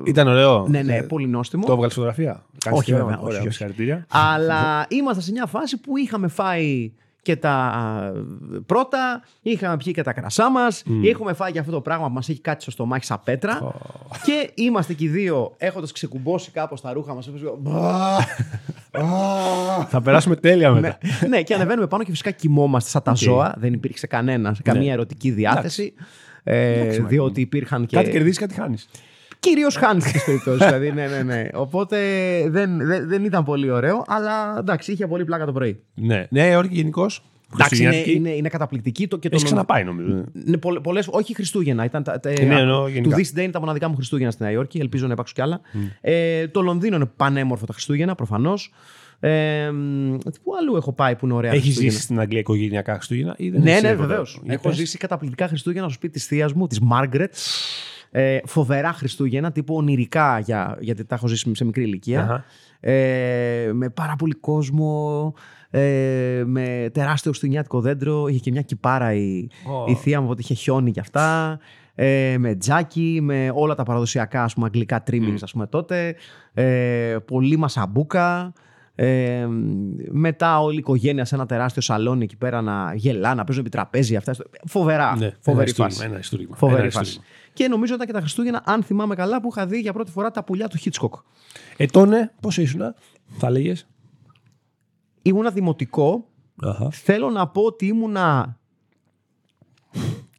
Ήταν 0.05 0.29
ωραίο. 0.29 0.67
Ναι, 0.69 0.83
ναι, 0.83 0.97
Ε, 0.97 1.03
πολύ 1.03 1.27
νόστιμο. 1.27 1.67
Το 1.67 1.73
έβγαλες 1.73 1.95
φωτογραφία; 1.95 2.45
Κάνεις 2.59 2.79
Όχι, 2.79 2.91
και 2.91 2.97
βέβαια, 2.97 3.19
ωραία, 3.21 3.39
όχι, 3.39 3.47
όχι. 3.47 3.57
συγχαρητήρια. 3.57 4.07
Αλλά 4.11 4.87
είμαστε 4.89 5.23
σε 5.23 5.33
μια 5.33 5.47
φάση 5.47 5.81
που 5.81 5.97
είχαμε 5.97 6.29
φάει 6.29 6.93
και 7.23 7.37
τα 7.37 7.51
α, 7.51 8.13
πρώτα, 8.67 9.23
είχαμε 9.43 9.77
πιει 9.77 9.93
και 9.93 10.03
τα 10.03 10.13
κρασά 10.13 10.51
μας, 10.51 10.83
έχουμε 11.05 11.33
φάει 11.33 11.53
και 11.53 11.59
αυτό 11.59 11.73
το 11.73 11.81
πράγμα 11.81 12.07
που 12.07 12.13
μας 12.13 12.29
έχει 12.29 12.41
κάτσει 12.41 12.61
στο 12.61 12.71
στομάχι 12.71 13.05
σαν 13.05 13.21
πέτρα. 13.25 13.75
Και 14.25 14.51
είμαστε 14.55 14.93
και 14.95 15.05
οι 15.05 15.09
δύο 15.09 15.55
έχοντας 15.57 15.93
ξεκουμπώσει 15.93 16.51
κάπως 16.51 16.81
τα 16.81 16.93
ρούχα 16.93 17.15
μας. 17.15 17.31
Θα 19.89 20.03
περάσουμε 20.03 20.37
τέλεια 20.37 20.71
μετά. 20.71 20.99
ναι, 21.29 21.43
και 21.43 21.55
ανεβαίνουμε 21.55 21.87
πάνω 21.87 22.05
και 22.05 22.11
φυσικά 22.11 22.31
κοιμόμαστε 22.31 22.91
σαν 22.91 23.03
τα 23.03 23.15
ζώα. 23.15 23.55
Δεν 23.57 23.73
υπήρξε 23.73 24.07
κανένα, 24.07 24.57
καμία 24.63 24.93
ερωτική 24.93 25.31
διάθεση. 25.31 25.95
Ε, 26.43 26.81
Εντάξει, 26.81 27.01
μα, 27.01 27.09
διότι 27.09 27.41
υπήρχαν 27.41 27.87
και. 27.87 27.97
Κάτι 27.97 28.11
κερδίζει, 28.11 28.39
κάτι 28.39 28.55
χάνεις. 28.55 28.89
Κυρίως 29.41 29.77
χάνει 29.77 30.01
τι 30.03 30.13
περιπτώσεις. 30.27 30.65
δηλαδή, 30.67 30.93
ναι, 30.93 31.07
ναι, 31.07 31.23
ναι. 31.23 31.49
Οπότε 31.53 31.99
δεν, 32.49 32.87
δεν, 32.87 33.09
δεν 33.09 33.25
ήταν 33.25 33.45
πολύ 33.45 33.71
ωραίο, 33.71 34.05
αλλά 34.07 34.57
εντάξει, 34.59 34.93
είχε 34.93 35.07
πολύ 35.07 35.25
πλάκα 35.25 35.45
το 35.47 35.53
πρωί. 35.53 35.81
Ναι. 35.95 36.27
Νέα 36.31 36.47
Υόρκη 36.53 36.75
γενικώς. 36.75 37.25
Εντάξει, 37.55 37.83
είναι, 37.83 37.97
είναι, 37.97 38.31
είναι 38.31 38.49
καταπληκτική. 38.49 39.09
Το, 39.09 39.17
και 39.17 39.29
το 39.29 39.35
Έχεις 39.35 39.45
ξαναπάει 39.47 39.85
νομίζω. 39.85 40.25
Ναι, 40.33 40.57
πολλ- 40.57 40.81
πολλές, 40.81 41.09
όχι 41.11 41.35
Χριστούγεννα. 41.35 41.85
Ήταν 41.85 42.03
τα, 42.03 42.21
τα, 42.21 42.31
Ναι, 42.31 42.61
εννοώ 42.61 42.89
γενικά. 42.89 43.17
του 43.17 43.23
This 43.23 43.39
Day 43.39 43.43
είναι 43.43 43.51
τα 43.53 43.61
μοναδικά 43.61 43.89
μου 43.89 43.95
Χριστούγεννα 43.95 44.31
στη 44.33 44.43
Νέα 44.43 44.53
Υόρκη. 44.53 44.79
Ελπίζω 44.79 45.07
να 45.07 45.13
υπάρξουν 45.13 45.37
κι 45.37 45.43
άλλα. 45.43 45.61
Ε, 46.01 46.49
το 46.49 46.61
Λονδίνο 46.61 46.97
είναι 46.97 47.11
πανέμορφο 47.17 47.67
τα 47.67 47.73
Χριστούγεννα, 47.73 48.15
προφανώς. 48.15 48.73
Ε, 49.21 49.71
μ, 49.71 50.17
πού 50.43 50.53
αλλού 50.61 50.77
έχω 50.77 50.93
πάει 50.93 51.17
που 51.17 51.25
είναι 51.27 51.35
ωραία 51.35 51.51
Έχεις 51.51 51.63
Χριστούγεννα. 51.63 51.93
ζήσει 51.93 52.05
στην 52.05 52.21
Αγγλία 52.21 52.41
οικογενειακά 52.41 52.95
Χριστούγεννα 52.95 53.35
ή 53.37 53.51
δεν 53.51 53.61
Ναι, 53.63 53.71
έχεις 53.71 53.83
ναι, 53.83 53.89
τίποτα; 53.91 54.07
βεβαίως. 54.09 54.41
Για 54.45 54.55
Έχω 54.55 54.69
πες. 54.69 54.77
ζήσει 54.77 54.99
καταπληκτικά 54.99 55.49
Χριστούγεννα 55.49 55.85
στο 55.89 55.95
σπίτι 55.95 56.13
της 56.13 56.27
θεία 56.27 56.49
μου, 56.55 56.67
της 56.67 56.81
Μάργκρετ. 56.81 57.35
Ε, 58.11 58.39
φοβερά 58.45 58.93
Χριστούγεννα, 58.93 59.53
τύπου 59.53 59.75
ονειρικά, 59.75 60.39
για, 60.39 60.77
γιατί 60.81 61.05
τα 61.05 61.15
έχω 61.15 61.29
ζήσει 61.29 61.55
σε 61.55 61.65
μικρή 61.65 61.83
ηλικία. 61.83 62.23
Αχα. 62.23 62.45
Ε, 62.81 63.71
με 63.73 63.89
πάρα 63.89 64.17
πολύ 64.17 64.35
κόσμο, 64.35 65.35
ε, 65.71 66.43
με 66.47 66.91
τεράστιο 66.93 67.31
χριστουγεννιάτικο 67.31 67.81
δέντρο. 67.81 68.29
Είχε 68.29 68.39
και 68.39 68.51
μια 68.51 68.63
κυπάρα 68.63 69.13
η, 69.15 69.49
Ω. 69.67 69.91
η 69.91 69.95
θεία 69.95 70.19
μου, 70.19 70.27
οπότε 70.27 70.41
είχε 70.41 70.55
χιόνι 70.55 70.91
κι 70.91 71.01
αυτά. 71.01 71.59
Ε, 71.95 72.37
με 72.39 72.55
τζάκι, 72.55 73.19
με 73.23 73.51
όλα 73.55 73.75
τα 73.75 73.83
παραδοσιακά 73.83 74.43
ας 74.43 74.55
πούμε, 74.55 74.67
αγγλικά 74.67 75.03
trimmings 75.11 75.39
ας 75.43 75.53
πούμε, 75.53 75.67
τότε. 75.67 76.15
Ε, 76.55 77.17
πολύ 77.25 77.57
μασαμπούκα. 77.57 78.53
Ε, 78.95 79.47
μετά 80.11 80.61
όλη 80.61 80.75
η 80.75 80.79
οικογένεια 80.79 81.25
σε 81.25 81.35
ένα 81.35 81.47
τεράστιο 81.47 81.83
σαλόνι 81.83 82.25
εκεί 82.25 82.37
πέρα 82.37 82.61
να 82.63 82.95
γελά, 82.95 83.35
να 83.35 83.45
παίζουν 83.45 83.65
επί 83.65 83.71
τραπέζι. 83.77 84.17
Αυτά. 84.17 84.35
Φοβερά. 84.67 85.17
Ναι, 85.17 85.31
Φοβερή 85.41 85.73
ένα 85.77 85.85
φάση. 85.85 85.91
ιστορίγμα, 85.91 86.05
Ένα 86.15 86.19
ιστορίγμα. 86.19 86.57
Φοβερή 86.57 86.81
Ένα 86.83 86.91
φάση. 86.91 87.11
ιστορίγμα. 87.11 87.35
Και 87.53 87.69
νομίζω 87.69 87.95
ήταν 87.95 88.07
και 88.07 88.13
τα 88.13 88.21
Χριστούγεννα, 88.21 88.63
αν 88.65 88.83
θυμάμαι 88.83 89.15
καλά, 89.15 89.41
που 89.41 89.49
είχα 89.51 89.67
δει 89.67 89.79
για 89.81 89.93
πρώτη 89.93 90.11
φορά 90.11 90.31
τα 90.31 90.45
πουλιά 90.45 90.69
του 90.69 90.79
Hitchcock. 90.85 91.23
Ε, 91.77 91.87
τόνε, 91.87 92.33
πώς 92.41 92.59
ήσουν, 92.59 92.81
θα 93.39 93.47
έλεγε. 93.47 93.75
Ήμουνα 95.23 95.51
δημοτικό. 95.51 96.27
Θέλω 96.91 97.31
να 97.31 97.49
πω 97.49 97.63
ότι 97.63 97.87
ήμουνα 97.87 98.59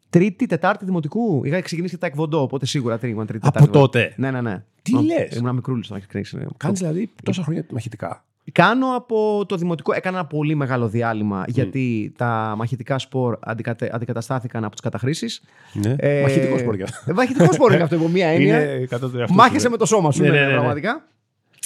τρίτη, 0.10 0.46
τετάρτη 0.46 0.86
δημοτικού. 0.86 1.46
Είχα 1.46 1.62
ξεκινήσει 1.62 1.98
τα 1.98 2.06
εκβοντό, 2.08 2.42
οπότε 2.42 2.66
σίγουρα 2.66 2.98
τρίτη, 2.98 3.14
ήμουν 3.14 3.26
τρίτη, 3.26 3.48
Από 3.48 3.54
τετάρτη. 3.58 3.78
τότε; 3.80 4.14
Ναι, 4.18 4.32
ναι, 4.32 4.42
ναι. 4.42 4.64
Τι 4.82 4.96
Ω, 4.96 5.02
λες; 5.02 5.36
Ήμουν 5.36 5.56
μικρούλης 5.56 5.88
όταν 5.88 6.00
ξεκινήσει. 6.00 6.38
ναι. 6.38 6.46
Κάνεις 6.58 6.80
δηλαδή 6.80 7.12
τόσα 7.24 7.44
χρόνια 7.44 7.66
μαχητικά. 7.72 8.26
Κάνω 8.52 8.96
από 8.96 9.46
το 9.48 9.56
δημοτικό. 9.56 9.94
Έκανα 9.94 10.18
ένα 10.18 10.28
πολύ 10.28 10.56
μεγάλο 10.56 10.88
διάλειμμα 10.88 11.44
γιατί 11.48 12.14
τα 12.18 12.54
μαχητικά 12.58 13.00
σπορ 13.00 13.38
αντικατε, 13.42 13.90
αντικαταστάθηκαν 13.94 14.64
από 14.64 14.72
τις 14.72 14.82
καταχρήσεις. 14.82 15.42
Ναι. 15.74 15.96
Μαχητικό 16.22 16.58
σπορ 16.58 16.76
κι 16.76 16.84
αυτό. 16.84 17.14
Μαχητικό 17.14 17.54
σπορ 17.54 17.74
είναι 17.74 17.84
αυτό 17.84 17.96
υπό 17.96 18.08
μία 18.08 18.28
έννοια. 18.28 18.62
Είναι 18.64 18.82
εκατό- 18.82 19.22
αυτό 19.22 19.34
Μάχεσαι 19.34 19.60
σου 19.66 19.72
με 19.72 19.78
το 19.78 19.86
σώμα 19.86 20.12
σου, 20.12 20.22
Ναι, 20.22 20.30
ναι, 20.30 20.34
ναι, 20.36 20.40
ναι, 20.42 20.48
ναι. 20.48 20.54
πραγματικά. 20.54 21.08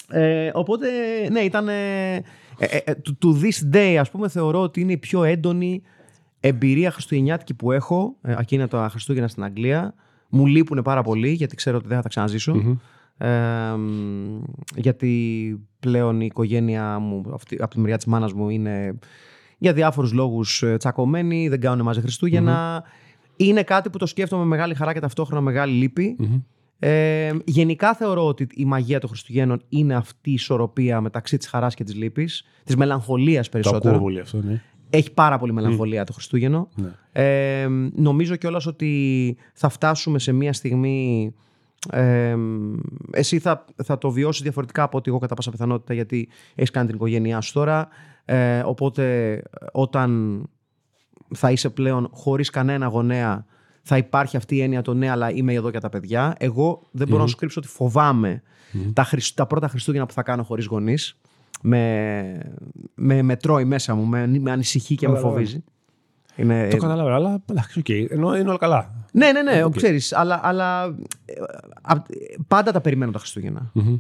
Ε, 0.10 0.50
οπότε, 0.54 0.88
ναι, 1.32 1.40
ήταν. 1.40 1.68
Ε, 1.68 2.16
ε, 2.16 2.22
ε, 2.60 2.82
to, 2.86 3.26
to 3.26 3.30
this 3.42 3.76
day, 3.76 3.96
ας 4.00 4.10
πούμε, 4.12 4.28
θεωρώ 4.30 4.62
ότι 4.62 4.82
είναι 4.82 4.92
η 4.92 4.98
πιο 4.98 5.24
έντονη 5.24 5.82
εμπειρία 6.40 6.92
χριστουγεννιάτικη 6.92 7.54
που 7.54 7.72
έχω. 7.72 8.16
Ε, 8.22 8.36
εκείνα 8.40 8.68
τα 8.68 8.88
Χριστούγεννα 8.92 9.28
στην 9.28 9.44
Αγγλία. 9.44 9.94
Μου 10.30 10.46
λείπουν 10.46 10.82
πάρα 10.82 11.02
πολύ, 11.02 11.30
γιατί 11.30 11.56
ξέρω 11.56 11.78
ότι 11.78 11.88
δεν 11.88 11.96
θα 11.98 12.04
τα 12.04 12.10
ξαναζησω 12.10 12.78
Ε, 13.18 13.28
μ, 13.78 14.42
γιατί 14.76 15.60
πλέον 15.80 16.22
η 16.22 16.26
οικογένεια 16.26 17.00
μου, 17.00 17.24
αυτή, 17.34 17.58
από 17.62 17.74
τη 17.74 17.80
μεριά 17.80 17.98
της 17.98 18.06
μάνας 18.06 18.34
μου, 18.34 18.50
είναι 18.50 18.98
για 19.58 19.74
διάφορους 19.74 20.14
λόγους 20.14 20.64
ε, 20.64 20.78
τσακωμένοι, 20.78 21.48
δεν 21.48 21.60
κάνουν 21.60 21.86
μαζί 21.86 22.02
Χριστούγεννα. 22.02 22.84
Είναι 23.36 23.64
κάτι 23.64 23.90
που 23.90 23.98
το 23.98 24.06
σκέφτομαι 24.06 24.44
με 24.44 24.48
μεγάλη 24.48 24.74
χαρά 24.76 24.94
και 24.94 25.00
ταυτόχρονα 25.00 25.42
μεγάλη 25.42 25.74
λύπη. 25.74 26.16
Ε, 26.80 27.32
γενικά 27.46 27.94
θεωρώ 27.94 28.28
ότι 28.28 28.48
η 28.54 28.66
μαγεία 28.66 29.00
των 29.00 29.10
Χριστουγέννων 29.10 29.62
είναι 29.70 29.96
αυτή 29.96 30.30
η 30.30 30.34
ισορροπία 30.34 31.02
μεταξύ 31.02 31.38
της 31.38 31.48
χαράς 31.48 31.76
και 31.76 31.84
της 31.84 31.96
λύπης, 31.96 32.46
της 32.64 32.76
μελαγχολίας 32.76 33.46
Το 33.46 33.52
περισσότερο. 33.52 33.90
ακούω 33.90 34.04
πολύ 34.06 34.20
αυτό, 34.20 34.42
ναι. 34.42 34.62
Έχει 34.90 35.12
πάρα 35.14 35.38
πολύ 35.38 35.54
μελαγχολία 35.54 36.04
το 36.04 36.14
Χριστούγεννο. 36.14 36.70
Ναι. 36.76 36.92
Ε, 37.12 37.68
νομίζω 37.96 38.36
κιόλας 38.36 38.66
ότι 38.66 39.38
θα 39.54 39.70
φτάσουμε 39.70 40.20
σε 40.20 40.32
μια 40.32 40.54
στιγμή. 40.54 41.34
Ε, 41.92 42.36
εσύ 43.12 43.40
θα, 43.40 43.66
θα 43.84 43.98
το 43.98 44.12
βιώσεις 44.12 44.42
διαφορετικά 44.42 44.84
από 44.84 44.98
ότι 44.98 45.10
εγώ 45.10 45.20
κατά 45.20 45.36
πάσα 45.36 45.52
πιθανότητα 45.52 45.94
γιατί 45.94 46.30
έχεις 46.56 46.72
κάνει 46.72 46.88
την 46.88 46.96
οικογένειά 46.96 47.42
σου 47.42 47.54
τώρα. 47.54 47.88
Ε, 48.26 48.60
οπότε 48.66 49.42
όταν 49.72 50.42
θα 51.36 51.52
είσαι 51.52 51.70
πλέον 51.70 52.08
χωρίς 52.12 52.50
κανένα 52.50 52.88
γονέα 52.88 53.46
θα 53.82 53.98
υπάρχει 53.98 54.38
αυτή 54.38 54.56
η 54.56 54.62
έννοια 54.62 54.82
το 54.82 54.94
ναι 54.94 55.10
αλλά 55.10 55.32
είμαι 55.32 55.54
εδώ 55.54 55.70
για 55.70 55.80
τα 55.80 55.90
παιδιά 55.90 56.36
εγώ 56.40 56.82
δεν 56.92 57.08
μπορώ 57.08 57.22
να 57.22 57.28
σου 57.28 57.36
κρύψω 57.36 57.60
ότι 57.60 57.70
φοβάμαι 57.70 58.42
τα, 58.94 59.04
Χριστ- 59.04 59.36
τα 59.36 59.46
πρώτα 59.46 59.68
Χριστούγεννα 59.68 60.06
που 60.06 60.14
θα 60.14 60.24
κάνω 60.24 60.44
χωρίς 60.44 60.66
γονείς. 60.66 61.20
Με, 61.62 62.52
με, 62.96 63.22
με 63.22 63.36
τρώει 63.36 63.66
μέσα 63.66 63.96
μου, 63.96 64.06
με, 64.06 64.28
με 64.40 64.52
ανησυχεί 64.52 64.96
και 64.96 65.08
με 65.08 65.14
Καταλαβαίνω. 65.14 65.46
φοβίζει 65.46 65.64
Είναι... 66.36 66.68
Το 66.68 66.78
κατάλαβα, 66.78 67.16
αλλά 67.16 67.44
εντάξει, 67.50 67.80
οκ. 67.80 67.90
Ενώ 67.90 68.36
είναι 68.38 68.50
όλα 68.50 68.58
καλά. 68.58 69.06
Ναι, 69.12 69.32
ναι, 69.32 69.42
ναι, 69.42 69.64
Οκ. 69.64 69.76
ξέρεις, 69.76 70.14
αλλά, 70.14 70.40
αλλά 70.44 70.86
ε, 71.26 71.34
απ- 71.82 72.08
πάντα 72.48 72.72
τα 72.72 72.82
περιμένω 72.82 73.12
τα 73.12 73.20
χριστουγεννα 73.20 73.72
Μμμ. 73.74 74.00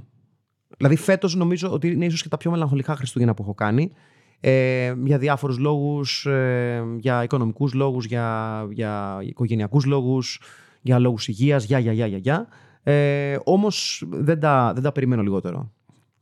Δηλαδή 0.77 0.95
φέτος 0.95 1.35
νομίζω 1.35 1.71
ότι 1.71 1.87
είναι 1.91 2.05
ίσως 2.05 2.21
και 2.21 2.29
τα 2.29 2.37
πιο 2.37 2.51
μελαγχολικά 2.51 2.95
Χριστούγεννα 2.95 3.33
που 3.33 3.41
έχω 3.43 3.53
κάνει. 3.53 3.91
Ε, 4.39 4.93
για 5.03 5.17
διάφορους 5.17 5.57
λόγους, 5.57 6.25
ε, 6.25 6.83
για 6.97 7.23
οικονομικούς 7.23 7.73
λόγους, 7.73 8.05
για, 8.05 8.67
για 8.71 9.17
οικογενειακούς 9.21 9.85
λόγους, 9.85 10.41
για 10.81 10.99
λόγους 10.99 11.27
υγείας, 11.27 11.63
για, 11.65 11.79
για, 11.79 11.91
για, 11.91 12.05
για, 12.05 12.17
για. 12.17 12.47
Ε, 12.83 13.37
όμως 13.43 14.03
δεν 14.09 14.39
τα, 14.39 14.71
δεν 14.73 14.83
τα 14.83 14.91
περιμένω 14.91 15.21
λιγότερο. 15.21 15.71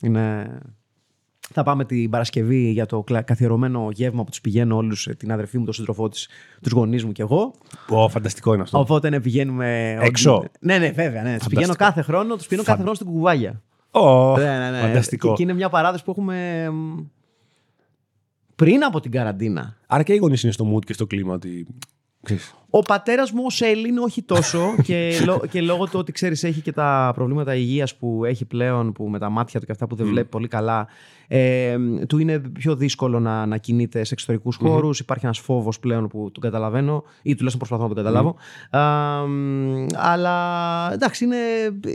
Είναι... 0.01 0.57
Θα 1.53 1.63
πάμε 1.63 1.85
την 1.85 2.09
Παρασκευή 2.09 2.69
για 2.71 2.85
το 2.85 3.01
κλα- 3.03 3.21
καθιερωμένο 3.21 3.89
γεύμα 3.93 4.23
που 4.23 4.29
τους 4.29 4.41
πηγαίνω 4.41 4.75
όλους, 4.75 5.07
ε, 5.07 5.13
την 5.13 5.31
αδερφή 5.31 5.57
μου, 5.57 5.63
τον 5.65 5.73
σύντροφό 5.73 6.09
της, 6.09 6.27
τους 6.61 6.71
γονείς 6.71 7.05
μου 7.05 7.11
και 7.11 7.21
εγώ. 7.21 7.53
Ω, 7.89 8.09
φανταστικό 8.09 8.53
είναι 8.53 8.61
αυτό. 8.63 8.79
Οπότε 8.79 9.09
ναι, 9.09 9.21
πηγαίνουμε... 9.21 9.97
Έξω; 10.01 10.43
Ναι, 10.59 10.77
ναι, 10.77 10.89
βέβαια. 10.91 11.23
Ναι. 11.23 11.37
Τους 11.37 11.47
πηγαίνω 11.47 11.75
κάθε 11.75 12.01
χρόνο, 12.01 12.35
τους 12.35 12.47
πηγαίνω 12.47 12.65
κάθε 12.67 12.79
χρόνο 12.81 12.93
στην 12.95 13.07
κουκουβάγια. 13.07 13.61
Ω, 13.91 14.37
Ναι, 14.37 14.57
ναι, 14.57 14.69
ναι. 14.71 14.79
Φανταστικό. 14.79 15.27
Και, 15.27 15.33
και 15.33 15.43
είναι 15.43 15.53
μια 15.53 15.69
παράδοση 15.69 16.03
που 16.03 16.11
έχουμε 16.11 16.69
μ, 16.71 16.99
πριν 18.55 18.83
από 18.83 18.99
την 18.99 19.11
καραντίνα. 19.11 19.77
Άρα 19.87 20.03
και 20.03 20.13
οι 20.13 20.17
γονείς 20.17 20.43
είναι 20.43 20.51
στο 20.51 20.73
mood 20.75 20.85
και 20.85 20.93
στο 20.93 21.05
κλίμα 21.07 21.33
ότι. 21.33 21.67
Ξέρεις, 22.23 22.53
Ο 22.69 22.79
πατέρας 22.79 23.31
μου 23.31 23.41
ως 23.45 23.61
Έλλην 23.61 23.97
όχι 23.97 24.21
τόσο 24.21 24.59
και, 24.87 25.19
λό- 25.25 25.47
και 25.47 25.61
λόγω 25.61 25.85
του 25.85 25.99
ότι 25.99 26.11
ξέρεις 26.11 26.43
έχει 26.43 26.61
και 26.61 26.71
τα 26.71 27.11
προβλήματα 27.15 27.55
υγείας 27.55 27.95
που 27.95 28.25
έχει 28.25 28.45
πλέον 28.45 28.91
που 28.91 29.07
με 29.09 29.19
τα 29.19 29.29
μάτια 29.29 29.59
του 29.59 29.65
και 29.65 29.71
αυτά 29.71 29.87
που 29.87 29.95
δεν 29.95 30.07
βλέπει 30.07 30.29
πολύ 30.29 30.47
καλά 30.47 30.87
ε, 31.27 31.77
του 32.07 32.17
είναι 32.17 32.39
πιο 32.39 32.75
δύσκολο 32.75 33.19
να, 33.19 33.45
να 33.45 33.57
κινείται 33.57 34.03
σε 34.03 34.13
εξωτερικούς 34.13 34.55
χώρους 34.55 34.99
υπάρχει 34.99 35.25
ένας 35.25 35.39
φόβος 35.39 35.79
πλέον 35.79 36.07
που 36.07 36.29
τον 36.31 36.41
καταλαβαίνω 36.43 37.03
ή 37.21 37.35
τουλάχιστον 37.35 37.67
προσπαθώ 37.67 37.81
να 37.87 37.87
τον 37.95 37.97
καταλάβω 38.03 38.35
Α, 38.69 39.27
μ, 39.27 39.85
αλλά 39.93 40.89
εντάξει 40.93 41.23
είναι, 41.25 41.35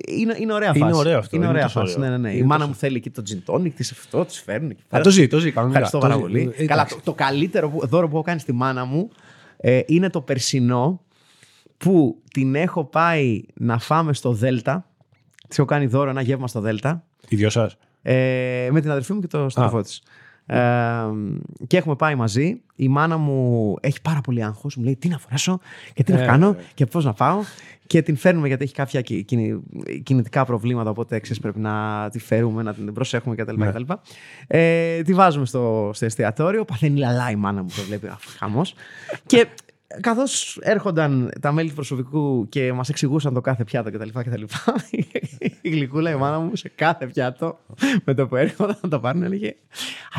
είναι, 0.09 0.37
είναι 0.38 0.53
ωραία 0.53 0.73
Είναι 0.75 0.85
φάση 0.87 0.99
ωραίο 0.99 1.19
αυτό, 1.19 1.37
είναι 1.37 1.45
είναι 1.45 1.55
ωραία 1.55 1.67
τόσο 1.67 1.81
φάση 1.81 1.95
ωραίο. 1.99 2.11
ναι, 2.11 2.17
ναι, 2.17 2.23
ναι. 2.23 2.29
η 2.31 2.35
Είναι 2.37 2.47
μάνα 2.47 2.59
τόσο- 2.59 2.69
μου 2.69 2.75
θέλει 2.79 3.01
και 3.01 3.11
το 3.11 3.23
gin 3.29 3.55
tonic 3.55 3.73
της 3.77 3.91
αυτό 3.91 4.25
της 4.25 4.41
φέρνει 4.41 4.69
εκεί 4.71 4.83
Α, 4.83 4.87
πέρα. 4.88 5.03
το 5.03 5.11
ζει, 5.11 5.27
το 5.29 5.38
ζει. 5.38 5.51
κανονικά. 5.53 5.79
Ευχαριστώ 5.81 5.99
Το 5.99 6.07
πάρα 6.07 6.14
ζει. 6.14 6.21
πολύ. 6.21 6.53
Ε, 6.57 6.64
Καλά, 6.67 6.81
εντάξει. 6.81 6.95
το, 6.95 7.01
το 7.05 7.12
καλύτερο 7.12 7.69
που- 7.71 7.87
δώρο 7.87 8.09
που 8.09 8.14
έχω 8.14 8.25
κάνει 8.25 8.41
στη 8.41 8.53
μάνα 8.53 8.85
μου 8.85 9.09
ε, 9.61 9.81
είναι 9.87 10.11
το 10.11 10.21
περσινό 10.21 11.03
που 11.77 12.23
την 12.33 12.55
έχω 12.55 12.85
πάει 12.85 13.42
να 13.55 13.79
φάμε 13.79 14.14
στο 14.14 14.33
Δέλτα. 14.33 14.87
Της 15.49 15.59
έχω 15.59 15.66
κάνει 15.66 15.87
δώρο 15.87 16.11
ένα 16.11 16.21
γεύμα 16.21 16.49
στο 16.49 16.61
Δέλτα. 16.61 17.05
Οι 17.29 17.37
δυο 17.37 17.51
σας. 17.51 17.77
Ε, 18.03 18.68
με 18.71 18.81
την 18.81 18.90
αδερφή 18.90 19.12
μου 19.12 19.21
και 19.21 19.27
το 19.27 19.49
στροφό 19.49 19.83
της. 19.83 20.03
Ε, 20.51 20.59
και 21.67 21.77
έχουμε 21.77 21.95
πάει 21.97 22.15
μαζί. 22.15 22.61
Η 22.77 22.89
μάνα 22.89 23.17
μου 23.17 23.75
έχει 23.81 24.01
πάρα 24.03 24.21
πολύ 24.21 24.45
άγχος. 24.45 24.77
Μου 24.77 24.85
λέει 24.85 24.97
τι 24.97 25.09
να 25.09 25.19
φορέσω 25.19 25.61
και 25.95 26.03
τι 26.03 26.13
να 26.13 26.23
Ε, 26.23 26.27
κάνω 26.27 26.47
βέβαια. 26.47 26.63
και 26.75 26.87
πώς 26.87 27.05
να 27.05 27.13
πάω. 27.13 27.39
Και 27.87 28.03
την 28.03 28.17
φέρνουμε 28.17 28.47
γιατί 28.49 28.65
έχει 28.65 28.75
κάποια 28.75 29.01
κι- 29.01 29.25
κινη- 29.25 29.61
κινητικά 30.03 30.45
προβλήματα. 30.45 30.91
Οπότε 30.91 31.19
ξέρεις, 31.21 31.41
πρέπει 31.43 31.59
να 31.61 32.09
τη 32.13 32.19
φέρουμε, 32.19 32.63
να 32.63 32.75
την 32.75 32.93
προσέχουμε 32.93 33.35
κτλ. 33.35 33.55
Ναι. 33.57 33.71
κτλ. 33.71 33.83
Ε, 34.47 35.03
τη 35.03 35.15
βάζουμε 35.15 35.47
στο, 35.47 35.91
στο 35.95 36.05
εστιατόριο. 36.05 36.65
Παθαίνει 36.65 36.99
λαλά 36.99 37.31
η 37.31 37.37
μάνα 37.37 37.63
μου, 37.63 37.69
το 37.77 37.83
βλέπει 37.83 38.09
χαμός. 38.39 38.75
και 39.27 39.47
καθώς 40.01 40.59
έρχονταν 40.62 41.33
τα 41.40 41.53
μέλη 41.53 41.68
του 41.68 41.74
προσωπικού 41.74 42.48
και 42.48 42.72
μας 42.72 42.88
εξηγούσαν 42.88 43.35
το 43.35 43.40
κάθε 43.40 43.64
πιάτο 43.64 43.90
κτλ. 43.90 44.09
κτλ 44.20 44.42
η 45.61 45.68
γλυκούλα 45.70 46.11
η 46.11 46.14
μάνα 46.14 46.38
μου 46.38 46.57
σε 46.57 46.72
κάθε 46.74 47.07
πιάτο 47.07 47.59
με 48.05 48.14
το 48.14 48.27
που 48.27 48.37
έρχονταν 48.37 48.79
να 48.83 48.88
το 48.88 49.01
πάρουν 49.01 49.22
έλεγε 49.22 49.55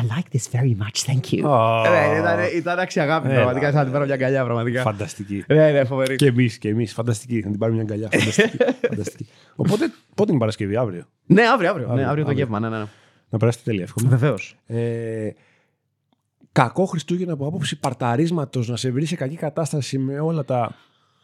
like 0.00 0.36
this 0.36 0.58
very 0.60 0.74
much, 0.76 1.12
thank 1.12 1.32
you. 1.34 1.42
Ω. 1.44 1.82
Ναι, 1.88 2.18
ήταν, 2.18 2.38
ήταν 2.56 2.78
αξιαγάπη 2.78 3.26
Έλα, 3.26 3.34
πραγματικά. 3.34 3.66
Σαν 3.66 3.74
να 3.74 3.80
την 3.80 3.86
ναι. 3.86 3.92
πάρω 3.92 4.04
μια 4.04 4.14
αγκαλιά 4.14 4.44
πραγματικά. 4.44 4.82
Φανταστική. 4.82 5.44
Ναι, 5.46 5.70
ναι, 5.70 5.84
φοβερή. 5.84 6.16
Και 6.16 6.26
εμείς, 6.26 6.58
και 6.58 6.68
εμείς. 6.68 6.92
Φανταστική. 6.92 7.42
Να 7.44 7.50
την 7.50 7.58
πάρουμε 7.58 7.82
μια 7.82 7.94
αγκαλιά. 7.94 8.18
Φανταστική. 8.18 8.56
Φανταστική. 8.88 9.28
Οπότε, 9.56 9.92
πότε 10.14 10.26
είναι 10.26 10.36
η 10.36 10.38
Παρασκευή, 10.38 10.76
αύριο; 10.76 11.04
Ναι, 11.26 11.42
αύριο, 11.42 11.70
αύριο. 11.70 11.86
Ναι, 11.86 11.92
Αύριο, 11.92 12.08
αύριο 12.08 12.24
το 12.24 12.30
αύριο. 12.30 12.44
γεύμα. 12.44 12.60
Ναι, 12.60 12.68
ναι, 12.68 12.78
ναι. 12.78 12.84
Να 13.28 13.38
περάσετε 13.38 13.62
τέλεια, 13.64 13.82
εύχομαι. 13.82 14.08
Βεβαίως. 14.08 14.56
Ε, 14.66 15.30
κακό 16.52 16.84
Χριστούγεννα 16.84 17.32
από 17.32 17.46
άποψη 17.46 17.78
παρταρίσματος 17.78 18.68
να 18.68 18.76
σε 18.76 18.90
βρει 18.90 19.04
σε 19.04 19.16
κακή 19.16 19.36
κατάσταση 19.36 19.98
με 19.98 20.20
όλα 20.20 20.44
τα. 20.44 20.74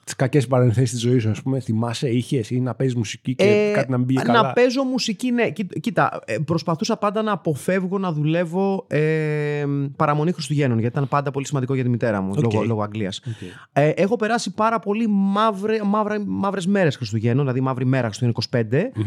Τις 0.06 0.16
κακές 0.16 0.46
παρενθέσεις 0.46 0.90
της 0.90 1.00
ζωής 1.00 1.22
σου, 1.22 1.30
ας 1.30 1.42
πούμε, 1.42 1.60
θυμάσαι, 1.60 2.08
είχες 2.08 2.50
ή 2.50 2.60
να 2.60 2.74
παίζεις 2.74 2.96
μουσική 2.96 3.34
και 3.34 3.70
κάτι 3.74 3.90
να 3.90 3.96
μην 3.98 4.06
πήγε 4.06 4.20
καλά; 4.22 4.38
Ε, 4.38 4.42
Να 4.42 4.52
παίζω 4.52 4.82
μουσική, 4.82 5.30
ναι. 5.30 5.50
Κοί- 5.50 5.80
Κοίτα, 5.80 6.20
ε, 6.24 6.36
προσπαθούσα 6.44 6.96
πάντα 6.96 7.22
να 7.22 7.32
αποφεύγω 7.32 7.98
να 7.98 8.12
δουλεύω 8.12 8.84
ε, 8.88 9.64
παραμονή 9.96 10.32
Χριστουγέννων, 10.32 10.78
γιατί 10.78 10.96
ήταν 10.96 11.08
πάντα 11.08 11.30
πολύ 11.30 11.46
σημαντικό 11.46 11.74
για 11.74 11.82
τη 11.82 11.88
μητέρα 11.88 12.20
μου, 12.20 12.32
Οκ. 12.36 12.52
λόγω, 12.52 12.64
λόγω 12.66 12.82
Αγγλίας. 12.82 13.20
Οκ. 13.26 13.48
Ε, 13.72 13.88
έχω 13.88 14.16
περάσει 14.16 14.54
πάρα 14.54 14.78
πολύ 14.78 15.06
μαύρε, 15.08 15.78
μαύρα, 15.84 16.22
μαύρες 16.26 16.66
μέρες 16.66 16.96
Χριστουγέννων, 16.96 17.40
δηλαδή 17.44 17.60
μαύρη 17.60 17.84
μέρα 17.84 18.06
Χριστουγέννων 18.06 18.42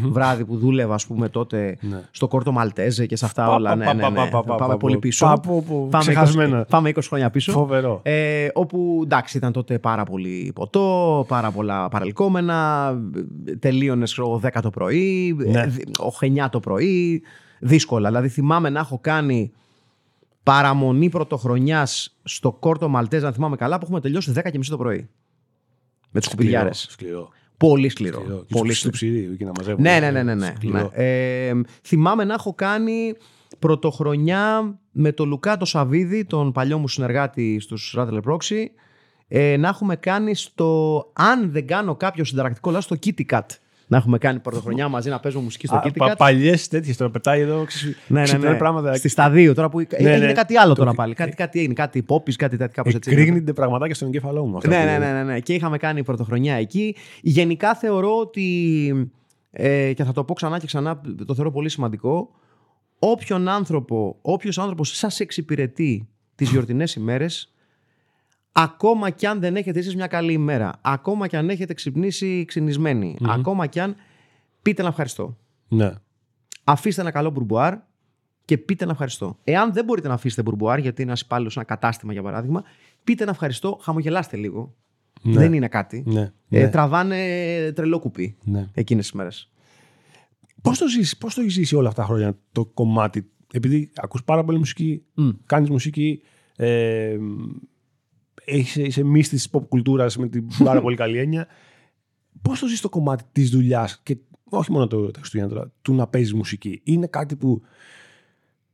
25, 0.08 0.10
βράδυ 0.10 0.44
που 0.44 0.56
δούλευα 0.56 0.94
ας 0.94 1.06
πούμε 1.06 1.28
τότε 1.28 1.76
Ναι. 1.80 2.00
στο 2.10 2.28
Κόρτο 2.28 2.52
Μαλτέζε 2.52 3.06
και 3.06 3.16
σε 3.16 3.24
αυτά 3.24 3.44
Πα, 3.46 3.54
όλα. 3.54 3.68
πα, 3.70 3.76
Ναι, 3.76 3.84
πα, 3.84 3.94
ναι, 3.94 4.02
πα, 4.02 4.10
ναι. 4.10 4.16
πα, 4.30 4.42
πα, 4.42 4.54
Πάμε 4.54 4.72
πα, 4.72 4.78
πολύ 4.78 4.94
πα, 4.94 5.00
πίσω. 5.00 5.26
πα, 5.26 5.40
πα, 5.40 5.50
πα, 5.52 5.62
Πάμε 5.62 5.88
20, 5.90 5.98
ξεχασμένα. 6.00 6.64
πάμε 6.64 6.88
20 6.94 6.98
χρόνια 7.08 7.30
πίσω. 7.30 7.52
Φοβερό. 7.52 8.00
Ε, 8.02 8.48
όπου 8.54 9.00
εντάξει 9.04 9.36
ήταν 9.36 9.52
τότε 9.52 9.78
πάρα 9.78 10.04
πολύ 10.04 10.52
ποτό, 10.54 10.88
πάρα 11.28 11.50
πολλά 11.50 11.88
παρελκόμενα, 11.88 12.94
τελείωνες 13.58 14.12
ξέρω, 14.12 14.40
10 14.42 14.48
το 14.62 14.70
πρωί, 14.70 15.36
Ναι. 15.46 15.66
8-9 16.44 16.48
το 16.50 16.60
πρωί, 16.60 17.22
δύσκολα. 17.60 18.08
Δηλαδή 18.08 18.28
θυμάμαι 18.28 18.70
να 18.70 18.80
έχω 18.80 18.98
κάνει 19.00 19.52
παραμονή 20.42 21.08
πρωτοχρονιάς 21.08 22.16
στο 22.22 22.52
κόρτο 22.52 22.88
Μαλτέζ, 22.88 23.24
αν 23.24 23.32
θυμάμαι 23.32 23.56
καλά, 23.56 23.76
που 23.78 23.84
έχουμε 23.84 24.00
τελειώσει 24.00 24.32
10 24.36 24.50
και 24.50 24.58
μισή 24.58 24.70
το 24.70 24.76
πρωί. 24.76 25.08
Με 26.10 26.20
τους 26.20 26.28
σκουπιδιάρε. 26.28 26.72
Σκληρό. 26.72 27.28
Πολύ 27.56 27.88
σκληρό. 27.88 28.20
σκληρό. 28.20 28.44
Και 28.46 28.54
Πολύ 28.58 28.72
στο 28.72 28.92
σκληρό. 28.92 29.12
ψυρί, 29.16 29.32
εκεί 29.32 29.44
να 29.44 29.52
μαζεύουν. 29.56 29.82
Ναι, 29.82 29.98
ναι, 30.00 30.10
ναι. 30.10 30.22
ναι, 30.22 30.34
ναι. 30.34 30.52
Σκληρό. 30.56 30.78
ναι. 30.78 30.88
Ε, 31.48 31.60
θυμάμαι 31.82 32.24
να 32.24 32.34
έχω 32.34 32.54
κάνει 32.54 33.14
πρωτοχρονιά 33.58 34.78
με 34.92 35.12
τον 35.12 35.28
Λουκά 35.28 35.56
το 35.56 35.64
Σαββίδη, 35.64 36.24
τον 36.24 36.52
παλιό 36.52 36.78
μου 36.78 36.88
συνεργάτη 36.88 37.60
στους 37.60 37.94
Rattler 37.98 38.20
Proxy, 38.24 38.64
ε, 39.32 39.56
να 39.56 39.68
έχουμε 39.68 39.96
κάνει 39.96 40.34
στο, 40.34 41.10
αν 41.12 41.50
δεν 41.52 41.66
κάνω 41.66 41.94
κάποιο 41.96 42.24
συνταρακτικό 42.24 42.70
λάθος, 42.70 42.84
στο 42.84 42.96
Kitty 43.04 43.34
Cat. 43.36 43.46
Να 43.86 43.96
έχουμε 43.96 44.18
κάνει 44.18 44.38
πρωτοχρονιά 44.38 44.88
μαζί 44.88 45.08
να 45.10 45.20
παίζουμε 45.20 45.42
μουσική 45.44 45.66
στο 45.66 45.80
Kitty 45.84 46.02
Cat. 46.08 46.14
Παλιές 46.18 46.68
τέτοιες 46.68 46.96
τώρα 46.96 47.10
πετάει 47.10 47.40
εδώ. 47.40 47.64
ξε- 47.64 47.96
Ναι, 48.06 48.18
ναι, 48.18 48.24
ξυπνάνε 48.24 48.50
ναι. 48.52 48.58
πράγματα. 48.58 48.94
Στη 48.94 49.08
σταδίου 49.08 49.54
τώρα 49.54 49.68
που 49.68 49.80
έγινε 49.88 50.16
ναι. 50.16 50.32
κάτι 50.32 50.56
άλλο 50.56 50.68
Το- 50.74 50.80
τώρα 50.80 50.92
πάλι. 50.94 51.14
Κάτι, 51.14 51.34
κάτι 51.36 51.58
έγινε, 51.58 51.74
κάτι 51.74 52.02
πόπης, 52.02 52.36
κάτι 52.36 52.56
τέτοιο 52.56 52.72
κάπως 52.74 52.94
έτσι. 52.94 53.10
Εκρήγνεται 53.10 53.52
πραγματάκια 53.52 53.94
στον 53.94 54.08
εγκέφαλό 54.08 54.44
μου. 54.46 54.56
αυτά 54.56 54.68
Ναι, 54.68 54.76
που- 54.76 54.84
ναι, 54.84 54.98
ναι, 54.98 55.12
ναι, 55.12 55.22
ναι. 55.24 55.40
Και 55.40 55.54
είχαμε 55.54 55.76
κάνει 55.78 56.04
πρωτοχρονιά 56.04 56.54
εκεί. 56.54 56.96
Γενικά 57.22 57.74
θεωρώ 57.74 58.16
ότι. 58.18 59.10
Ε, 59.50 59.92
και 59.92 60.04
θα 60.04 60.12
το 60.12 60.24
πω 60.24 60.34
ξανά 60.34 60.58
και 60.58 60.66
ξανά, 60.66 61.00
το 61.26 61.34
θεωρώ 61.34 61.50
πολύ 61.50 61.68
σημαντικό. 61.68 62.30
Όποιον 62.98 63.48
άνθρωπο, 63.48 64.18
όποιος 64.22 64.58
άνθρωπος 64.58 64.96
σας 64.96 65.20
εξυπηρετεί 65.20 66.08
τις 66.34 66.50
γιορτινές 66.50 66.94
ημέρες, 66.94 67.52
ακόμα 68.52 69.10
κι 69.10 69.26
αν 69.26 69.40
δεν 69.40 69.56
έχετε 69.56 69.78
εσείς 69.78 69.94
μια 69.94 70.06
καλή 70.06 70.32
ημέρα, 70.32 70.72
ακόμα 70.80 71.26
κι 71.26 71.36
αν 71.36 71.50
έχετε 71.50 71.74
ξυπνήσει 71.74 72.44
ξυνισμένοι, 72.44 73.16
ακόμα 73.22 73.66
κι 73.66 73.80
αν 73.80 73.96
πείτε 74.62 74.82
να 74.82 74.88
ευχαριστώ. 74.88 75.36
Ναι. 75.68 75.90
Αφήστε 76.64 77.00
ένα 77.00 77.10
καλό 77.10 77.30
μπουρμπουάρ 77.30 77.74
και 78.44 78.58
πείτε 78.58 78.84
να 78.84 78.90
ευχαριστώ. 78.90 79.38
Εάν 79.44 79.72
δεν 79.72 79.84
μπορείτε 79.84 80.08
να 80.08 80.14
αφήσετε 80.14 80.42
μπουρμπουάρ, 80.42 80.78
γιατί 80.78 81.02
είναι 81.02 81.10
ένα 81.10 81.20
υπάλληλο, 81.24 81.50
ένα 81.56 81.64
κατάστημα 81.64 82.12
για 82.12 82.22
παράδειγμα, 82.22 82.64
πείτε 83.04 83.24
να 83.24 83.30
ευχαριστώ, 83.30 83.78
χαμογελάστε 83.82 84.36
λίγο. 84.36 84.74
Ναι. 85.22 85.38
Δεν 85.38 85.52
είναι 85.52 85.68
κάτι. 85.68 86.02
Ναι. 86.06 86.32
Ε, 86.48 86.60
ναι. 86.60 86.68
τραβάνε 86.68 87.16
τρελό 87.74 87.98
κουπί 87.98 88.36
ναι. 88.44 88.66
εκείνες 88.74 89.04
τις 89.04 89.14
μέρες. 89.14 89.50
Πώς 90.62 90.78
το 90.78 90.88
ζεις, 90.88 91.16
πώς 91.16 91.34
το 91.34 91.40
έχεις 91.40 91.52
ζήσει 91.52 91.76
όλα 91.76 91.88
αυτά 91.88 92.00
τα 92.00 92.06
χρόνια 92.06 92.38
το 92.52 92.64
κομμάτι, 92.64 93.30
επειδή 93.52 93.90
ακούς 93.96 94.24
πάρα 94.24 94.44
πολύ 94.44 94.58
μουσική, 94.58 95.02
Μμ. 95.14 95.28
κάνεις 95.46 95.70
μουσική, 95.70 96.22
ε, 96.56 97.16
είσαι, 98.44 98.82
είσαι 98.82 99.02
μύστης 99.02 99.42
της 99.42 99.50
pop 99.52 99.68
κουλτούρας 99.68 100.16
με 100.16 100.28
την 100.28 100.46
πάρα 100.64 100.80
πολύ 100.80 100.96
καλή 100.96 101.18
έννοια. 101.18 101.46
Πώς 102.42 102.60
το 102.60 102.66
ζεις 102.66 102.80
το 102.80 102.88
κομμάτι 102.88 103.24
της 103.32 103.50
δουλειάς 103.50 104.00
και 104.02 104.16
όχι 104.50 104.72
μόνο 104.72 104.86
το, 104.86 105.10
τα 105.10 105.18
Χριστούγεννα 105.18 105.52
τώρα, 105.52 105.72
του 105.82 105.94
να 105.94 106.06
παίζεις 106.06 106.34
μουσική. 106.34 106.80
Είναι 106.84 107.06
κάτι 107.06 107.36
που 107.36 107.62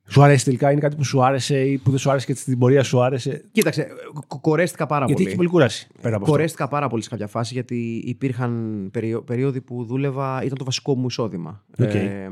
σου 0.08 0.22
αρέσει 0.22 0.44
τελικά, 0.44 0.70
είναι 0.70 0.80
κάτι 0.80 0.96
που 0.96 1.04
σου 1.04 1.24
άρεσε 1.24 1.60
ή 1.60 1.78
που 1.78 1.90
δεν 1.90 1.98
σου 1.98 2.10
άρεσε 2.10 2.26
και 2.26 2.34
στην 2.34 2.58
πορεία 2.58 2.82
σου 2.82 3.02
άρεσε; 3.02 3.44
Κοίταξε, 3.52 3.86
κο- 4.26 4.38
κορέστηκα 4.40 4.86
πάρα 4.86 5.04
Γιατί 5.04 5.14
πολύ. 5.14 5.26
έχει 5.28 5.36
πολύ 5.36 5.48
κούραση 5.48 5.86
πέρα 6.00 6.14
από 6.14 6.24
αυτό. 6.24 6.36
Κορέστηκα 6.36 6.68
πάρα 6.68 6.88
πολύ 6.88 7.02
σε 7.02 7.08
κάποια 7.08 7.26
φάση 7.26 7.52
γιατί 7.52 8.02
υπήρχαν 8.06 8.88
περίο- 8.92 9.22
περίοδοι 9.22 9.60
που 9.60 9.84
δούλευα, 9.84 10.42
ήταν 10.44 10.58
το 10.58 10.64
βασικό 10.64 10.94
μου 10.96 11.06
εισόδημα. 11.06 11.64
Οκ. 11.78 11.94
Ε, 11.94 12.30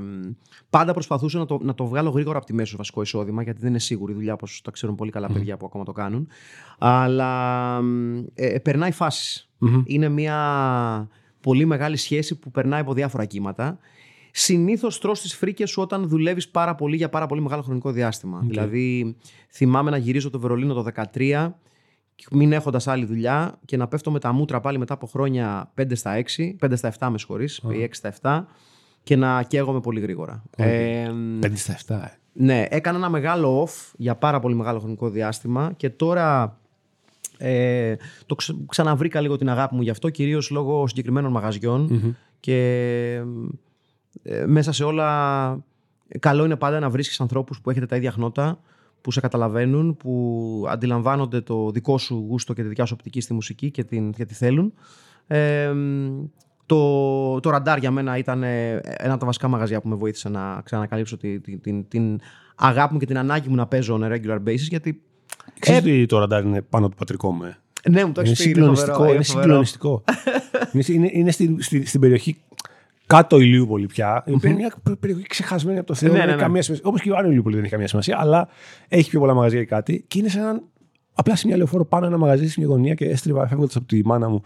πάντα 0.70 0.92
προσπαθούσα 0.92 1.38
να 1.38 1.46
το, 1.46 1.58
να 1.62 1.74
το 1.74 1.86
βγάλω 1.86 2.10
γρήγορα 2.10 2.36
από 2.36 2.46
τη 2.46 2.52
μέση 2.52 2.70
το 2.70 2.76
βασικό 2.76 3.02
εισόδημα 3.02 3.42
γιατί 3.42 3.60
δεν 3.60 3.68
είναι 3.70 3.78
σίγουρη 3.78 4.12
η 4.12 4.14
δουλειά 4.14 4.32
όπως 4.32 4.60
τα 4.64 4.70
ξέρουν 4.70 4.94
πολύ 4.94 5.10
καλά 5.10 5.28
παιδιά 5.28 5.56
που 5.56 5.66
ακόμα 5.66 5.84
το 5.84 5.92
κάνουν. 5.92 6.28
Αλλά 6.78 7.78
ε, 8.34 8.46
ε, 8.46 8.58
περνάει 8.58 8.90
φάσεις. 8.90 9.48
Μμμ. 9.58 9.82
Είναι 9.84 10.08
μια 10.08 11.08
πολύ 11.40 11.64
μεγάλη 11.64 11.96
σχέση 11.96 12.34
που 12.38 12.50
περνάει 12.50 12.80
από 12.80 12.92
διάφορα 12.94 13.24
κύματα. 13.24 13.78
Συνήθως 14.36 14.98
τρως 14.98 15.20
τις 15.20 15.34
φρίκες 15.34 15.70
σου 15.70 15.82
όταν 15.82 16.08
δουλεύεις 16.08 16.48
πάρα 16.48 16.74
πολύ 16.74 16.96
για 16.96 17.08
πάρα 17.08 17.26
πολύ 17.26 17.40
μεγάλο 17.40 17.62
χρονικό 17.62 17.90
διάστημα. 17.90 18.42
Δηλαδή, 18.46 19.16
θυμάμαι 19.50 19.90
να 19.90 19.96
γυρίζω 19.96 20.30
το 20.30 20.40
Βερολίνο 20.40 20.74
το 20.74 20.84
2013 21.14 21.50
μην 22.30 22.52
έχοντας 22.52 22.86
άλλη 22.86 23.04
δουλειά 23.04 23.58
και 23.64 23.76
να 23.76 23.88
πέφτω 23.88 24.10
με 24.10 24.18
τα 24.18 24.32
μούτρα 24.32 24.60
πάλι 24.60 24.78
μετά 24.78 24.94
από 24.94 25.06
χρόνια 25.06 25.72
5 25.80 25.84
στα 25.96 26.22
6, 26.36 26.56
5 26.66 26.72
στα 26.76 26.92
7 26.98 27.08
με 27.10 27.18
συγχωρείς, 27.18 27.60
ή 27.72 27.82
6 27.82 27.88
στα 27.90 28.14
7 28.22 28.44
και 29.02 29.16
να 29.16 29.42
καίγομαι 29.42 29.80
πολύ 29.80 30.00
γρήγορα. 30.00 30.42
Ε, 30.56 31.08
5 31.42 31.50
στα 31.54 31.78
7. 31.86 31.94
ε. 32.04 32.18
ναι, 32.32 32.66
έκανα 32.70 32.96
ένα 32.98 33.08
μεγάλο 33.08 33.62
off 33.64 33.92
για 33.96 34.14
πάρα 34.16 34.40
πολύ 34.40 34.54
μεγάλο 34.54 34.78
χρονικό 34.78 35.10
διάστημα 35.10 35.72
και 35.76 35.90
τώρα 35.90 36.58
ε, 37.38 37.94
το 38.26 38.34
ξε- 38.34 38.56
ξαναβρήκα 38.68 39.20
λίγο 39.20 39.36
την 39.36 39.48
αγάπη 39.48 39.74
μου 39.74 39.82
γι' 39.82 39.90
αυτό, 39.90 40.10
κυρίως 40.10 40.50
λόγω 40.50 40.86
συγκεκριμένων 40.86 41.30
μαγαζιών 41.32 42.16
και 42.40 43.22
ε, 44.22 44.44
μέσα 44.46 44.72
σε 44.72 44.84
όλα 44.84 45.58
καλό 46.20 46.44
είναι 46.44 46.56
πάντα 46.56 46.78
να 46.80 46.90
βρίσκεις 46.90 47.20
ανθρώπους 47.20 47.60
που 47.60 47.70
έχετε 47.70 47.86
τα 47.86 47.96
ίδια 47.96 48.10
χνότα, 48.10 48.60
που 49.00 49.10
σε 49.10 49.20
καταλαβαίνουν, 49.20 49.96
που 49.96 50.64
αντιλαμβάνονται 50.68 51.40
το 51.40 51.70
δικό 51.70 51.98
σου 51.98 52.24
γούστο 52.28 52.52
και 52.52 52.62
τη 52.62 52.68
δικιά 52.68 52.84
σου 52.84 52.94
οπτική 52.98 53.20
στη 53.20 53.34
μουσική 53.34 53.70
και, 53.70 53.84
την, 53.84 54.12
και 54.12 54.24
τη 54.24 54.34
θέλουν. 54.34 54.72
Ε, 55.26 55.72
το, 56.66 57.40
το 57.40 57.50
ραντάρ 57.50 57.78
για 57.78 57.90
μένα 57.90 58.18
ήταν 58.18 58.42
ε, 58.42 58.70
ένα 58.96 59.10
από 59.10 59.18
τα 59.20 59.26
βασικά 59.26 59.48
μαγαζιά 59.48 59.80
που 59.80 59.88
με 59.88 59.94
βοήθησε 59.94 60.28
να 60.28 60.60
ξανακαλύψω 60.64 61.16
τη- 61.16 61.40
τη- 61.40 61.56
την, 61.58 61.88
την 61.88 62.20
αγάπη 62.54 62.92
μου 62.92 62.98
και 62.98 63.06
την 63.06 63.18
ανάγκη 63.18 63.48
μου 63.48 63.54
να 63.54 63.66
παίζω 63.66 63.98
on 64.00 64.04
a 64.04 64.12
regular 64.12 64.38
basis 64.48 64.56
γιατί 64.58 65.02
Ξέρεις 65.58 65.80
ότι 65.80 66.06
το 66.06 66.18
ραντάρ 66.18 66.44
είναι 66.44 66.62
πάνω 66.62 66.84
από 66.86 66.94
το 66.94 66.98
πατρικό 67.00 67.32
μου. 67.32 67.44
ε; 67.44 67.56
ναι, 67.90 68.04
μου 68.04 68.12
το 68.12 68.20
Είναι 68.20 68.30
έχει 68.30 68.42
πει. 68.42 68.48
συγκλονιστικό. 68.48 68.92
φοβερό, 68.96 69.14
Είναι 69.14 69.22
φοβερό. 69.24 69.42
συγκλονιστικό. 69.42 70.04
είναι, 70.72 70.84
είναι, 70.88 71.10
είναι 71.20 71.30
στην, 71.30 71.62
στη- 71.62 71.86
στην 71.86 72.00
περιοχή 72.00 72.36
κάτω 73.06 73.40
Ηλίουπολη 73.40 73.86
πια, 73.86 74.24
η 74.26 74.32
οποία 74.32 74.50
είναι 74.50 74.58
μια 74.58 74.74
πε- 74.82 74.96
περιοχή 74.96 75.26
ξεχασμένη 75.26 75.78
από 75.78 75.86
το 75.86 75.94
Θεό. 75.94 76.12
Ναι, 76.12 76.16
δεν 76.16 76.26
ναι, 76.26 76.32
έχει 76.32 76.40
ναι. 76.40 76.46
καμία 76.46 76.62
σημασία. 76.62 76.84
Όπως 76.88 77.00
και 77.00 77.10
ο 77.10 77.16
Άνω 77.16 77.28
Ηλίουπολη 77.28 77.54
δεν 77.54 77.62
έχει 77.62 77.72
καμία 77.72 77.88
σημασία, 77.88 78.16
αλλά 78.20 78.48
έχει 78.88 79.10
πιο 79.10 79.20
πολλά 79.20 79.34
μαγαζιά 79.34 79.60
ή 79.60 79.64
κάτι. 79.64 80.04
Και 80.08 80.18
είναι 80.18 80.28
σε 80.28 80.38
έναν. 80.38 80.62
Απλά 81.14 81.36
σε 81.36 81.46
μια 81.46 81.56
λεωφόρο 81.56 81.84
πάνω 81.84 82.06
ένα 82.06 82.18
μαγαζί 82.18 82.48
σε 82.48 82.54
μια 82.60 82.68
γωνία 82.68 82.94
και 82.94 83.04
έστριβα 83.04 83.48
φεύγοντας 83.48 83.76
από 83.76 83.86
τη 83.86 84.06
μάνα 84.06 84.28
μου 84.28 84.42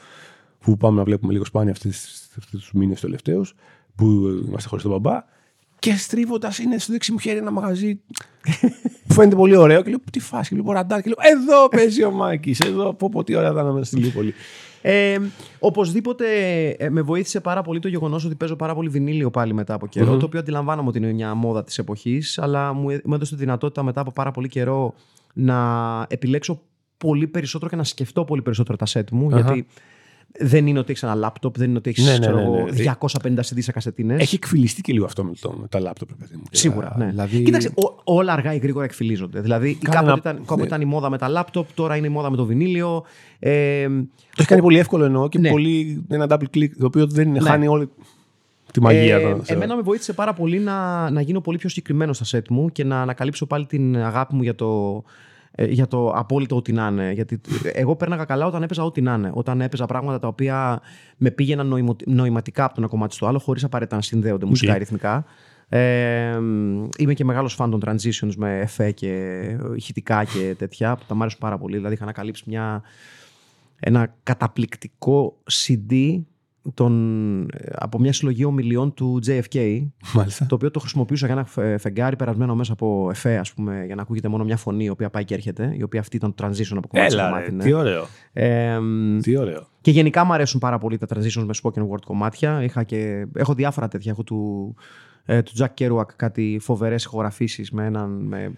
που 0.58 0.76
πάμε 0.76 0.96
να 0.98 1.04
βλέπουμε 1.04 1.32
λίγο 1.32 1.44
σπάνια 1.44 1.72
αυτούς 1.72 2.30
τους 2.50 2.72
μήνες 2.72 3.00
τελευταίους, 3.00 3.54
που 3.94 4.04
είμαστε 4.46 4.68
χωρίς 4.68 4.84
τον 4.84 4.92
μπαμπά. 4.92 5.24
Και 5.78 5.96
στρίβοντας 5.96 6.58
είναι 6.58 6.78
στο 6.78 6.92
δεξί 6.92 7.12
μου 7.12 7.18
χέρι 7.18 7.38
ένα 7.38 7.50
μαγαζί 7.50 8.00
που 9.06 9.14
φαίνεται 9.14 9.36
πολύ 9.36 9.56
ωραίο. 9.56 9.82
Και 9.82 9.88
λέω: 9.88 9.98
Τι 10.12 10.20
φάση, 10.20 10.54
και 10.54 10.62
λέω: 10.62 10.72
Ραντάρ. 10.72 11.02
Και 11.02 11.08
λέω: 11.08 11.38
Εδώ 11.38 11.68
παίζει 11.68 12.04
ο 12.04 12.10
Μάκης. 12.10 12.60
Εδώ 12.60 12.94
πω, 12.94 13.08
πω 13.08 13.24
τι 13.24 13.34
ωραία 13.34 13.52
θα 13.52 13.60
ήταν 13.60 13.84
στη 13.84 13.96
Λίπολη. 13.96 14.34
Ε, 14.82 15.18
οπωσδήποτε 15.58 16.26
ε, 16.68 16.88
με 16.90 17.00
βοήθησε 17.02 17.40
πάρα 17.40 17.62
πολύ 17.62 17.78
το 17.80 17.88
γεγονός 17.88 18.24
ότι 18.24 18.34
παίζω 18.34 18.56
πάρα 18.56 18.74
πολύ 18.74 18.88
βινίλιο 18.88 19.30
πάλι 19.30 19.52
μετά 19.52 19.74
από 19.74 19.86
καιρο 19.86 20.12
Μμμ. 20.12 20.18
Το 20.18 20.24
οποίο 20.24 20.38
αντιλαμβάνομαι 20.40 20.88
ότι 20.88 20.98
είναι 20.98 21.12
μια 21.12 21.34
μόδα 21.34 21.64
της 21.64 21.78
εποχής, 21.78 22.38
αλλά 22.38 22.72
μου, 22.72 22.90
έ- 22.90 23.04
μου 23.04 23.14
έδωσε 23.14 23.34
τη 23.34 23.40
δυνατότητα 23.40 23.82
μετά 23.82 24.00
από 24.00 24.12
πάρα 24.12 24.30
πολύ 24.30 24.48
καιρό 24.48 24.94
να 25.34 25.56
επιλέξω 26.08 26.60
πολύ 26.96 27.26
περισσότερο 27.26 27.70
και 27.70 27.76
να 27.76 27.84
σκεφτώ 27.84 28.24
πολύ 28.24 28.42
περισσότερο 28.42 28.76
τα 28.76 28.86
σετ 28.86 29.10
μου. 29.10 29.26
Αχα. 29.26 29.36
Γιατί 29.40 29.66
δεν 30.40 30.66
είναι 30.66 30.78
ότι 30.78 30.90
έχεις 30.90 31.02
ένα 31.02 31.14
λάπτοπ, 31.14 31.56
δεν 31.58 31.68
είναι 31.68 31.78
ότι 31.78 31.90
έχεις 31.90 32.04
Ναι, 32.04 32.18
ναι, 32.18 32.26
ναι, 32.32 32.42
ναι. 32.42 32.94
250 33.00 33.28
CD 33.38 33.56
σε 33.58 33.72
κασετίνες. 33.72 34.20
Έχει 34.20 34.34
εκφυλιστεί 34.34 34.80
και 34.80 34.92
λίγο 34.92 35.04
αυτό 35.04 35.24
με, 35.24 35.32
το, 35.40 35.52
με 35.60 35.68
τα 35.68 35.80
λάπτοπ, 35.80 36.08
ρε 36.08 36.14
παιδί 36.18 36.36
μου. 36.36 36.42
Σίγουρα. 36.50 36.94
Ναι. 36.98 37.06
Δηλαδή... 37.06 37.42
Κοίταξε, 37.42 37.68
ό- 37.74 38.00
όλα 38.04 38.32
αργά 38.32 38.54
ή 38.54 38.58
γρήγορα 38.58 38.84
εκφυλίζονται. 38.84 39.40
Δηλαδή, 39.40 39.74
Κάνε 39.74 39.94
κάποτε, 39.96 40.10
ένα- 40.10 40.18
ήταν, 40.20 40.36
κάποτε 40.46 40.60
ναι. 40.60 40.66
ήταν 40.66 40.80
η 40.80 40.84
μόδα 40.84 41.10
με 41.10 41.18
τα 41.18 41.28
λάπτοπ, 41.28 41.72
τώρα 41.74 41.96
είναι 41.96 42.06
η 42.06 42.10
μόδα 42.10 42.30
με 42.30 42.36
το 42.36 42.44
βινίλιο. 42.44 43.04
Ε, 43.38 43.86
Το 43.88 44.04
έχει 44.38 44.48
κάνει 44.48 44.62
πολύ 44.62 44.78
εύκολο 44.78 45.04
εννοώ 45.04 45.28
και 45.28 45.38
Ναι. 45.38 45.50
πολύ 45.50 46.04
ένα 46.08 46.26
double 46.30 46.56
click, 46.56 46.68
το 46.78 46.86
οποίο 46.86 47.06
δεν 47.06 47.30
Ναι. 47.30 47.40
χάνει 47.40 47.66
όλη 47.66 47.88
τη 48.72 48.80
μαγεία. 48.80 49.16
Ε, 49.16 49.20
των- 49.22 49.42
εμένα 49.46 49.76
με 49.76 49.82
βοήθησε 49.82 50.12
πάρα 50.12 50.32
πολύ 50.32 50.58
να, 50.58 51.10
να 51.10 51.20
γίνω 51.20 51.40
πολύ 51.40 51.58
πιο 51.58 51.68
συγκεκριμένος 51.68 52.16
στα 52.16 52.24
σετ 52.24 52.46
μου 52.50 52.68
και 52.72 52.84
να 52.84 53.00
ανακαλύψω 53.02 53.46
πάλι 53.46 53.66
την 53.66 53.96
αγάπη 53.96 54.34
μου 54.34 54.42
για 54.42 54.54
το, 54.54 55.02
ε, 55.02 55.06
για 55.64 55.86
το 55.86 56.10
απόλυτο 56.10 56.56
ό,τι 56.56 56.72
να 56.72 56.86
είναι. 56.86 57.12
Γιατί 57.12 57.40
εγώ 57.72 57.96
πέρναγα 57.96 58.24
καλά 58.24 58.46
όταν 58.46 58.62
έπαιζα 58.62 58.84
ό,τι 58.84 59.00
να 59.00 59.14
είναι. 59.14 59.30
Όταν 59.34 59.60
έπαιζα 59.60 59.86
πράγματα 59.86 60.18
τα 60.18 60.28
οποία 60.28 60.80
με 61.16 61.30
πήγαιναν 61.30 61.66
νοημο, 61.66 61.96
νοηματικά 62.06 62.64
από 62.64 62.74
το 62.74 62.80
ένα 62.80 62.90
κομμάτι 62.90 63.14
στο 63.14 63.26
άλλο, 63.26 63.38
χωρίς 63.38 63.64
απαραίτητα 63.64 63.96
να 63.96 64.02
συνδέονται 64.02 64.46
μουσικά 64.46 64.74
ή 64.74 64.78
ρυθμικά. 64.78 65.24
Ε, 65.68 66.36
είμαι 66.98 67.14
και 67.14 67.24
μεγάλος 67.24 67.54
φαν 67.54 67.70
των 67.70 67.82
transitions 67.84 68.34
με 68.36 68.58
εφέ 68.58 68.90
και 68.90 69.42
ηχητικά 69.76 70.24
και 70.24 70.54
τέτοια 70.58 70.96
που 70.96 71.04
τα 71.08 71.14
μ' 71.14 71.20
άρεσαν 71.20 71.40
πάρα 71.40 71.58
πολύ. 71.58 71.76
Δηλαδή 71.76 71.94
είχα 71.94 72.02
ανακαλύψει 72.02 72.44
μια, 72.46 72.82
ένα 73.80 74.14
καταπληκτικό 74.22 75.36
CD 75.50 76.20
των, 76.74 77.46
από 77.74 77.98
μια 77.98 78.12
συλλογή 78.12 78.44
ομιλιών 78.44 78.94
του 78.94 79.20
JFK 79.26 79.86
Μάλιστα. 80.14 80.46
το 80.46 80.54
οποίο 80.54 80.70
το 80.70 80.80
χρησιμοποιούσα 80.80 81.26
για 81.26 81.34
ένα 81.34 81.44
φε- 81.44 81.80
φεγγάρι 81.80 82.16
περασμένο 82.16 82.54
μέσα 82.54 82.72
από 82.72 83.08
εφέ, 83.10 83.36
ας 83.38 83.52
πούμε, 83.52 83.82
για 83.86 83.94
να 83.94 84.02
ακούγεται 84.02 84.28
μόνο 84.28 84.44
μια 84.44 84.56
φωνή 84.56 84.84
η 84.84 84.88
οποία 84.88 85.10
πάει 85.10 85.24
και 85.24 85.34
έρχεται, 85.34 85.74
η 85.78 85.82
οποία 85.82 86.00
αυτή 86.00 86.16
ήταν 86.16 86.34
το 86.34 86.46
transition 86.46 86.76
από 86.76 86.88
κομμάτι 86.88 87.10
σε 87.10 87.16
Έλα, 87.18 87.28
κομμάτι. 87.28 87.50
ρε, 87.50 87.56
ναι. 87.56 87.62
τι 87.64 87.72
ωραίο. 87.72 88.06
Ε, 88.32 88.78
μ, 88.78 89.18
Τι 89.18 89.36
ωραίο. 89.36 89.66
και 89.80 89.90
γενικά 89.90 90.24
μου 90.24 90.32
αρέσουν 90.32 90.60
πάρα 90.60 90.78
πολύ 90.78 90.98
τα 90.98 91.06
transitions 91.14 91.44
με 91.44 91.54
spoken 91.62 91.80
word 91.90 92.02
κομμάτια. 92.06 92.62
Είχα 92.62 92.82
και, 92.82 93.26
έχω 93.34 93.54
διάφορα 93.54 93.88
τέτοια. 93.88 94.10
Έχω 94.12 94.22
του, 94.22 94.74
ε, 95.24 95.42
του 95.42 95.52
Jack 95.58 95.66
Kerouac 95.78 96.06
κάτι 96.16 96.58
φοβερές 96.60 97.04
ηχογραφήσεις 97.04 97.70
με, 97.70 97.84
έναν, 97.84 98.10
με, 98.10 98.52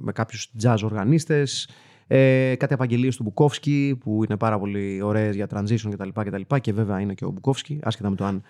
με 0.00 0.12
κάποιους 0.12 0.50
jazz 0.62 0.76
οργανίστες. 0.84 1.68
Ε, 2.14 2.54
κάτι 2.56 2.74
απαγγελίες 2.74 3.16
του 3.16 3.22
Μπουκόφσκι 3.22 3.98
που 4.00 4.24
είναι 4.24 4.36
πάρα 4.36 4.58
πολύ 4.58 5.02
ωραίες 5.02 5.34
για 5.34 5.46
transition 5.54 5.88
κτλ. 5.90 6.08
Και, 6.22 6.30
τα 6.30 6.38
λοιπά. 6.38 6.58
και 6.58 6.72
βέβαια 6.72 7.00
είναι 7.00 7.14
και 7.14 7.24
ο 7.24 7.30
Μπουκόφσκι, 7.30 7.78
άσχετα 7.82 8.10
με 8.10 8.16
το 8.16 8.24
αν 8.24 8.42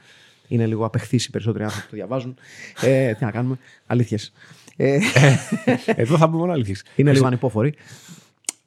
είναι 0.49 0.67
λίγο 0.67 0.85
απεχθείς 0.85 1.25
οι 1.25 1.31
περισσότεροι 1.31 1.65
άνθρωποι 1.65 1.85
που 1.85 1.91
το 1.91 1.97
διαβάζουν. 1.97 2.35
Ε, 2.83 3.13
τι 3.15 3.25
να 3.25 3.31
κάνουμε, 3.31 3.59
αλήθειες. 3.87 4.33
Ε, 4.77 4.99
Εδώ 5.87 6.17
θα 6.17 6.27
πούμε 6.27 6.39
μόνο 6.39 6.53
αλήθειες. 6.53 6.85
είναι 6.97 7.13
λίγο 7.13 7.27
ανυπόφοροι. 7.27 7.75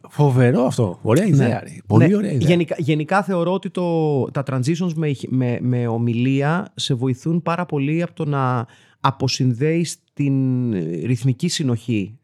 Φοβερό 0.09 0.65
αυτό. 0.65 0.99
Ωραία 1.01 1.25
ιδέα. 1.25 1.59
ρε. 1.59 1.69
Πολύ 1.87 2.07
Ναι, 2.07 2.15
ωραία 2.15 2.31
ιδέα. 2.31 2.47
Γενικά, 2.47 2.75
γενικά 2.79 3.23
θεωρώ 3.23 3.53
ότι 3.53 3.69
το, 3.69 4.23
τα 4.31 4.43
transitions 4.47 4.93
με, 4.95 5.09
ηχ- 5.09 5.29
με, 5.29 5.57
με 5.61 5.87
ομιλία 5.87 6.71
σε 6.75 6.93
βοηθούν 6.93 7.41
πάρα 7.41 7.65
πολύ 7.65 8.01
από 8.01 8.13
το 8.13 8.25
να 8.25 8.65
αποσυνδέεις 8.99 9.97
την 10.13 10.71
ρυθμική 11.05 11.47
συνοχή 11.47 12.17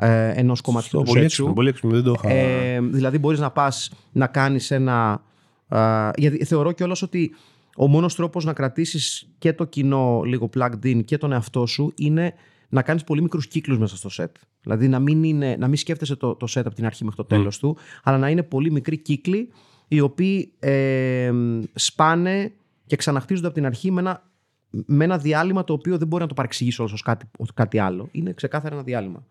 ε, 0.00 0.32
ενός 0.34 0.60
κομματιού 0.60 0.88
Στο 0.88 0.98
του 0.98 1.04
πολύ 1.04 1.20
set 1.20 1.24
έξυπνο, 1.24 1.48
σου. 1.48 1.54
πολύ 1.54 1.68
έξυπνο. 1.68 1.90
Δεν 1.90 2.02
το 2.02 2.14
είχα. 2.16 2.30
Ε, 2.34 2.80
δηλαδή 2.80 3.18
μπορείς 3.18 3.38
να 3.38 3.50
πας 3.50 3.90
να 4.12 4.26
κάνεις 4.26 4.70
ένα... 4.70 5.22
α, 5.68 6.10
γιατί 6.16 6.44
θεωρώ 6.44 6.72
κιόλας 6.72 7.02
ότι 7.02 7.34
ο 7.76 7.86
μόνος 7.86 8.14
τρόπος 8.14 8.44
να 8.44 8.52
κρατήσεις 8.52 9.28
και 9.38 9.52
το 9.52 9.64
κοινό 9.64 10.22
λίγο 10.24 10.50
plugged 10.56 10.84
in 10.84 11.04
και 11.04 11.18
τον 11.18 11.32
εαυτό 11.32 11.66
σου 11.66 11.92
είναι 11.96 12.34
να 12.68 12.82
κάνεις 12.82 13.04
πολύ 13.04 13.22
μικρούς 13.22 13.48
κύκλους 13.48 13.78
μέσα 13.78 13.96
στο 13.96 14.08
set. 14.16 14.32
Δηλαδή 14.62 14.88
να 14.88 14.98
μην, 14.98 15.24
είναι, 15.24 15.56
να 15.58 15.66
μην 15.68 15.76
σκέφτεσαι 15.76 16.16
το, 16.16 16.34
το 16.34 16.46
set 16.50 16.62
από 16.64 16.74
την 16.74 16.86
αρχή 16.86 17.04
μέχρι 17.04 17.16
το 17.16 17.24
τέλος 17.24 17.58
του, 17.58 17.76
αλλά 18.02 18.18
να 18.18 18.28
είναι 18.30 18.42
πολύ 18.42 18.70
μικροί 18.70 18.98
κύκλοι 18.98 19.50
οι 19.88 20.00
οποίοι 20.00 20.52
ε, 20.58 21.32
σπάνε 21.74 22.52
και 22.86 22.96
ξαναχτίζονται 22.96 23.46
από 23.46 23.56
την 23.56 23.66
αρχή 23.66 23.90
με 23.90 24.00
ένα, 24.00 24.30
με 24.70 25.04
ένα 25.04 25.18
διάλειμμα 25.18 25.64
το 25.64 25.72
οποίο 25.72 25.98
δεν 25.98 26.08
μπορεί 26.08 26.22
να 26.22 26.28
το 26.28 26.34
παρεξηγήσει 26.34 26.80
όλος 26.80 26.92
ως 26.92 27.02
κάτι, 27.02 27.26
ως 27.38 27.54
κάτι 27.54 27.78
άλλο. 27.78 28.08
Είναι 28.12 28.32
ξεκάθαρα 28.32 28.74
ένα 28.74 28.84
διάλειμμα. 28.84 29.24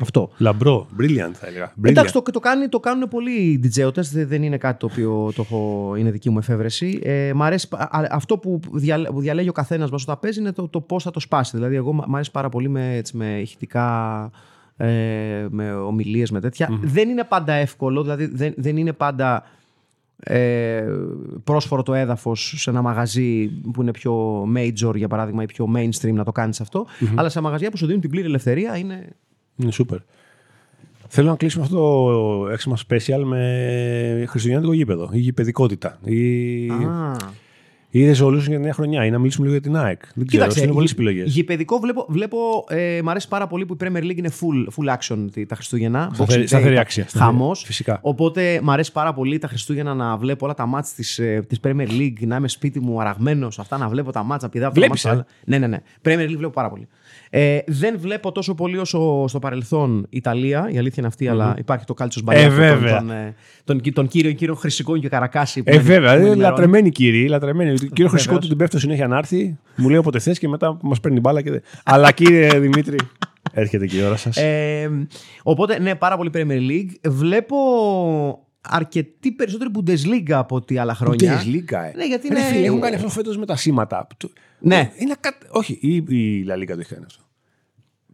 Αυτό. 0.00 0.30
Λαμπρό. 0.38 0.86
Brilliant 1.00 1.32
θα 1.32 1.46
έλεγα. 1.46 1.72
Brilliant. 1.72 1.88
Εντάξει, 1.88 2.12
το, 2.12 2.22
το, 2.22 2.40
κάνει, 2.40 2.68
το 2.68 2.80
κάνουν 2.80 3.08
πολλοί 3.08 3.60
DJs, 3.64 3.90
δεν, 3.94 4.28
δεν 4.28 4.42
είναι 4.42 4.56
κάτι 4.58 4.78
το 4.78 4.86
οποίο 4.92 5.32
το 5.34 5.42
έχω, 5.42 5.92
είναι 5.98 6.10
δική 6.10 6.30
μου 6.30 6.38
εφεύρεση. 6.38 7.00
Ε, 7.02 7.32
μ' 7.34 7.42
αρέσει, 7.42 7.68
πα- 7.68 7.88
α- 7.90 8.08
αυτό 8.10 8.38
που, 8.38 8.60
δια, 8.72 9.02
που 9.02 9.20
διαλέγει 9.20 9.48
ο 9.48 9.52
καθένας 9.52 9.90
μας 9.90 10.02
όταν 10.02 10.18
παίζει 10.20 10.40
είναι 10.40 10.52
το, 10.52 10.68
το 10.68 10.80
πώς 10.80 11.02
θα 11.02 11.10
το 11.10 11.20
σπάσει. 11.20 11.56
Δηλαδή, 11.56 11.76
εγώ 11.76 11.92
μ' 11.92 12.00
μ' 12.06 12.14
αρέσει 12.14 12.30
πάρα 12.30 12.48
πολύ 12.48 12.68
με, 12.68 12.96
έτσι, 12.96 13.16
με 13.16 13.38
ηχητικά, 13.40 14.30
ε, 14.76 15.46
με 15.50 15.74
ομιλίες, 15.74 16.30
με 16.30 16.40
τέτοια. 16.40 16.68
Δεν 16.82 17.08
είναι 17.08 17.24
πάντα 17.24 17.52
εύκολο, 17.52 18.02
δηλαδή 18.02 18.26
δεν, 18.26 18.54
δεν 18.56 18.76
είναι 18.76 18.92
πάντα 18.92 19.44
ε, 20.26 20.84
πρόσφορο 21.44 21.82
το 21.82 21.94
έδαφος 21.94 22.54
σε 22.56 22.70
ένα 22.70 22.82
μαγαζί 22.82 23.46
που 23.72 23.82
είναι 23.82 23.90
πιο 23.90 24.42
major 24.56 24.94
για 24.94 25.08
παράδειγμα 25.08 25.42
ή 25.42 25.46
πιο 25.46 25.72
mainstream 25.76 26.12
να 26.12 26.24
το 26.24 26.32
κάνεις 26.32 26.60
αυτό 26.60 26.86
αλλά 27.14 27.28
σε 27.28 27.40
μαγαζιά 27.40 27.70
που 27.70 27.76
σου 27.76 27.86
δίνουν 27.86 28.00
την 28.00 28.10
πλήρη 28.10 28.26
ελευθερία 28.26 28.76
είναι 28.76 29.08
Είναι 29.56 29.72
super. 29.78 29.96
Θέλω 31.08 31.30
να 31.30 31.36
κλείσουμε 31.36 31.64
αυτό 31.64 31.76
το 31.76 32.48
έξιμα 32.48 32.76
special 32.88 33.22
με 33.24 34.24
χριστουγεννιάτικο 34.28 34.72
γήπεδο. 34.74 35.10
Η 35.12 35.18
γηπεδικότητα. 35.18 35.98
Η, 36.04 36.68
Α. 36.68 37.16
η 38.00 38.10
resolution 38.10 38.38
για 38.48 38.56
τη 38.56 38.62
νέα 38.62 38.72
χρονιά. 38.72 39.04
Ή 39.04 39.10
να 39.10 39.18
μιλήσουμε 39.18 39.46
λίγο 39.46 39.58
για 39.58 39.70
την 39.70 39.76
ΑΕΚ. 39.80 40.00
Δεν 40.14 40.26
ξέρω. 40.26 40.44
Είναι 40.56 40.72
πολλές 40.72 40.90
γη- 40.90 40.98
επιλογές. 40.98 41.32
Γηπεδικό 41.34 41.78
βλέπω, 41.78 42.06
βλέπω 42.08 42.38
ε, 42.68 43.00
μ' 43.02 43.08
αρέσει 43.08 43.28
πάρα 43.28 43.46
πολύ 43.46 43.66
που 43.66 43.74
η 43.74 43.76
Premier 43.84 44.02
League 44.02 44.16
είναι 44.16 44.30
full, 44.40 44.66
full 44.84 44.94
action 44.96 45.26
τη- 45.32 45.46
τα 45.46 45.54
Χριστούγεννα. 45.54 46.10
Σταθερή- 46.14 46.40
Boxing 46.40 46.44
Day, 46.44 46.46
σταθερή 46.48 46.74
τα- 46.74 46.80
άξια, 46.80 47.02
σταθερή. 47.08 47.24
χαμός. 47.30 47.62
Φυσικά. 47.66 47.98
Οπότε 48.02 48.60
μ' 48.62 48.70
αρέσει 48.70 48.92
πάρα 48.92 49.12
πολύ 49.14 49.38
τα 49.38 49.48
Χριστούγεννα 49.48 49.94
να 49.94 50.16
βλέπω 50.16 50.44
όλα 50.44 50.54
τα 50.54 50.66
μάτς 50.66 50.94
της, 50.94 51.18
ε, 51.18 51.44
της 51.48 51.58
Premier 51.64 51.88
League, 51.88 52.26
να 52.26 52.36
είμαι 52.36 52.48
σπίτι 52.48 52.80
μου 52.80 53.00
αραγμένος, 53.00 53.58
αυτά 53.58 53.78
να 53.78 53.88
βλέπω 53.88 54.12
τα 54.12 54.22
μάτς, 54.22 54.42
να 54.42 54.48
πηδάω 54.48 54.68
από 54.68 54.80
το 54.80 54.84
Βλέπεις, 54.86 55.04
μάτς. 55.04 55.18
ε; 55.18 55.24
στο 55.24 55.26
άλλο. 55.46 55.58
Ναι, 55.60 55.66
ναι, 55.66 55.76
ναι. 55.76 55.82
Premier 56.24 56.30
League 56.30 56.36
βλέπω 56.36 56.52
πάρα 56.52 56.68
πολύ. 56.70 56.88
Ε, 57.30 57.58
δεν 57.66 57.96
βλέπω 57.98 58.32
τόσο 58.32 58.54
πολύ 58.54 58.78
όσο 58.78 59.24
στο 59.28 59.38
παρελθόν 59.38 60.06
Ιταλία, 60.10 60.68
η 60.72 60.78
αλήθεια 60.78 60.94
είναι 60.98 61.06
αυτή, 61.06 61.28
αλλά 61.28 61.54
υπάρχει 61.58 61.84
το 61.84 61.94
κάλτσο 61.94 62.20
Ε, 62.20 62.22
Μπαλιάτο, 62.22 62.54
βέβαια. 62.54 62.98
τον, 62.98 63.10
ε, 63.10 63.34
τον, 63.64 63.80
τον, 63.82 63.92
τον 63.92 64.06
κύριο, 64.08 64.32
κύριο 64.32 64.54
Χρυσικών 64.54 65.00
και 65.00 65.08
Καρακάση. 65.08 65.62
που 65.62 65.70
Ε, 65.70 65.76
με- 65.76 65.82
βέβαια. 65.82 65.98
που 65.98 66.04
με 66.04 66.10
Είναι 66.10 66.20
ενημερώνει. 66.30 66.40
λατρεμένοι 66.50 66.90
κύριοι. 66.90 67.26
Λατρεμένοι. 67.28 67.74
Κύριο 67.88 68.08
Χρυσικό 68.08 68.32
Βεβαίως. 68.32 68.40
του 68.42 68.48
την 68.48 68.56
πέφτω 68.56 68.78
συνέχεια 68.78 69.06
να 69.08 69.16
έρθει. 69.18 69.58
Μου 69.76 69.88
λέει 69.88 69.98
όποτε 69.98 70.18
θες 70.18 70.38
και 70.38 70.48
μετά 70.48 70.78
μας 70.82 71.00
παίρνει 71.00 71.20
μπάλα. 71.20 71.42
Και... 71.42 71.50
δεν- 71.50 71.62
Αλλά 71.84 72.12
κύριε 72.12 72.58
Δημήτρη. 72.58 72.96
Έρχεται 73.52 73.86
και 73.86 73.98
η 73.98 74.02
ώρα 74.02 74.16
σας. 74.16 74.36
Ε, 74.36 75.06
οπότε, 75.42 75.78
ναι, 75.78 75.94
πάρα 75.94 76.16
πολύ 76.16 76.30
Premier 76.34 76.70
League. 76.70 77.10
Βλέπω 77.10 77.56
αρκετή 78.60 79.32
περισσότερη 79.32 79.70
Bundesliga 79.74 80.30
από 80.32 80.56
ό,τι 80.56 80.78
άλλα 80.78 80.94
χρόνια. 80.94 81.38
Bundesliga, 81.40 81.72
ε. 81.72 81.96
Ναι, 81.96 82.06
γιατί 82.06 82.28
Ρε 82.28 82.38
είναι- 82.38 82.46
φίλε, 82.48 82.66
έχουν 82.66 82.80
κάνει 82.80 82.94
αυτό 82.94 83.08
φέτος 83.08 83.36
με 83.36 83.46
τα 83.46 83.56
σήματα. 83.56 84.06
Του- 84.16 84.32
Ναι. 84.60 84.90
Είναι 84.96 85.14
κα... 85.20 85.38
Όχι, 85.50 85.78
η, 85.80 85.94
η 85.94 86.46
La 86.48 86.52
Liga 86.62 86.66
το 86.74 86.80
έχει 86.80 86.94
κάνει 86.94 87.04
αυτό. 87.06 87.22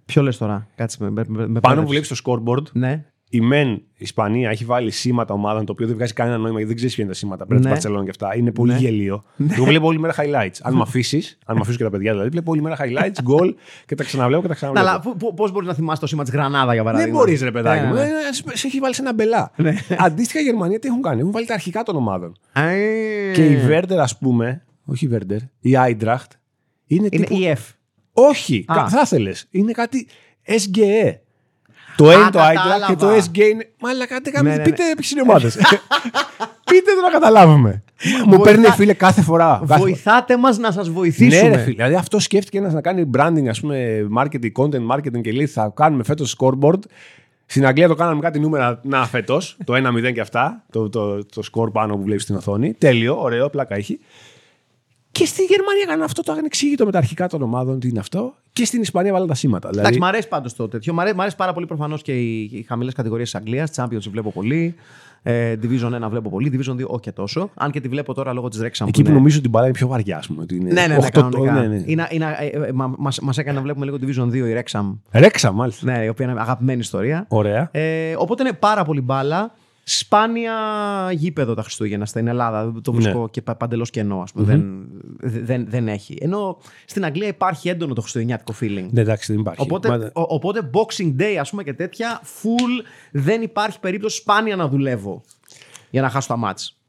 Ποιο 0.04 0.22
λες 0.22 0.36
τώρα, 0.38 0.66
κάτσε 0.74 0.96
με. 1.00 1.10
με, 1.10 1.24
με- 1.28 1.46
με 1.48 1.60
Πάνω 1.60 1.82
που 1.82 1.88
μπέρδεψες. 1.88 1.88
βλέπεις 1.90 2.08
το 2.08 2.42
scoreboard, 2.42 2.72
Ναι. 2.72 3.04
Η 3.32 3.40
μεν 3.40 3.82
Ισπανία 3.96 4.50
έχει 4.50 4.64
βάλει 4.64 4.90
σήματα 4.90 5.34
ομάδων 5.34 5.64
το 5.66 5.72
οποίο 5.72 5.86
δεν 5.86 5.96
βγάζει 5.96 6.12
κανένα 6.12 6.36
νόημα 6.36 6.50
γιατί 6.60 6.66
δεν 6.66 6.76
ξέρεις 6.76 6.94
ποια 6.94 7.04
είναι 7.04 7.12
τα 7.12 7.18
σήματα. 7.18 7.46
Πρέπει 7.46 7.62
Ναι. 7.62 7.70
να 7.70 7.76
Barcelona 7.76 8.04
και 8.04 8.10
αυτά. 8.10 8.36
Είναι 8.36 8.52
πολύ 8.52 8.72
Ναι. 8.72 8.78
γελίο. 8.78 9.22
Εγώ 9.50 9.64
βλέπω 9.64 9.86
όλη 9.86 9.98
μέρα 9.98 10.14
highlights. 10.18 10.56
Αν 10.62 10.74
με 10.74 10.80
αφήσεις, 10.82 11.38
αν 11.46 11.54
με 11.56 11.60
αφήσω 11.62 11.76
και 11.76 11.84
τα 11.84 11.90
παιδιά 11.90 12.10
δηλαδή, 12.12 12.28
βλέπω 12.30 12.50
όλη 12.50 12.62
μέρα 12.62 12.76
highlights, 12.80 13.22
γκολ 13.22 13.54
και 13.86 13.94
τα 13.94 14.04
ξαναβλέπω 14.04 14.42
και 14.42 14.48
τα 14.48 14.54
Ναι, 14.66 14.72
ξαναβλέπω. 14.72 15.10
αλλά 15.16 15.32
πώς 15.34 15.52
μπορείς 15.52 15.68
να 15.68 15.74
θυμάσαι 15.74 16.00
το 16.00 16.06
σήμα 16.06 16.22
της 16.22 16.32
Γρανάδα 16.32 16.74
για 16.74 16.82
παράδειγμα; 16.84 17.12
Δεν 17.12 17.20
μπορείς, 17.24 17.42
ρε 17.42 17.50
παιδάκι 17.50 17.82
Ναι, 17.82 17.88
μου. 17.88 17.94
ναι. 17.94 18.00
Ε, 18.00 18.56
Σε 18.56 18.66
έχει 18.66 18.78
βάλει 18.78 18.94
σε 18.94 19.02
ένα 19.02 19.14
μπελά. 19.14 19.50
Αντίστοιχα 19.98 20.40
η 20.40 20.42
Γερμανία 20.42 20.78
τι 20.78 20.88
έχουν 20.88 21.02
κάνει; 21.02 21.20
Έχουν 21.20 21.32
βάλει 21.32 21.46
τα 21.46 21.54
αρχικά 21.54 21.82
των 21.82 21.96
ομάδων. 21.96 22.36
Ε, 22.52 23.32
Και 23.34 23.44
η 23.46 23.56
Βέρντερ, 23.56 24.00
ας 24.00 24.18
πούμε, 24.18 24.62
όχι 24.84 25.04
η 25.04 25.08
Βέρντερ, 25.08 25.38
η 25.60 25.76
Άιντραχτ, 25.76 26.32
είναι, 26.86 27.08
Είναι 27.12 27.26
τύπου... 27.26 27.38
EF. 27.42 27.74
Όχι, 28.12 28.64
Α. 28.66 28.74
κα- 28.74 28.88
θα 28.88 29.00
ήθελες. 29.04 29.46
Είναι 29.50 29.72
κάτι 29.72 30.06
SGE. 30.46 31.14
Το 32.04 32.10
ένα 32.10 32.30
το 32.30 32.38
κατάλαβα. 32.38 32.72
Άιντραχτ 32.72 32.90
και 32.90 32.96
το 32.96 33.10
SG 33.10 33.38
είναι. 33.50 33.68
Μάλλα 33.80 34.06
κάτι 34.06 34.30
Ναι, 34.34 34.40
ναι, 34.50 34.56
ναι. 34.56 34.62
Πείτε 34.62 34.82
ποιε 34.96 35.08
είναι 35.12 35.20
ομάδε. 35.30 35.48
Πείτε 36.64 36.90
το 36.94 37.00
να 37.02 37.10
καταλάβουμε. 37.12 37.82
Μου 38.26 38.36
Βοηθά- 38.36 38.42
παίρνει 38.44 38.66
φίλε 38.66 38.92
κάθε 38.92 39.22
φορά. 39.22 39.44
Κάθε 39.44 39.66
φορά. 39.66 39.78
Βοηθάτε 39.78 40.36
μας 40.36 40.58
να 40.58 40.70
σας 40.72 40.86
Ναι, 40.86 40.92
βοηθήσουμε. 40.94 41.48
ρε 41.48 41.58
φίλε. 41.58 41.74
Δηλαδή 41.74 41.94
αυτό 41.94 42.18
σκέφτηκε 42.18 42.58
ένας 42.58 42.72
να 42.72 42.80
κάνει 42.80 43.10
branding, 43.16 43.46
ας 43.48 43.60
πούμε, 43.60 44.06
marketing, 44.18 44.52
content 44.58 44.86
marketing 44.94 45.20
και 45.22 45.32
λέει 45.32 45.46
θα 45.46 45.72
κάνουμε 45.76 46.02
φέτος 46.02 46.36
scoreboard. 46.38 46.78
Στην 47.46 47.66
Αγγλία 47.66 47.88
το 47.88 47.94
κάναμε 47.94 48.20
κάτι 48.20 48.40
νούμερα 48.40 48.80
να 48.82 49.06
φέτος, 49.06 49.56
το 49.64 49.74
1-0 49.74 50.12
και 50.12 50.20
αυτά, 50.20 50.64
το, 50.70 50.88
το, 50.88 51.24
το 51.24 51.42
score 51.52 51.72
πάνω 51.72 51.96
που 51.96 52.02
βλέπεις 52.02 52.22
στην 52.22 52.34
οθόνη. 52.36 52.74
Τέλειο, 52.78 53.20
ωραίο, 53.22 53.50
πλάκα 53.50 53.74
έχει. 53.76 54.00
Και 55.12 55.24
στη 55.24 55.42
Γερμανία 55.42 55.82
έκαναν 55.82 56.02
αυτό, 56.02 56.22
το 56.22 56.32
είχαν 56.32 56.44
εξήγητο 56.44 56.84
με 56.84 56.90
τα 56.90 56.98
αρχικά 56.98 57.28
των 57.28 57.42
ομάδων, 57.42 57.80
τι 57.80 57.88
είναι 57.88 57.98
αυτό. 57.98 58.34
Και 58.52 58.64
στην 58.64 58.80
Ισπανία 58.82 59.12
βάλαν 59.12 59.28
τα 59.28 59.34
σήματα. 59.34 59.68
Δηλαδή, 59.68 59.80
Εντάξει, 59.86 60.00
μ' 60.00 60.04
αρέσει 60.04 60.28
πάντως 60.28 60.54
το 60.54 60.68
τέτοιο. 60.68 60.92
Μ' 60.94 61.00
αρέσει, 61.00 61.14
μ' 61.16 61.20
αρέσει 61.20 61.36
πάρα 61.36 61.52
πολύ 61.52 61.66
προφανώς 61.66 62.02
και 62.02 62.12
οι, 62.20 62.42
οι 62.42 62.64
χαμηλές 62.68 62.94
κατηγορίες 62.94 63.30
της 63.30 63.40
Αγγλίας. 63.40 63.70
Championship 63.76 64.10
βλέπω 64.10 64.30
πολύ. 64.32 64.74
Ε, 65.22 65.54
Division 65.62 66.04
1 66.04 66.08
βλέπω 66.10 66.30
πολύ. 66.30 66.50
Division 66.54 66.72
2 66.74 66.86
όχι 66.86 67.00
και 67.00 67.12
τόσο. 67.12 67.50
Αν 67.54 67.70
και 67.70 67.80
τη 67.80 67.88
βλέπω 67.88 68.14
τώρα 68.14 68.32
λόγω 68.32 68.48
της 68.48 68.60
Rexham. 68.62 68.86
εκεί 68.88 69.02
που 69.02 69.10
νομίζω 69.12 69.38
ότι 69.38 69.46
η 69.46 69.50
μπάλα 69.52 69.64
είναι 69.66 69.74
πιο 69.74 69.86
βαριά, 69.88 70.16
ας 70.16 70.26
πούμε. 70.26 70.42
Ότι 70.42 70.54
είναι 70.56 70.72
Ναι, 70.72 70.80
ναι, 70.80 70.86
ναι, 70.86 70.96
οχτώ- 70.96 71.20
κανονικά. 71.22 71.52
ναι, 71.52 71.66
ναι. 71.66 71.82
Είναι, 71.86 72.06
είναι, 72.10 72.36
ε, 72.40 72.66
ε, 72.66 72.72
μα, 72.72 72.94
μας, 72.98 73.20
μας 73.20 73.38
έκανε 73.38 73.56
να 73.56 73.62
βλέπουμε 73.62 73.84
λίγο 73.84 73.96
Division 74.00 74.28
2 74.30 74.34
η 74.34 74.62
Rexham. 74.62 74.92
Ρέξα, 75.10 75.52
μάλιστα. 75.52 75.92
Ναι, 75.92 76.04
η 76.04 76.08
οποία 76.08 76.26
είναι 76.30 76.40
αγαπημένη 76.40 76.78
ιστορία. 76.80 77.24
Ωραία. 77.28 77.68
Ε, 77.72 78.14
οπότε 78.18 78.42
είναι 78.42 78.52
πάρα 78.52 78.84
πολύ 78.84 79.00
μπάλα. 79.00 79.54
Σπάνια 79.98 80.52
γήπεδο 81.12 81.54
τα 81.54 81.62
Χριστούγεννα 81.62 82.06
στην 82.06 82.26
Ελλάδα. 82.26 82.72
Το 82.82 82.92
βρίσκω 82.92 83.20
Ναι. 83.20 83.26
και 83.30 83.42
παντελώς 83.42 83.90
κενό, 83.90 84.20
ας 84.22 84.32
πούμε. 84.32 84.44
δεν, 84.44 84.88
δεν, 85.44 85.66
δεν 85.68 85.88
έχει. 85.88 86.16
Ενώ 86.20 86.58
στην 86.84 87.04
Αγγλία 87.04 87.28
υπάρχει 87.28 87.68
έντονο 87.68 87.94
το 87.94 88.00
χριστουγεννιάτικο 88.00 88.54
feeling. 88.60 88.86
Ναι, 88.90 89.00
εντάξει, 89.00 89.32
δεν 89.32 89.40
υπάρχει. 89.40 89.60
Οπότε, 89.62 89.88
Μα- 89.88 89.96
ο- 90.14 90.34
οπότε 90.34 90.70
Boxing 90.72 91.16
Day, 91.20 91.36
ας 91.40 91.50
πούμε, 91.50 91.62
και 91.62 91.72
τέτοια, 91.74 92.20
full 92.42 92.84
δεν 93.12 93.42
υπάρχει 93.42 93.80
περίπτωση 93.80 94.16
σπάνια 94.16 94.56
να 94.56 94.68
δουλεύω 94.68 95.22
για 95.90 96.02
να 96.02 96.08
χάσω 96.10 96.28
τα 96.28 96.36
μάτς. 96.36 96.79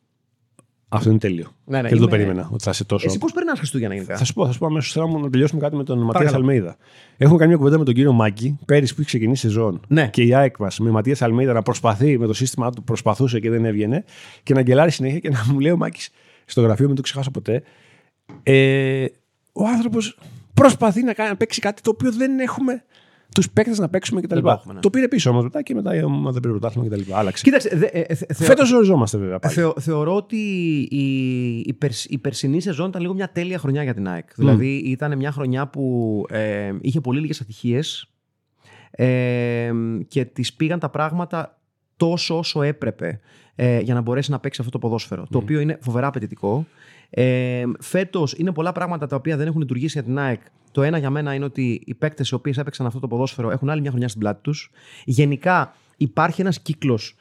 Αυτό 0.93 1.09
είναι 1.09 1.19
τέλειο. 1.19 1.51
Ναι, 1.65 1.81
ναι, 1.81 1.87
και 1.87 1.95
δεν 1.95 1.97
το 1.97 2.03
είμαι- 2.03 2.17
περίμενα 2.17 2.49
ότι 2.51 2.63
θα 2.63 2.69
είσαι 2.71 2.85
τόσο. 2.85 3.07
Εσύ 3.07 3.17
πώς 3.17 3.31
περνάς 3.33 3.57
Χριστούγεννα 3.57 3.93
γενικά; 3.93 4.17
Θα 4.17 4.23
σου 4.23 4.33
πω, 4.33 4.45
θα 4.45 4.51
σου 4.51 4.59
πω 4.59 4.65
αμέσως 4.65 4.91
θέλω 4.91 5.07
να 5.07 5.29
τελειώσουμε 5.29 5.61
κάτι 5.61 5.75
με 5.75 5.83
τον 5.83 5.97
Ματίας 5.97 6.13
Παρακαλώ. 6.13 6.37
Αλμέιδα. 6.37 6.77
Έχουμε 7.17 7.37
κάνει 7.37 7.49
μια 7.49 7.57
κουβέντα 7.57 7.77
με 7.77 7.85
τον 7.85 7.93
κύριο 7.93 8.13
Μάκη 8.13 8.57
πέρυσι 8.65 8.93
που 8.95 9.01
είχε 9.01 9.09
ξεκινήσει 9.09 9.47
η 9.47 9.49
σεζόν. 9.49 9.81
Ναι. 9.87 10.07
Και 10.07 10.23
η 10.23 10.33
ΑΕΚ 10.33 10.57
μας 10.57 10.79
με 10.79 10.89
Ματίας 10.89 11.21
Αλμέιδα 11.21 11.53
να 11.53 11.61
προσπαθεί 11.61 12.17
με 12.17 12.27
το 12.27 12.33
σύστημά 12.33 12.71
του, 12.71 12.83
προσπαθούσε 12.83 13.39
και 13.39 13.49
δεν 13.49 13.65
έβγαινε. 13.65 14.03
Και 14.43 14.53
να 14.53 14.61
γκελάρει 14.61 14.91
συνέχεια 14.91 15.19
και 15.19 15.29
να 15.29 15.45
μου 15.51 15.59
λέει 15.59 15.71
ο 15.71 15.77
Μάκης 15.77 16.09
στο 16.45 16.61
γραφείο, 16.61 16.87
μην 16.87 16.95
το 16.95 17.01
ξεχάσω 17.01 17.31
ποτέ. 17.31 17.63
Ε, 18.43 19.05
ο 19.53 19.67
άνθρωπος 19.67 20.17
προσπαθεί 20.53 21.03
να, 21.03 21.13
κάνει, 21.13 21.29
να 21.29 21.35
παίξει 21.35 21.61
κάτι 21.61 21.81
το 21.81 21.89
οποίο 21.89 22.11
δεν 22.11 22.39
έχουμε 22.39 22.83
τους 23.35 23.49
παίκτες 23.49 23.79
να 23.79 23.89
παίξουμε 23.89 24.21
κτλ. 24.21 24.33
Δεν 24.33 24.43
το 24.43 24.49
έχουμε, 24.49 24.73
ναι. 24.73 24.79
Το 24.79 24.89
πήρε 24.89 25.07
πίσω 25.07 25.29
όμως 25.29 25.43
μετά 25.43 25.61
και 25.61 25.73
μετά 25.73 25.95
η 25.95 26.03
ομάδα 26.03 26.31
δεν 26.31 26.41
πήρε 26.41 26.53
πρωτάθλημα 26.53 26.87
κτλ. 26.95 27.13
Άλλαξε. 27.13 27.43
Κοίταξε, 27.43 27.69
δε, 27.75 27.85
ε, 27.85 27.99
ε, 27.99 28.15
θε- 28.15 28.31
θεω- 28.33 28.47
Φέτος 28.47 28.67
ζοριζόμαστε 28.67 29.17
βέβαια. 29.17 29.39
πάλι. 29.39 29.53
θεω- 29.53 29.73
θεωρώ 29.79 30.15
ότι 30.15 30.37
η, 30.91 31.57
η, 31.65 31.73
περσ- 31.73 32.11
η 32.11 32.17
περσινή 32.17 32.61
σεζόν 32.61 32.87
ήταν 32.87 33.01
λίγο 33.01 33.13
μια 33.13 33.29
τέλεια 33.31 33.57
χρονιά 33.57 33.83
για 33.83 33.93
την 33.93 34.07
ΑΕΚ. 34.07 34.29
Δηλαδή 34.35 34.75
ήταν 34.75 35.17
μια 35.17 35.31
χρονιά 35.31 35.67
που 35.67 36.25
ε, 36.29 36.71
είχε 36.81 37.01
πολύ 37.01 37.19
λίγες 37.19 37.41
ατυχίες 37.41 38.09
ε, 38.91 39.71
και 40.07 40.25
τις 40.25 40.53
πήγαν 40.53 40.79
τα 40.79 40.89
πράγματα 40.89 41.59
τόσο 41.97 42.37
όσο 42.37 42.61
έπρεπε 42.61 43.19
ε, 43.55 43.79
για 43.79 43.93
να 43.93 44.01
μπορέσει 44.01 44.31
να 44.31 44.39
παίξει 44.39 44.61
αυτό 44.61 44.71
το 44.71 44.79
ποδόσφαιρο. 44.79 45.27
Το 45.29 45.37
οποίο 45.37 45.59
είναι 45.59 45.77
φοβερά 45.81 46.07
απαιτητικό. 46.07 46.65
Ε, 47.13 47.63
Φέτος 47.79 48.33
είναι 48.33 48.51
πολλά 48.51 48.71
πράγματα 48.71 49.07
τα 49.07 49.15
οποία 49.15 49.37
δεν 49.37 49.47
έχουν 49.47 49.59
λειτουργήσει 49.59 49.91
για 49.93 50.03
την 50.03 50.19
ΑΕΚ. 50.19 50.41
Το 50.71 50.83
ένα 50.83 50.97
για 50.97 51.09
μένα 51.09 51.33
είναι 51.33 51.45
ότι 51.45 51.81
οι 51.85 51.93
παίκτες 51.93 52.29
οι 52.29 52.33
οποίοι 52.33 52.53
έπαιξαν 52.57 52.85
αυτό 52.85 52.99
το 52.99 53.07
ποδόσφαιρο 53.07 53.51
έχουν 53.51 53.69
άλλη 53.69 53.81
μια 53.81 53.89
χρονιά 53.89 54.07
στην 54.07 54.19
πλάτη 54.19 54.41
τους. 54.41 54.71
Γενικά 55.05 55.73
υπάρχει 55.97 56.41
ένας 56.41 56.61
κύκλος 56.61 57.15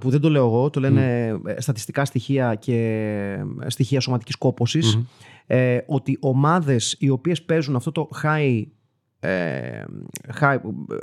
που 0.00 0.10
δεν 0.10 0.20
το 0.20 0.30
λέω 0.30 0.46
εγώ, 0.46 0.70
το 0.70 0.80
λένε 0.80 1.26
ε, 1.46 1.60
στατιστικά 1.60 2.04
στοιχεία 2.04 2.54
και 2.54 2.76
ε, 3.60 3.70
στοιχεία 3.70 4.00
σωματικής 4.00 4.36
κόπωσης, 4.36 4.98
ε, 5.46 5.78
ότι 5.86 6.16
ομάδες 6.20 6.96
οι 6.98 7.08
οποίες 7.08 7.42
παίζουν 7.42 7.76
αυτό 7.76 7.92
το 7.92 8.08
high 8.22 8.62
ε, 9.20 9.84
high, 10.40 10.58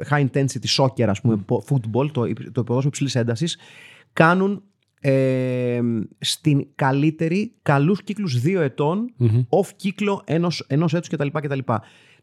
high 0.10 0.28
intensity 0.28 0.68
soccer, 0.78 1.04
ας 1.08 1.22
πούμε, 1.22 1.46
football, 1.48 2.12
το, 2.12 2.34
το 2.52 2.64
ποδόσφαιρο 2.64 2.88
υψηλής 2.88 3.16
έντασης, 3.16 3.58
κάνουν 4.14 4.64
ε, 5.12 5.82
στην 6.20 6.68
καλύτερη 6.76 7.54
καλούς 7.62 8.04
κύκλους 8.04 8.40
δύο 8.40 8.62
ετών, 8.62 9.14
off 9.50 9.68
κύκλο 9.76 10.22
ενός, 10.26 10.66
ενός 10.68 10.94
έτους 10.94 11.10
κτλ. 11.10 11.28
κτλ. 11.34 11.60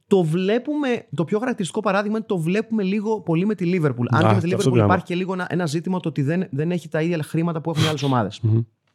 Το 0.07 0.23
βλέπουμε, 0.23 1.07
το 1.15 1.25
πιο 1.25 1.39
χαρακτηριστικό 1.39 1.81
παράδειγμα 1.81 2.17
είναι 2.17 2.27
το 2.27 2.39
βλέπουμε 2.39 2.83
λίγο 2.83 3.21
πολύ 3.21 3.47
με 3.47 3.55
τη 3.55 3.71
Liverpool. 3.75 4.05
Αν 4.09 4.25
Α, 4.25 4.29
και 4.29 4.35
με 4.35 4.41
τη 4.41 4.49
και 4.49 4.55
αυτό 4.55 4.69
Liverpool 4.71 4.73
πράγμα. 4.73 4.85
υπάρχει 4.85 5.05
και 5.05 5.15
λίγο 5.15 5.33
ένα, 5.33 5.47
ένα 5.51 5.67
ζήτημα 5.67 6.01
το 6.01 6.09
ότι 6.09 6.23
δεν, 6.23 6.47
δεν 6.51 6.71
έχει 6.71 6.89
τα 6.89 7.03
ίδια 7.03 7.23
χρήματα 7.23 7.61
που 7.61 7.71
έχουν 7.71 7.85
οι 7.85 7.87
άλλες 7.87 8.03
ομάδες. 8.03 8.41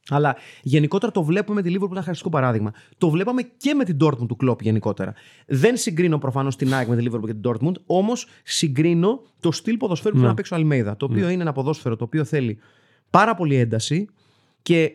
Αλλά 0.09 0.35
γενικότερα 0.63 1.11
το 1.11 1.23
βλέπουμε 1.23 1.61
με 1.61 1.69
τη 1.69 1.69
Liverpool 1.69 1.81
ένα 1.81 1.89
χαρακτηριστικό 1.89 2.29
παράδειγμα. 2.29 2.71
Το 2.97 3.09
βλέπαμε 3.09 3.41
και 3.57 3.73
με 3.73 3.83
την 3.83 3.97
Dortmund 4.01 4.27
του 4.27 4.37
Klopp 4.43 4.61
γενικότερα. 4.61 5.13
Δεν 5.47 5.77
συγκρίνω 5.77 6.17
προφανώς 6.17 6.55
την 6.55 6.73
ΑΕΚ 6.73 6.87
με 6.87 6.95
τη 6.95 7.03
Liverpool 7.09 7.25
και 7.25 7.33
την 7.33 7.41
Dortmund, 7.51 7.73
όμως 7.85 8.27
συγκρίνω 8.43 9.21
το 9.39 9.51
στυλ 9.51 9.77
ποδοσφαίρου 9.77 10.13
που 10.15 10.19
Ναι. 10.19 10.25
θέλει 10.25 10.29
να 10.35 10.41
παίξει 10.41 10.53
ο 10.53 10.57
Αλμέιδα. 10.57 10.97
Το 10.97 11.05
οποίο 11.05 11.29
είναι 11.29 11.41
ένα 11.41 11.51
ποδόσφαιρο 11.51 11.95
το 11.95 12.03
οποίο 12.03 12.23
θέλει 12.23 12.59
πάρα 13.09 13.35
πολύ 13.35 13.55
ένταση 13.55 14.07
και 14.61 14.91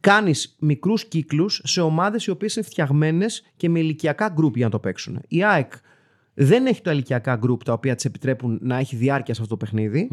κάνεις 0.00 0.56
μικρούς 0.60 1.04
κύκλους 1.04 1.60
σε 1.64 1.80
ομάδες 1.80 2.26
οι 2.26 2.30
οποίες 2.30 2.56
είναι 2.56 2.64
φτιαγμένες 2.64 3.42
και 3.56 3.68
με 3.68 3.78
ηλικιακά 3.78 4.28
γκρουπ 4.28 4.56
για 4.56 4.64
να 4.64 4.70
το 4.70 4.78
παίξουν. 4.78 5.20
Η 5.28 5.44
ΑΕΚ 5.44 5.72
δεν 6.34 6.66
έχει 6.66 6.82
τα 6.82 6.92
ηλικιακά 6.92 7.36
γκρουπ 7.36 7.64
τα 7.64 7.72
οποία 7.72 7.94
της 7.94 8.04
επιτρέπουν 8.04 8.58
να 8.62 8.78
έχει 8.78 8.96
διάρκεια 8.96 9.34
σε 9.34 9.42
αυτό 9.42 9.56
το 9.56 9.64
παιχνιδι 9.64 10.08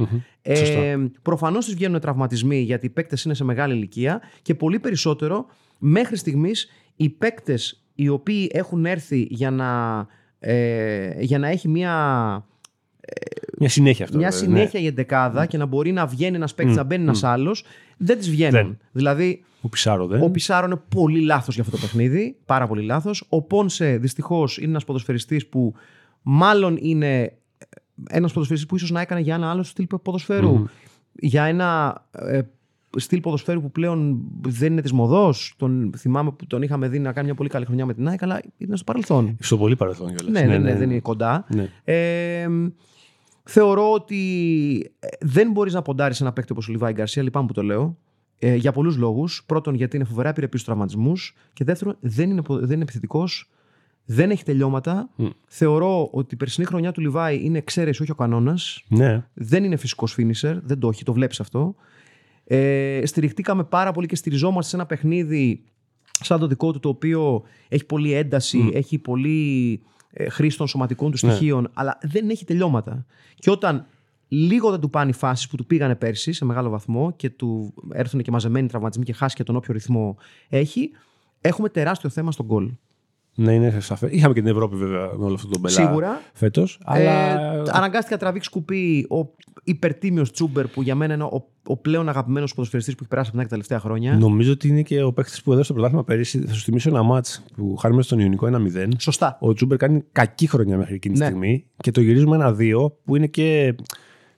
Σωστά. 0.56 0.80
Ε, 0.80 1.12
Προφανώς 1.22 1.66
τη 1.66 1.74
βγαίνουν 1.74 2.00
τραυματισμοί 2.00 2.60
γιατί 2.60 2.86
οι 2.86 2.90
παίκτες 2.90 3.24
είναι 3.24 3.34
σε 3.34 3.44
μεγάλη 3.44 3.74
ηλικία 3.74 4.22
και 4.42 4.56
πολύ 4.56 4.80
περισσότερο 4.80 5.46
μέχρι 5.78 6.18
στιγμής 6.18 6.70
οι 6.96 7.10
παίκτες 7.10 7.84
οι 7.96 8.08
οποίοι 8.10 8.50
έχουν 8.54 8.86
έρθει 8.86 9.28
για 9.30 9.52
να, 9.52 10.08
ε, 10.40 11.22
για 11.22 11.40
να 11.40 11.48
έχει 11.48 11.68
μια 11.68 11.94
Μια 13.60 13.70
συνέχεια 13.70 14.06
αυτό. 14.06 14.18
μια 14.18 14.30
βέβαια, 14.30 14.46
συνέχεια 14.46 14.80
ναι. 14.80 14.86
η 14.86 14.88
εντεκάδα 14.88 15.46
και 15.46 15.58
να 15.58 15.66
μπορεί 15.66 15.92
να 15.92 16.06
βγαίνει 16.06 16.36
ένας 16.36 16.54
παίκτης, 16.54 16.76
να 16.76 16.84
μπαίνει 16.84 17.04
ένας 17.04 17.24
άλλος, 17.24 17.64
δεν 17.98 18.18
της 18.18 18.30
βγαίνουν. 18.30 18.52
Δεν. 18.52 18.78
Δηλαδή, 18.92 19.44
Ο 19.62 19.70
Πισάρο 19.70 20.08
δεν. 20.08 20.22
ο 20.22 20.30
Πισάρο 20.30 20.66
είναι 20.66 20.82
πολύ 20.96 21.20
λάθος 21.20 21.54
για 21.54 21.64
αυτό 21.64 21.76
το 21.76 21.82
παιχνίδι. 21.82 22.36
Πάρα 22.46 22.68
πολύ 22.68 22.82
λάθος. 22.82 23.26
Ο 23.30 23.42
Πόνσε 23.42 23.98
δυστυχώς 23.98 24.58
είναι 24.58 24.70
ένας 24.70 24.84
ποδοσφαιριστής 24.84 25.48
που 25.48 25.74
μάλλον 26.22 26.78
είναι 26.82 27.34
ένας 28.10 28.32
ποδοσφαιριστής 28.34 28.70
που 28.70 28.76
ίσως 28.76 28.92
να 28.92 29.02
έκανε 29.02 29.22
για 29.22 29.36
ένα 29.36 29.50
άλλο 29.50 29.64
στυλ 29.64 29.88
ποδοσφαίρου. 30.04 30.66
Για 31.14 31.44
ένα 31.44 32.02
ε, 32.12 32.42
στυλ 32.98 33.20
ποδοσφαίρου 33.20 33.62
που 33.62 33.72
πλέον 33.72 34.22
δεν 34.42 34.72
είναι 34.72 34.82
της 34.82 34.92
μοδός. 34.92 35.54
Τον 35.58 35.92
θυμάμαι 35.98 36.32
που 36.32 36.48
τον 36.48 36.62
είχαμε 36.62 36.88
δει 36.88 37.00
να 37.00 37.12
κάνει 37.14 37.26
μια 37.26 37.36
πολύ 37.36 37.50
καλή 37.50 37.66
χρονιά 37.66 37.86
με 37.86 37.94
την 37.94 38.08
ΑΕΚ, 38.08 38.24
αλλά 38.24 38.42
ήταν 38.58 38.76
στο 38.76 38.86
παρελθόν. 38.86 39.38
Στο 39.40 39.58
πολύ 39.58 39.76
παρελθόν 39.76 40.16
κιόλας. 40.16 40.42
Ναι, 40.42 40.48
ναι, 40.48 40.58
ναι, 40.58 40.76
δεν 40.76 40.90
είναι 40.90 41.00
κοντά. 41.00 41.46
Ναι. 41.56 41.70
Ε, 41.84 42.48
θεωρώ 43.50 43.92
ότι 43.92 44.92
ε, 45.00 45.08
δεν 45.20 45.52
μπορείς 45.52 45.74
να 45.74 45.82
ποντάρεις 45.82 46.22
ένα 46.22 46.34
παίκτη 46.34 46.52
όπως 46.52 46.68
ο 46.68 46.72
Λιβάη 46.72 46.94
Γκαρσία, 46.94 47.24
λυπάμαι 47.24 47.48
που 47.48 47.54
το 47.54 47.64
λέω. 47.64 47.98
Ε, 48.40 48.56
για 48.56 48.72
πολλούς 48.72 48.98
λόγους. 48.98 49.44
Πρώτον, 49.46 49.74
γιατί 49.74 49.96
είναι 49.96 50.06
φοβερά 50.06 50.30
επιρρεπή 50.30 50.58
στου 50.58 50.66
τραυματισμούς. 50.66 51.36
Και 51.54 51.64
δεύτερον, 51.64 51.98
δεν 52.00 52.30
είναι, 52.30 52.42
πο- 52.42 52.60
δεν 52.60 52.72
είναι 52.72 52.82
επιθετικός. 52.82 53.50
Δεν 54.06 54.30
έχει 54.30 54.44
τελειώματα. 54.44 55.10
Θεωρώ 55.48 56.10
ότι 56.12 56.34
η 56.34 56.38
περσινή 56.38 56.66
χρονιά 56.66 56.92
του 56.92 57.02
Λιβάη 57.02 57.40
είναι 57.44 57.58
εξαίρεση, 57.58 58.02
όχι 58.02 58.12
ο 58.12 58.16
κανόνας. 58.16 58.84
Ναι. 58.88 59.26
Δεν 59.34 59.64
είναι 59.64 59.76
φυσικός 59.76 60.18
finisher. 60.20 60.60
Δεν 60.64 60.80
το 60.80 60.90
έχει, 60.90 61.04
το 61.04 61.14
βλέπεις 61.14 61.40
αυτό. 61.40 61.76
Ε, 62.44 63.02
στηριχτήκαμε 63.06 63.64
πάρα 63.64 63.92
πολύ 63.92 64.08
και 64.08 64.16
στηριζόμαστε 64.16 64.70
σε 64.70 64.76
ένα 64.76 64.86
παιχνίδι 64.86 65.64
σαν 66.22 66.40
το 66.40 66.48
δικό 66.48 66.72
του, 66.72 66.80
το 66.80 66.90
οποίο 66.90 67.44
έχει 67.68 67.86
πολλή 67.86 68.14
ένταση, 68.14 68.70
έχει 68.74 68.98
πολύ 68.98 69.82
ε, 70.12 70.30
χρήση 70.30 70.58
των 70.58 70.68
σωματικών 70.68 71.12
του 71.12 71.26
Ναι. 71.26 71.32
στοιχείων, 71.32 71.70
αλλά 71.74 71.98
δεν 72.02 72.30
έχει 72.30 72.46
τελειώματα. 72.46 73.06
Και 73.36 73.50
όταν 73.50 73.86
λίγο 74.28 74.70
δεν 74.70 74.80
του 74.80 74.90
πάνε 74.90 75.10
οι 75.10 75.14
φάσεις 75.14 75.48
που 75.48 75.56
του 75.56 75.66
πήγανε 75.66 75.96
πέρσι 75.96 76.32
σε 76.34 76.46
μεγάλο 76.46 76.70
βαθμό 76.70 77.12
και 77.16 77.30
του 77.30 77.74
έρθουν 77.94 78.22
και 78.22 78.32
μαζεμένοι 78.32 78.68
τραυματισμοί 78.68 79.06
και 79.06 79.14
χάσει 79.14 79.36
και 79.36 79.44
τον 79.44 79.56
όποιο 79.56 79.74
ρυθμό 79.74 80.18
έχει, 80.50 80.92
έχουμε 81.42 81.70
τεράστιο 81.70 82.10
θέμα 82.10 82.32
στον 82.32 82.46
γκολ. 82.46 82.72
Ναι, 83.42 83.54
είναι 83.54 83.80
σαφέ. 83.80 84.08
Είχαμε 84.12 84.34
και 84.34 84.42
την 84.42 84.50
Ευρώπη 84.50 84.76
βέβαια 84.76 85.10
με 85.18 85.26
όλο 85.26 85.34
αυτό 85.34 85.48
το 85.48 85.60
μπελά 85.60 85.74
Σίγουρα. 85.76 86.22
φέτος. 86.34 86.80
Αλλά. 86.84 87.12
Ε, 87.12 87.62
αναγκάστηκε 87.72 88.14
να 88.14 88.20
τραβήξει 88.20 88.50
κουπί 88.50 89.08
ο 89.10 89.34
υπερτίμιος 89.64 90.32
Τσούμπερ 90.32 90.68
που 90.68 90.82
για 90.82 90.96
μένα 90.96 91.14
είναι 91.14 91.24
ο, 91.24 91.48
ο 91.68 91.78
πλέον 91.78 92.10
αγαπημένος 92.10 92.54
ποδοσφαιριστής 92.54 92.94
που 92.94 93.00
έχει 93.02 93.10
περάσει 93.10 93.30
από 93.30 93.38
την 93.38 93.48
ΑΕΚ 93.50 93.50
τα 93.50 93.56
τελευταία 93.70 93.80
χρόνια. 93.90 94.18
Νομίζω 94.18 94.52
ότι 94.52 94.68
είναι 94.68 94.82
και 94.82 95.04
ο 95.04 95.14
παίκτης 95.14 95.42
που 95.44 95.52
έδωσε 95.52 95.68
το 95.68 95.74
πρωτάθλημα 95.74 96.04
πέρυσι. 96.04 96.40
Θα 96.40 96.54
σου 96.54 96.64
θυμίσω 96.64 96.90
ένα 96.90 97.04
μάτς 97.04 97.44
που 97.56 97.76
χάρη 97.76 98.04
στον 98.04 98.20
Ιωνικό 98.20 98.48
1-0. 98.48 98.88
Σωστά. 98.98 99.38
Ο 99.42 99.54
Τσούμπερ 99.54 99.78
κάνει 99.78 100.04
κακή 100.12 100.48
χρονιά 100.48 100.78
μέχρι 100.78 100.94
εκείνη 100.96 101.14
τη 101.14 101.20
Ναι. 101.20 101.26
στιγμή 101.26 101.66
και 101.78 101.92
το 101.92 102.02
γυρίζουμε 102.02 102.36
ένα-δύο 102.36 102.98
που 103.04 103.16
είναι 103.16 103.28
και 103.28 103.76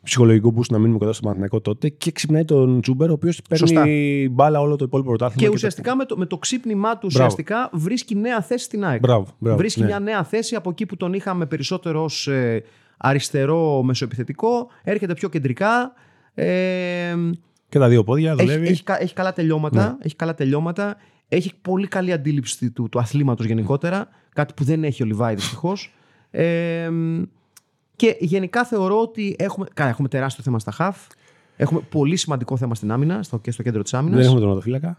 ψυχολογικό 0.04 0.54
boost 0.58 0.70
να 0.70 0.78
μείνουμε 0.78 0.98
κοντά 0.98 1.12
στο 1.14 1.22
Παναθηναϊκό 1.22 1.62
τότε 1.62 1.90
και 1.90 2.12
ξυπνάει 2.12 2.46
τον 2.46 2.82
Τσούμπερ 2.82 3.10
ο 3.10 3.14
οποίος 3.14 3.40
Σωστά. 3.56 3.82
παίρνει 3.82 4.30
μπάλα 4.32 4.60
όλο 4.60 4.76
το 4.76 4.86
υπόλοιπο 4.86 5.10
πρωτάθλημα. 5.10 5.48
Και 5.48 5.54
ουσιαστικά 5.56 5.96
με 5.96 6.06
το, 6.06 6.18
με 6.18 6.26
το 6.26 6.38
ξύπνημά 6.38 6.98
του 6.98 7.08
Μπράβο. 7.08 7.26
ουσιαστικά 7.26 7.70
βρίσκει 7.74 8.16
νέα 8.16 8.42
θέση 8.42 8.64
στην 8.64 8.86
ΑΕΚ. 8.86 9.00
Μπράβο, 9.00 9.28
μπράβο, 9.40 9.58
βρίσκει 9.58 9.80
ναι. 9.80 9.86
μια 9.86 10.00
νέα 10.00 10.24
θέση 10.24 10.56
από 10.56 10.70
εκεί 10.70 10.86
που 10.86 10.98
τον 10.98 11.14
είχαμε 11.14 11.46
περισσότερο 11.46 12.04
ως 12.04 12.28
ε, 12.28 12.64
αριστερό 12.98 13.84
μεσοεπιθετικό. 13.84 14.68
Έρχεται 14.84 15.14
πιο 15.14 15.30
κεντρικά. 15.30 15.94
Ε, 16.34 17.16
Και 17.70 17.80
τα 17.80 17.88
δύο 17.90 18.04
πόδια 18.04 18.32
έχει, 18.32 18.40
δουλεύει. 18.42 18.68
έχει, 18.68 18.84
κα- 18.84 19.02
έχει 19.02 19.14
καλά 19.14 19.34
τελειώματα. 19.34 19.88
Ναι. 19.88 19.96
Έχει 20.06 20.16
καλά 20.16 20.34
τελειώματα. 20.36 20.98
Έχει 21.28 21.52
πολύ 21.62 21.88
καλή 21.88 22.12
αντίληψη 22.12 22.72
του, 22.72 22.90
του 22.90 23.00
αθλήματος 23.00 23.46
γενικότερα. 23.46 24.08
Κάτι 24.34 24.54
που 24.54 24.64
δεν 24.64 24.84
έχει 24.84 25.04
ο 25.04 25.06
Λιβάη 25.06 25.36
δυστυχώς. 25.36 25.94
Ε, 26.32 26.90
και 27.96 28.16
γενικά 28.20 28.66
θεωρώ 28.66 29.02
ότι 29.02 29.36
έχουμε, 29.40 29.66
καλά, 29.74 29.90
έχουμε 29.90 30.08
τεράστιο 30.08 30.44
θέμα 30.44 30.60
στα 30.60 30.72
χαφ. 30.72 30.98
Έχουμε 31.56 31.80
πολύ 31.90 32.16
σημαντικό 32.16 32.58
θέμα 32.58 32.76
στην 32.76 32.92
άμυνα 32.92 33.24
στο, 33.24 33.40
και 33.40 33.52
στο 33.52 33.64
κέντρο 33.64 33.82
της 33.82 33.94
άμυνας. 33.94 34.18
Δεν 34.18 34.26
έχουμε 34.26 34.40
τον 34.42 34.50
οδοφύλακα. 34.50 34.98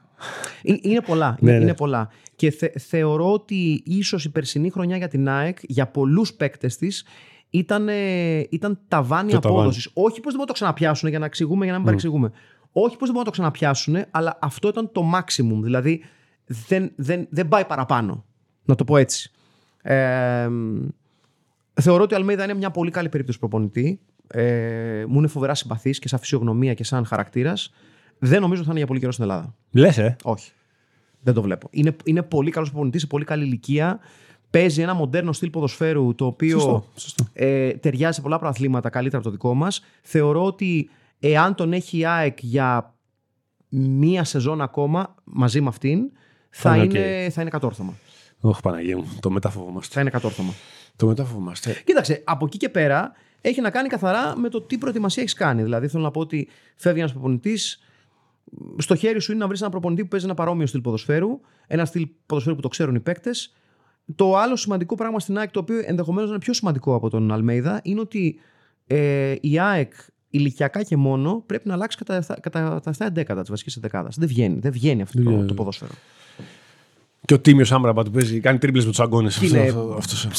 Είναι, 0.63 0.79
είναι 0.83 1.01
πολλά. 1.01 1.37
Ναι, 1.41 1.51
είναι, 1.51 1.59
ναι. 1.59 1.65
είναι 1.65 1.75
πολλά. 1.75 2.09
Και 2.37 2.51
θε- 2.51 2.79
θεωρώ 2.81 3.33
ότι 3.33 3.83
ίσως 3.87 4.25
η 4.25 4.31
περσινή 4.31 4.71
χρονιά 4.71 4.97
για 4.97 5.09
την 5.09 5.29
ΑΕΚ, 5.29 5.59
για 5.63 5.87
πολλούς 5.87 6.33
παίκτες 6.35 6.77
της, 6.77 7.05
ήταν, 7.51 7.89
ε, 7.89 8.39
ήταν 8.51 8.79
ταβάνι 8.89 9.31
Το 9.33 9.39
ταβάνι. 9.39 9.61
απόδοσης. 9.61 9.87
Όχι 9.93 9.97
πως 10.03 10.13
δεν 10.13 10.23
μπορούν 10.25 10.39
να 10.41 10.47
το 10.47 10.53
ξαναπιάσουν 10.53 11.09
για 11.09 11.19
να 11.19 11.25
εξηγούμε, 11.25 11.63
για 11.63 11.73
να 11.73 11.77
μην 11.79 11.87
παρεξηγούμε. 11.87 12.31
Όχι 12.73 12.97
πως 12.97 13.09
δεν 13.09 13.15
μπορούν 13.15 13.19
να 13.19 13.25
το 13.25 13.31
ξαναπιάσουν, 13.31 13.97
αλλά 14.11 14.39
αυτό 14.41 14.69
ήταν 14.69 14.93
το 14.93 15.03
maximum. 15.15 15.61
Δηλαδή 15.63 16.03
δεν, 16.69 16.93
δεν, 16.97 17.27
δεν 17.31 17.49
πάει 17.49 17.65
παραπάνω. 17.65 18.25
Να 18.65 18.75
το 18.75 18.85
πω 18.85 18.97
έτσι. 18.97 19.31
Ε, 19.83 20.49
θεωρώ 21.81 22.03
ότι 22.03 22.15
ο 22.15 22.17
Αλμέιδα 22.17 22.45
είναι 22.45 22.55
μια 22.55 22.71
πολύ 22.71 22.91
καλή 22.91 23.09
περίπτωση 23.09 23.39
προπονητή. 23.39 24.01
Ε, 24.27 25.05
μου 25.09 25.19
είναι 25.19 25.27
φοβερά 25.27 25.55
συμπαθής 25.55 25.99
και 25.99 26.09
σαν 26.09 26.19
φυσιογνωμία 26.19 26.75
και 26.75 26.85
σαν 26.85 27.05
χαρακτήρας. 27.05 27.73
Δεν 28.19 28.41
νομίζω 28.41 28.61
ότι 28.61 28.65
θα 28.65 28.71
είναι 28.71 28.79
για 28.79 28.87
πολύ 28.87 29.01
καιρό 29.01 29.13
στην 29.13 29.25
Ελλάδα. 29.25 29.55
Λες, 29.71 29.99
ε; 29.99 30.17
Όχι. 30.23 30.53
Δεν 31.21 31.35
το 31.35 31.43
βλέπω. 31.43 31.69
Είναι, 31.71 31.97
είναι 32.05 32.23
πολύ 32.23 32.51
καλός 32.51 32.71
προπονητής 32.71 33.01
σε 33.01 33.07
πολύ 33.07 33.25
καλή 33.25 33.45
ηλικία. 33.45 33.99
Παίζει 34.51 34.83
ένα 34.83 34.95
μοντέρνο 34.95 35.33
στυλ 35.33 35.51
ποδοσφαίρου 35.51 36.15
το 36.15 36.27
οποίο 36.27 36.59
Σωστό, 36.59 36.85
σωστό. 36.95 37.25
Ε, 37.33 37.73
ταιριάζει 37.73 38.15
σε 38.15 38.21
πολλά 38.21 38.39
προαθλήματα 38.39 38.91
καλύτερα 38.91 39.17
από 39.19 39.27
το 39.27 39.33
δικό 39.33 39.55
μας. 39.55 39.85
Θεωρώ 40.03 40.45
ότι 40.45 40.91
εάν 41.21 41.55
τον 41.55 41.73
έχει 41.73 41.99
η 41.99 42.07
ΑΕΚ 42.07 42.39
για 42.41 42.95
μία 43.71 44.25
σεζόν 44.25 44.61
ακόμα 44.61 45.15
μαζί 45.25 45.61
με 45.61 45.69
αυτήν, 45.69 46.11
θα, 46.51 46.71
Θα 46.71 46.77
είναι 46.77 46.99
είναι, 46.99 47.31
θα 47.31 47.41
είναι 47.41 47.51
κατόρθωμα. 47.51 47.95
Όχι, 48.45 48.61
Παναγία 48.63 48.97
μου. 48.97 49.09
Το 49.21 49.31
μεταφοβόμαστε. 49.31 49.95
Θα 49.95 50.01
είναι 50.01 50.11
κατόρθωμα. 50.11 50.53
Το 50.97 51.07
μεταφοβόμαστε. 51.07 51.83
Κοίταξε, 51.85 52.23
από 52.25 52.45
εκεί 52.47 52.57
και 52.57 52.69
πέρα 52.69 53.13
έχει 53.41 53.61
να 53.61 53.71
κάνει 53.71 53.89
καθαρά 53.89 54.37
με 54.39 54.49
το 54.49 54.61
τι 54.61 54.79
προετοιμασία 54.79 55.23
έχεις 55.23 55.35
κάνει. 55.35 55.63
Δηλαδή, 55.63 55.89
θέλω 55.89 56.03
να 56.03 56.11
πω 56.11 56.21
ότι 56.21 56.49
φεύγει 56.77 56.99
ένας 57.01 57.13
προπονητής, 57.13 57.81
στο 58.79 58.95
χέρι 58.95 59.21
σου 59.21 59.33
είναι 59.33 59.41
να 59.41 59.47
βρεις 59.47 59.61
ένα 59.61 59.71
προπονητή 59.71 60.03
που 60.03 60.09
παίζει 60.09 60.25
ένα 60.25 60.35
παρόμοιο 60.35 60.67
στυλ 60.67 60.81
ποδοσφαίρου, 60.81 61.41
ένα 61.67 61.85
στυλ 61.85 62.09
ποδοσφαίρου 62.27 62.57
που 62.57 62.63
το 62.63 62.69
ξέρουν 62.69 62.95
οι 62.95 63.01
παίκτες. 63.01 63.55
Το 64.15 64.37
άλλο 64.37 64.57
σημαντικό 64.57 64.95
πράγμα 64.95 65.21
στην 65.21 65.39
ΑΕΚ, 65.39 65.51
το 65.51 65.61
οποίο 65.61 65.83
ενδεχομένως 65.85 66.31
είναι 66.31 66.39
πιο 66.39 66.53
σημαντικό 66.53 66.95
από 66.95 67.11
τον 67.11 67.33
Αλμέιδα, 67.33 67.81
είναι 67.85 68.01
ότι 68.01 68.41
ε, 68.87 69.35
η 69.41 69.59
ΑΕΚ 69.61 69.93
ηλικιακά 70.29 70.83
και 70.83 70.97
μόνο 70.97 71.43
πρέπει 71.47 71.69
να 71.69 71.75
αλλάξει 71.75 71.97
κατά, 71.97 72.25
τα- 72.27 72.41
κατά 72.41 72.81
τα 72.81 72.93
7 72.99 73.07
εντέκατα 73.07 73.43
τη 73.43 73.51
βασική 73.51 73.79
εντεκάδα. 73.79 74.09
Δεν 74.17 74.29
βγαίνει, 74.29 74.59
δεν 74.59 74.73
βγαίνει 74.73 75.03
αυτό 75.03 75.17
Δεν 75.19 75.25
το, 75.27 75.31
βγαίνει. 75.33 75.47
το 75.49 75.55
ποδόσφαιρο. 75.55 75.91
Και 77.25 77.35
ο 77.35 77.39
Τίμιος 77.41 77.73
Άμραμπα 77.73 78.03
του 78.03 78.11
παίζει, 78.11 78.41
κάνει 78.41 78.59
τρίπλες 78.59 78.85
με 78.85 78.91
τους 78.91 79.01
αγκώνε. 79.01 79.31
Είναι 79.43 79.75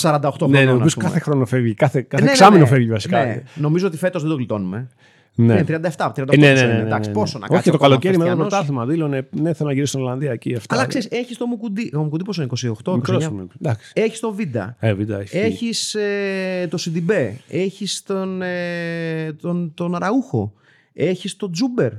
48 0.01 0.47
Ναι, 0.47 0.59
ναι, 0.59 0.59
ο 0.59 0.61
χρονών. 0.61 0.69
οποίος 0.69 0.85
ας 0.85 0.93
πούμε. 0.93 1.07
κάθε 1.07 1.19
χρόνο 1.19 1.45
φεύγει. 1.45 1.73
Κάθε, 1.73 2.01
κάθε 2.01 2.23
Ναι, 2.23 2.29
ναι, 2.29 2.31
εξάμεινο 2.31 2.63
ναι. 2.63 2.69
φεύγει 2.69 2.89
βασικά. 2.89 3.25
Ναι. 3.25 3.43
Νομίζω 3.55 3.87
ότι 3.87 3.97
φέτος 3.97 4.21
δεν 4.21 4.31
το 4.31 4.37
γλιτώνουμε. 4.37 4.87
Ναι. 5.35 5.53
Είναι 5.53 5.63
37, 5.97 6.11
38 6.15 6.33
Ε, 6.33 6.37
ναι, 6.37 6.53
ναι, 6.53 6.53
πόσο 6.53 6.65
ναι, 6.65 6.71
είναι. 6.71 6.73
ναι, 6.81 6.81
Εντάξει, 6.87 7.09
ναι. 7.09 7.15
πόσο 7.15 7.37
να 7.39 7.45
Όχι, 7.45 7.53
κάτσει. 7.53 7.69
και 7.71 7.77
το 7.77 7.83
ακόμα 7.83 7.89
καλοκαίρι 7.89 8.17
με 8.17 8.23
το 8.23 8.29
Χριστιανός. 8.29 8.49
πρωτάθλημα 8.49 8.85
δήλωνε 8.85 9.27
ναι, 9.31 9.53
θέλω 9.53 9.67
να 9.69 9.73
γυρίσω 9.75 9.91
στην 9.91 10.03
Ολλανδία 10.05 10.31
εκεί. 10.31 10.55
Αυτά. 10.55 10.75
Αλλά 10.75 10.85
ξέρεις, 10.85 11.07
έχεις 11.11 11.37
το 11.37 11.45
Μουκουντί. 11.45 11.91
Ο 11.95 11.99
Μουκουντί 12.03 12.23
πόσο 12.23 12.41
είναι, 12.41 12.51
28, 12.85 12.93
Μικρός 12.95 13.25
29. 13.25 13.31
είναι. 13.31 13.45
Εντάξει. 13.61 13.91
Έχεις 13.95 14.19
το 14.19 14.33
Βίντα. 14.33 14.75
Ε, 14.79 14.93
βίντεο, 14.93 15.19
έχει. 15.19 15.37
Έχεις 15.37 15.95
ε, 15.95 16.67
το 16.69 16.77
Σιντιμπέ. 16.77 17.37
Έχεις 17.47 18.03
τον, 18.03 18.41
ε, 18.41 19.33
τον, 19.41 19.71
τον 19.73 19.95
Αραούχο. 19.95 20.53
Έχεις 20.93 21.35
τον 21.35 21.51
Τζούμπερ. 21.51 21.91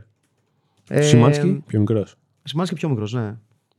Ε, 0.88 1.02
Σιμάνσκι, 1.02 1.62
πιο 1.66 1.78
μικρός. 1.80 2.14
Σιμάνσκι 2.42 2.74
πιο 2.74 2.88
μικρός, 2.88 3.12
ναι. 3.12 3.34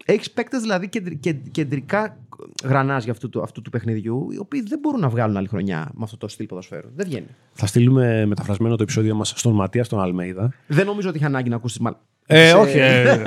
Έχεις 0.06 0.32
παίκτες 0.32 0.62
δηλαδή 0.62 0.89
κεντρι- 0.89 1.20
κεντ- 1.20 1.48
κεντρικά 1.52 2.18
γρανάζια 2.64 3.12
αυτού 3.12 3.30
του, 3.30 3.41
αυτού 3.41 3.62
του 3.62 3.70
παιχνιδιού, 3.70 4.28
οι 4.32 4.38
οποίοι 4.38 4.62
δεν 4.62 4.80
μπορούν 4.80 5.00
να 5.00 5.10
βγάλουν 5.10 5.38
άλλη 5.38 5.48
χρονιά 5.48 5.89
με 5.93 6.04
αυτό 6.04 6.18
το 6.18 6.28
στυλ 6.28 6.46
ποδοσφαίρου. 6.46 6.88
Δεν 6.96 7.06
βγαίνει. 7.08 7.26
Θα 7.54 7.66
στείλουμε 7.66 8.26
μεταφρασμένο 8.26 8.76
το 8.76 8.84
επεισόδιο 8.84 9.16
μας 9.16 9.34
στον 9.36 9.54
Ματίας, 9.54 9.86
στον 9.86 10.00
Αλμέιδα. 10.02 10.54
Δεν 10.68 10.86
νομίζω 10.86 11.10
ότι 11.10 11.18
είχε 11.18 11.26
ανάγκη 11.26 11.50
να 11.50 11.56
ακούσεις. 11.56 11.80
Μα... 11.80 12.00
Ε, 12.28 12.48
σε- 12.48 12.54
όχι. 12.56 12.78
ε, 12.78 13.10
ε, 13.12 13.22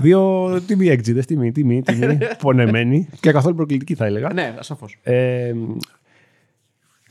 δύο 0.00 0.50
τιμή 0.66 0.88
έξιδες, 0.88 1.26
τιμή, 1.26 1.52
τιμή, 1.52 1.82
τιμή. 1.82 2.18
Πονεμένη 2.42 3.08
και 3.20 3.32
καθόλου 3.32 3.54
προκλητική 3.54 3.94
θα 3.94 4.04
έλεγα. 4.06 4.32
Ναι, 4.32 4.54
σαφώς. 4.60 4.98
Ε, 5.02 5.14
θέλω 5.50 5.64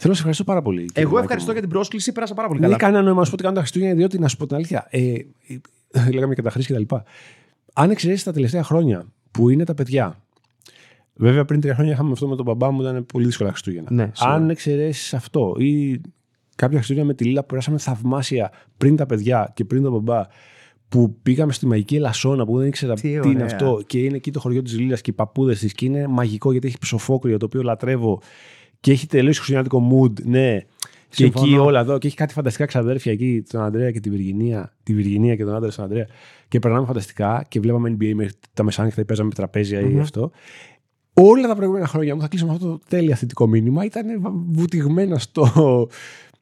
να 0.03 0.13
σε 0.13 0.19
ευχαριστώ 0.19 0.43
πάρα 0.43 0.61
πολύ. 0.61 0.85
κύριε 0.85 1.01
Εγώ 1.03 1.11
Μάκη 1.11 1.21
ευχαριστώ 1.23 1.47
μου. 1.51 1.57
για 1.57 1.61
την 1.67 1.71
πρόσκληση. 1.75 2.11
Πέρασα 2.11 2.33
πάρα 2.33 2.47
πολύ 2.47 2.59
Δεν 2.59 2.69
καλά. 2.69 2.81
έχει 2.81 2.91
κανένα 2.91 3.03
νόημα 3.07 3.19
να 3.19 3.23
σου 3.25 3.29
πω 3.29 3.35
ότι 3.35 3.43
κάνω 3.43 3.55
τα 3.55 3.61
Χριστούγεννα, 3.61 3.95
διότι 3.95 4.19
να 4.19 4.27
σου 4.27 4.37
πω 4.37 4.45
την 4.47 4.55
αλήθεια. 4.55 4.87
Ε, 4.89 4.99
ε, 5.11 5.19
λέγαμε 6.13 6.33
και 6.35 6.41
τα 6.41 6.49
Χρήσια 6.49 6.75
κτλ. 6.81 6.95
Αν 7.79 7.89
εξαιρέσεις 7.89 8.23
τα 8.23 8.31
τελευταία 8.31 8.63
χρόνια 8.63 9.05
που 9.31 9.49
είναι 9.49 9.63
τα 9.63 9.73
παιδιά. 9.73 10.17
Βέβαια, 11.13 11.45
πριν 11.45 11.61
τρία 11.61 11.73
χρόνια 11.73 11.93
είχαμε 11.93 12.11
αυτό 12.11 12.27
με 12.27 12.35
τον 12.35 12.45
μπαμπά 12.45 12.71
μου, 12.71 12.81
ήταν 12.81 13.05
πολύ 13.05 13.25
δύσκολα 13.25 13.49
Χριστούγεννα. 13.49 13.87
Ναι, 13.91 14.11
σίγουρα. 14.13 14.35
Αν 14.35 14.49
εξαιρέσεις 14.49 15.13
αυτό 15.13 15.55
ή 15.57 16.01
κάποια 16.55 16.77
Χριστούγεννα 16.77 17.07
με 17.07 17.13
τη 17.13 17.23
Λίλα 17.23 17.41
που 17.41 17.47
περάσαμε 17.47 17.77
θαυμάσια 17.77 18.51
πριν 18.77 18.95
τα 18.95 19.05
παιδιά 19.05 19.51
και 19.53 19.65
πριν 19.65 19.83
τον 19.83 19.91
μπαμπά, 19.91 20.25
που 20.89 21.17
πήγαμε 21.21 21.53
στη 21.53 21.65
μαγική 21.65 21.95
Ελασσόνα 21.95 22.45
που 22.45 22.57
δεν 22.57 22.67
ήξερα 22.67 22.93
Τι 22.93 23.01
τι, 23.01 23.19
ωραία. 23.19 23.31
είναι 23.31 23.43
αυτό 23.43 23.81
και 23.87 23.99
είναι 23.99 24.15
εκεί 24.15 24.31
το 24.31 24.39
χωριό 24.39 24.61
της 24.61 24.79
Λίλας 24.79 25.01
και 25.01 25.11
οι 25.11 25.13
παππούδες 25.13 25.59
της 25.59 25.73
και 25.73 25.85
είναι 25.85 26.07
μαγικό 26.07 26.51
γιατί 26.51 26.67
έχει 26.67 26.77
ψοφόκριο 26.79 27.37
το 27.37 27.45
οποίο 27.45 27.61
λατρεύω 27.61 28.21
και 28.79 28.91
έχει 28.91 29.07
τελείως 29.07 29.39
χριστουγεννιάτικο 29.39 29.89
mood, 29.91 30.23
ναι. 30.23 30.59
Και 31.09 31.23
Συμφωνώ. 31.23 31.45
εκεί 31.45 31.57
όλα 31.57 31.79
εδώ 31.79 31.97
και 31.97 32.07
έχει 32.07 32.15
κάτι 32.15 32.33
φανταστικά 32.33 32.65
ξαδέρφια 32.65 33.11
εκεί, 33.11 33.43
τον 33.49 33.61
Ανδρέα 33.61 33.91
και 33.91 33.99
τη 33.99 34.09
Βυργινία, 34.09 34.73
τη 34.83 34.93
Βυργινία 34.93 35.35
και 35.35 35.43
τον 35.43 35.55
άντρα 35.55 35.71
στον 35.71 35.83
Ανδρέα. 35.83 36.07
Και 36.47 36.59
περνάμε 36.59 36.85
φανταστικά 36.85 37.45
και 37.47 37.59
βλέπαμε 37.59 37.97
NBA 37.99 38.13
μέχρι 38.13 38.33
τα 38.53 38.63
μεσάνυχτα 38.63 39.01
ή 39.01 39.05
παίζαμε 39.05 39.31
τραπέζια 39.31 39.79
ή 39.79 39.99
αυτό. 39.99 40.31
Όλα 41.13 41.47
τα 41.47 41.55
προηγούμενα 41.55 41.87
χρόνια 41.87 42.15
μου 42.15 42.21
θα 42.21 42.27
κλείσω 42.27 42.45
με 42.45 42.51
αυτό 42.51 42.67
το 42.67 42.79
τέλεια 42.89 43.15
θετικό 43.15 43.47
μήνυμα. 43.47 43.85
Ήταν 43.85 44.05
βουτυγμένα 44.51 45.17
στο 45.17 45.47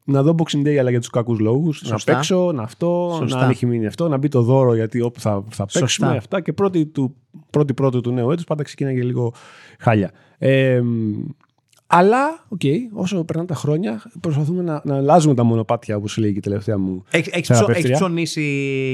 να 0.06 0.24
δω 0.24 0.36
Boxing 0.38 0.68
Day 0.68 0.76
αλλά 0.76 0.89
για 0.89 0.99
τους 0.99 1.10
κακούς 1.10 1.39
λόγους. 1.39 1.82
Να 1.82 1.88
Σωστά. 1.88 2.14
παίξω, 2.14 2.51
να 2.51 2.64
αυτό, 2.64 3.16
Σωστά. 3.20 3.38
να 3.38 3.43
αν 3.43 3.49
έχει 3.49 3.66
μείνει 3.66 3.86
αυτό, 3.86 4.08
να 4.08 4.18
μπει 4.18 4.28
το 4.28 4.41
δώρο 4.41 4.76
γιατί 4.76 5.01
όπου 5.01 5.20
θα, 5.20 5.43
θα 5.49 5.64
παίξουμε 5.66 5.88
Σωστά. 5.88 6.12
αυτά. 6.12 6.41
Και 6.41 6.53
πρώτη 6.53 6.86
του, 6.86 7.16
πρώτη 7.49 7.74
πρώτη 7.74 8.01
του 8.01 8.12
νέου 8.12 8.32
έτους 8.32 8.43
πάντα 8.43 8.64
ξεκίναγε 8.64 9.03
λίγο 9.03 9.34
χάλια. 9.80 10.12
Ε, 10.38 10.82
αλλά, 11.97 12.45
οκ, 12.47 12.61
όσο 12.93 13.23
περνάνε 13.23 13.47
τα 13.47 13.55
χρόνια, 13.55 14.01
προσπαθούμε 14.19 14.61
να, 14.63 14.81
να 14.83 14.95
αλλάζουμε 14.95 15.33
τα 15.35 15.43
μονοπάτια, 15.43 15.95
όπως 15.95 16.17
λέει 16.17 16.31
και 16.31 16.37
η 16.37 16.41
τελευταία 16.41 16.77
μου. 16.77 17.03
Έχεις 17.11 17.47
θεραπεύτρια. 17.47 17.95
ψωνίσει 17.95 18.41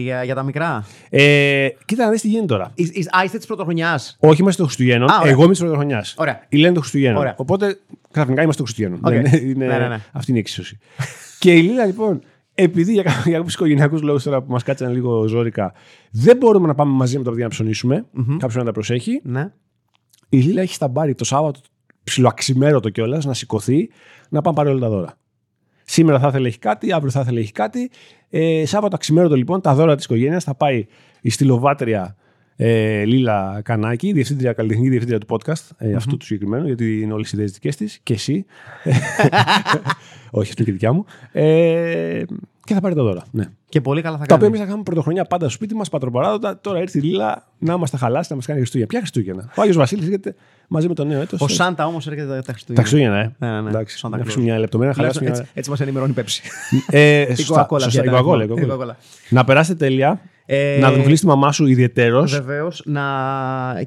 για, 0.04 0.24
για 0.24 0.36
τα 0.36 0.44
μικρά; 0.44 0.86
Ε, 1.10 1.68
κοίτα 1.86 2.06
να 2.06 2.12
δεις 2.12 2.22
τι 2.22 2.28
γίνεται 2.28 2.46
τώρα. 2.46 2.72
Εις- 2.76 2.96
εις- 2.96 3.14
Α, 3.16 3.24
είστε 3.24 3.38
της 3.38 3.46
πρωτοχρονιάς. 3.46 4.18
Όχι 4.20 4.42
είμαστε 4.42 4.62
το 4.62 4.68
Χριστουγέννων. 4.68 5.10
Α, 5.12 5.18
ωραία. 5.20 5.32
εγώ 5.32 5.42
είμαι 5.42 5.52
της 5.52 5.60
πρωτοχρονιάς. 5.60 6.16
Ωραία. 6.18 6.46
Η 6.50 6.58
λένε 6.58 6.74
το 6.74 6.80
Χριστουγέννων. 6.80 7.20
Ωραία. 7.22 7.34
Οπότε 7.38 7.80
ξαφνικά 8.12 8.42
είμαστε 8.42 8.64
το 8.64 8.70
Χριστουγέννων. 8.72 9.00
Οκ. 9.04 9.12
Δεν 9.24 9.42
είναι, 9.42 9.50
είναι- 9.50 9.66
Ναι, 9.66 9.78
ναι, 9.78 9.88
ναι. 9.88 10.00
Αυτή 10.12 10.30
είναι 10.32 10.40
η 10.40 10.42
εξίσωση. 10.42 10.78
και 11.40 11.54
η 11.54 11.62
Λίλα 11.62 11.86
λοιπόν, 11.86 12.22
επειδή 12.54 12.94
για, 12.94 13.04
κα- 13.04 13.22
για 13.26 13.36
κάποιους 13.36 13.54
οικογενειακούς 13.54 14.02
λόγους 14.02 14.24
τώρα 14.24 14.42
που 14.42 14.52
μας 14.52 14.64
κάτσαν 14.64 14.92
λίγο 14.92 15.28
ζώρικα, 15.28 15.74
δεν 16.12 16.38
μπορούμε 16.38 16.68
να 16.68 16.76
πάμε 16.76 16.92
μαζί 16.94 17.18
με 17.18 17.24
τα 17.24 17.30
παιδιά 17.30 17.46
να 17.46 17.50
ψωνίσουμε. 17.52 18.06
Κάποιος 18.38 18.56
να 18.56 18.64
τα 18.64 18.72
προσέχει. 18.72 19.22
Ναι. 19.24 19.52
Η 20.30 20.38
Λίλα 20.38 20.62
έχει 20.62 20.74
σταμπάρει 20.74 21.16
το 21.16 21.26
Σάββατο 21.26 21.60
ψιλοαξιμέρωτο 22.04 22.90
κιόλας 22.90 23.26
να 23.26 23.34
σηκωθεί 23.34 23.90
να 24.30 24.42
πάμε 24.42 24.56
πάρει 24.56 24.70
όλα 24.70 24.80
τα 24.80 24.90
δώρα. 24.90 25.14
Σήμερα 25.84 26.20
θα 26.20 26.28
ήθελε 26.28 26.48
έχει 26.48 26.60
κάτι, 26.60 26.92
αύριο 26.94 27.12
θα 27.12 27.20
ήθελε 27.20 27.40
έχει 27.40 27.52
κάτι. 27.52 27.90
Ε, 28.30 28.66
Σάββατο 28.66 28.96
αξιμέρωτο 28.96 29.36
λοιπόν, 29.36 29.62
τα 29.62 29.74
δώρα 29.74 29.96
της 29.96 30.06
οικογένειας 30.06 30.44
θα 30.44 30.56
πάει 30.56 30.86
η 31.22 31.30
στυλοβάτρια 31.30 32.16
Ε, 32.56 33.06
Λίλα 33.06 33.62
Κανάκη, 33.64 34.12
διευθύντρια, 34.12 34.54
καλλιτεχνική 34.54 34.90
διευθύντρια 34.90 35.20
του 35.20 35.28
podcast, 35.30 35.70
ε, 35.78 35.94
αυτού 35.94 36.18
του 36.18 36.26
συγκεκριμένου, 36.26 36.66
γιατί 36.66 37.02
είναι 37.02 37.14
όλες 37.14 37.32
οι 37.32 37.36
ιδέες 37.36 37.52
δικές 37.52 37.76
της 37.76 38.00
και 38.04 38.14
εσύ. 38.14 38.46
Όχι, 40.32 40.50
αυτή 40.50 40.62
είναι 40.62 40.66
και 40.66 40.72
δικιά 40.72 40.94
μου. 40.94 41.06
Ε, 41.32 42.24
και 42.64 42.74
θα 42.74 42.80
πάρει 42.82 42.96
το 42.96 43.04
δώρα. 43.04 43.24
Ναι. 43.32 43.46
Και 43.70 43.82
πολύ 43.82 44.02
καλά 44.02 44.18
θα 44.18 44.26
Τα 44.26 44.36
οποία 44.36 44.38
κάνει. 44.38 44.48
εμείς 44.48 44.60
θα 44.60 44.66
κάνουμε 44.66 44.84
πρωτοχρονιά 44.84 45.26
πάντα 45.26 45.46
στο 45.46 45.54
σπίτι 45.54 45.76
μας, 45.76 45.90
πατροπαράδοτα. 45.90 46.60
Τώρα 46.60 46.80
ήρθε 46.80 46.98
η 46.98 47.02
Λίλα 47.02 47.48
να 47.60 47.78
μας 47.78 47.90
τα 47.90 47.98
χαλάσει, 47.98 48.28
να 48.30 48.36
μας 48.36 48.46
κάνει 48.46 48.60
Χριστούγεννα. 48.60 48.90
Ποια 48.92 49.00
Χριστούγεννα; 49.00 49.52
Ο 49.56 49.62
Άγιος 49.62 49.78
Βασίλης 49.78 50.06
έρχεται 50.06 50.36
μαζί 50.68 50.88
με 50.88 50.94
το 50.94 51.04
νέο 51.04 51.22
έτος. 51.22 51.42
Ο 51.42 51.48
Σάντα 51.48 51.86
όμως 51.86 52.08
έρχεται 52.08 52.28
τα- 52.28 52.42
τα 52.42 52.52
Χριστούγεννα. 52.52 52.84
Τα 52.84 52.90
Χριστούγεννα, 52.90 53.18
ε. 53.20 53.36
Ναι, 53.40 53.52
ναι, 53.56 53.62
ναι. 53.62 53.70
Εντάξει, 53.70 53.98
Σάντα 53.98 54.16
να 54.16 54.22
Claus. 54.22 54.26
αφήσουμε 54.26 54.46
μια 54.46 54.60
λεπτομέρεια, 54.60 54.94
να 54.98 55.00
χαλάσουμε 55.02 55.30
Έτσι, 55.30 55.42
μια. 55.42 55.52
έτσι 55.54 55.70
μας 55.70 55.80
ενημερώνει 55.80 56.12
η 56.12 56.14
Πέψη. 56.14 56.42
Ε, 56.90 57.22
Η 57.32 57.36
σωστά, 57.36 57.68
Coca-Cola 57.70 57.82
σωστά, 57.82 58.02
πια, 58.02 58.12
η 58.12 58.16
Coca-Cola, 58.16 58.38
ναι, 58.38 58.44
η 58.44 58.48
η 58.48 58.68
Coca-Cola. 58.70 58.82
Coca-Cola. 58.90 58.94
Να 59.30 59.44
περάσετε 59.44 59.86
τέλεια. 59.86 60.22
Ε, 60.46 60.78
Να 60.82 60.92
τον 60.92 61.04
τη 61.14 61.26
μαμά 61.26 61.52
σου 61.52 61.66
ιδιαίτερο. 61.66 62.24
Βεβαίως, 62.24 62.82
να... 62.86 63.02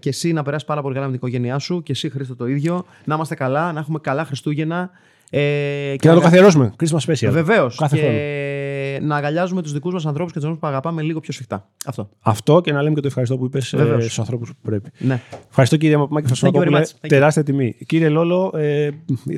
και 0.00 0.08
εσύ 0.08 0.32
να 0.32 0.42
περάσει 0.42 0.64
πάρα 0.64 0.82
πολύ 0.82 0.94
καλά 0.94 1.06
με 1.06 1.12
την 1.12 1.20
οικογένειά 1.26 1.58
σου 1.58 1.82
και 1.82 1.92
εσύ 1.92 2.10
Χρήστο 2.10 2.36
το 2.36 2.46
ίδιο. 2.46 2.84
Να 3.04 3.14
είμαστε 3.14 3.34
καλά, 3.34 3.72
να 3.72 3.80
έχουμε 3.80 3.98
καλά 3.98 4.24
Χριστούγεννα. 4.24 4.90
Ε, 5.36 5.96
Και 5.98 6.08
να 6.08 6.14
το 6.14 6.20
καθιερώσουμε. 6.20 6.72
Christmas 6.82 7.10
special. 7.12 7.28
Βεβαίως. 7.30 7.76
Κάθε 7.76 7.96
Και 7.96 8.02
χρόνο. 8.02 9.06
να 9.08 9.16
αγκαλιάζουμε 9.16 9.62
τους 9.62 9.72
δικούς 9.72 9.92
μας 9.92 10.06
ανθρώπους 10.06 10.32
και 10.32 10.38
τους 10.38 10.48
ανθρώπους 10.48 10.68
που 10.68 10.76
αγαπάμε 10.76 11.02
λίγο 11.02 11.20
πιο 11.20 11.32
σφιχτά. 11.32 11.68
Αυτό. 11.86 12.08
Αυτό 12.20 12.60
και 12.60 12.72
να 12.72 12.82
λέμε 12.82 12.94
και 12.94 13.00
το 13.00 13.06
ευχαριστώ 13.06 13.36
που 13.36 13.44
είπες 13.44 13.74
Βεβαίως. 13.76 14.02
στους 14.04 14.18
ανθρώπους 14.18 14.48
που 14.48 14.56
πρέπει. 14.62 14.90
Ναι. 14.98 15.20
Ευχαριστώ 15.48 15.76
κύριε 15.76 15.96
Μάκη 15.96 16.10
Thank 16.12 16.18
you 16.18 16.24
very 16.24 16.28
Φασονακόπουλε. 16.28 16.78
much. 16.80 16.82
Thank 16.82 17.04
you. 17.04 17.08
Τεράστια 17.08 17.42
τιμή. 17.42 17.76
Κύριε 17.86 18.08
Λόλο, 18.08 18.52
ε, 18.56 18.88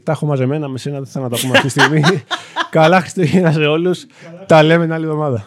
τα 0.03 0.13
έχω 0.13 0.27
μαζεμένα 0.27 0.69
με 0.69 0.79
σένα, 0.79 0.97
δεν 0.97 1.07
θα 1.07 1.21
να 1.21 1.29
τα 1.29 1.37
πούμε 1.41 1.53
αυτή 1.59 1.67
τη 1.73 1.81
στιγμή. 1.81 2.03
Καλά 2.71 3.01
Χριστούγεννα 3.01 3.53
σε 3.53 3.61
όλους. 3.67 4.07
Τα 4.47 4.63
λέμε 4.63 4.85
την 4.85 4.93
άλλη 4.93 5.05
εβδομάδα. 5.05 5.47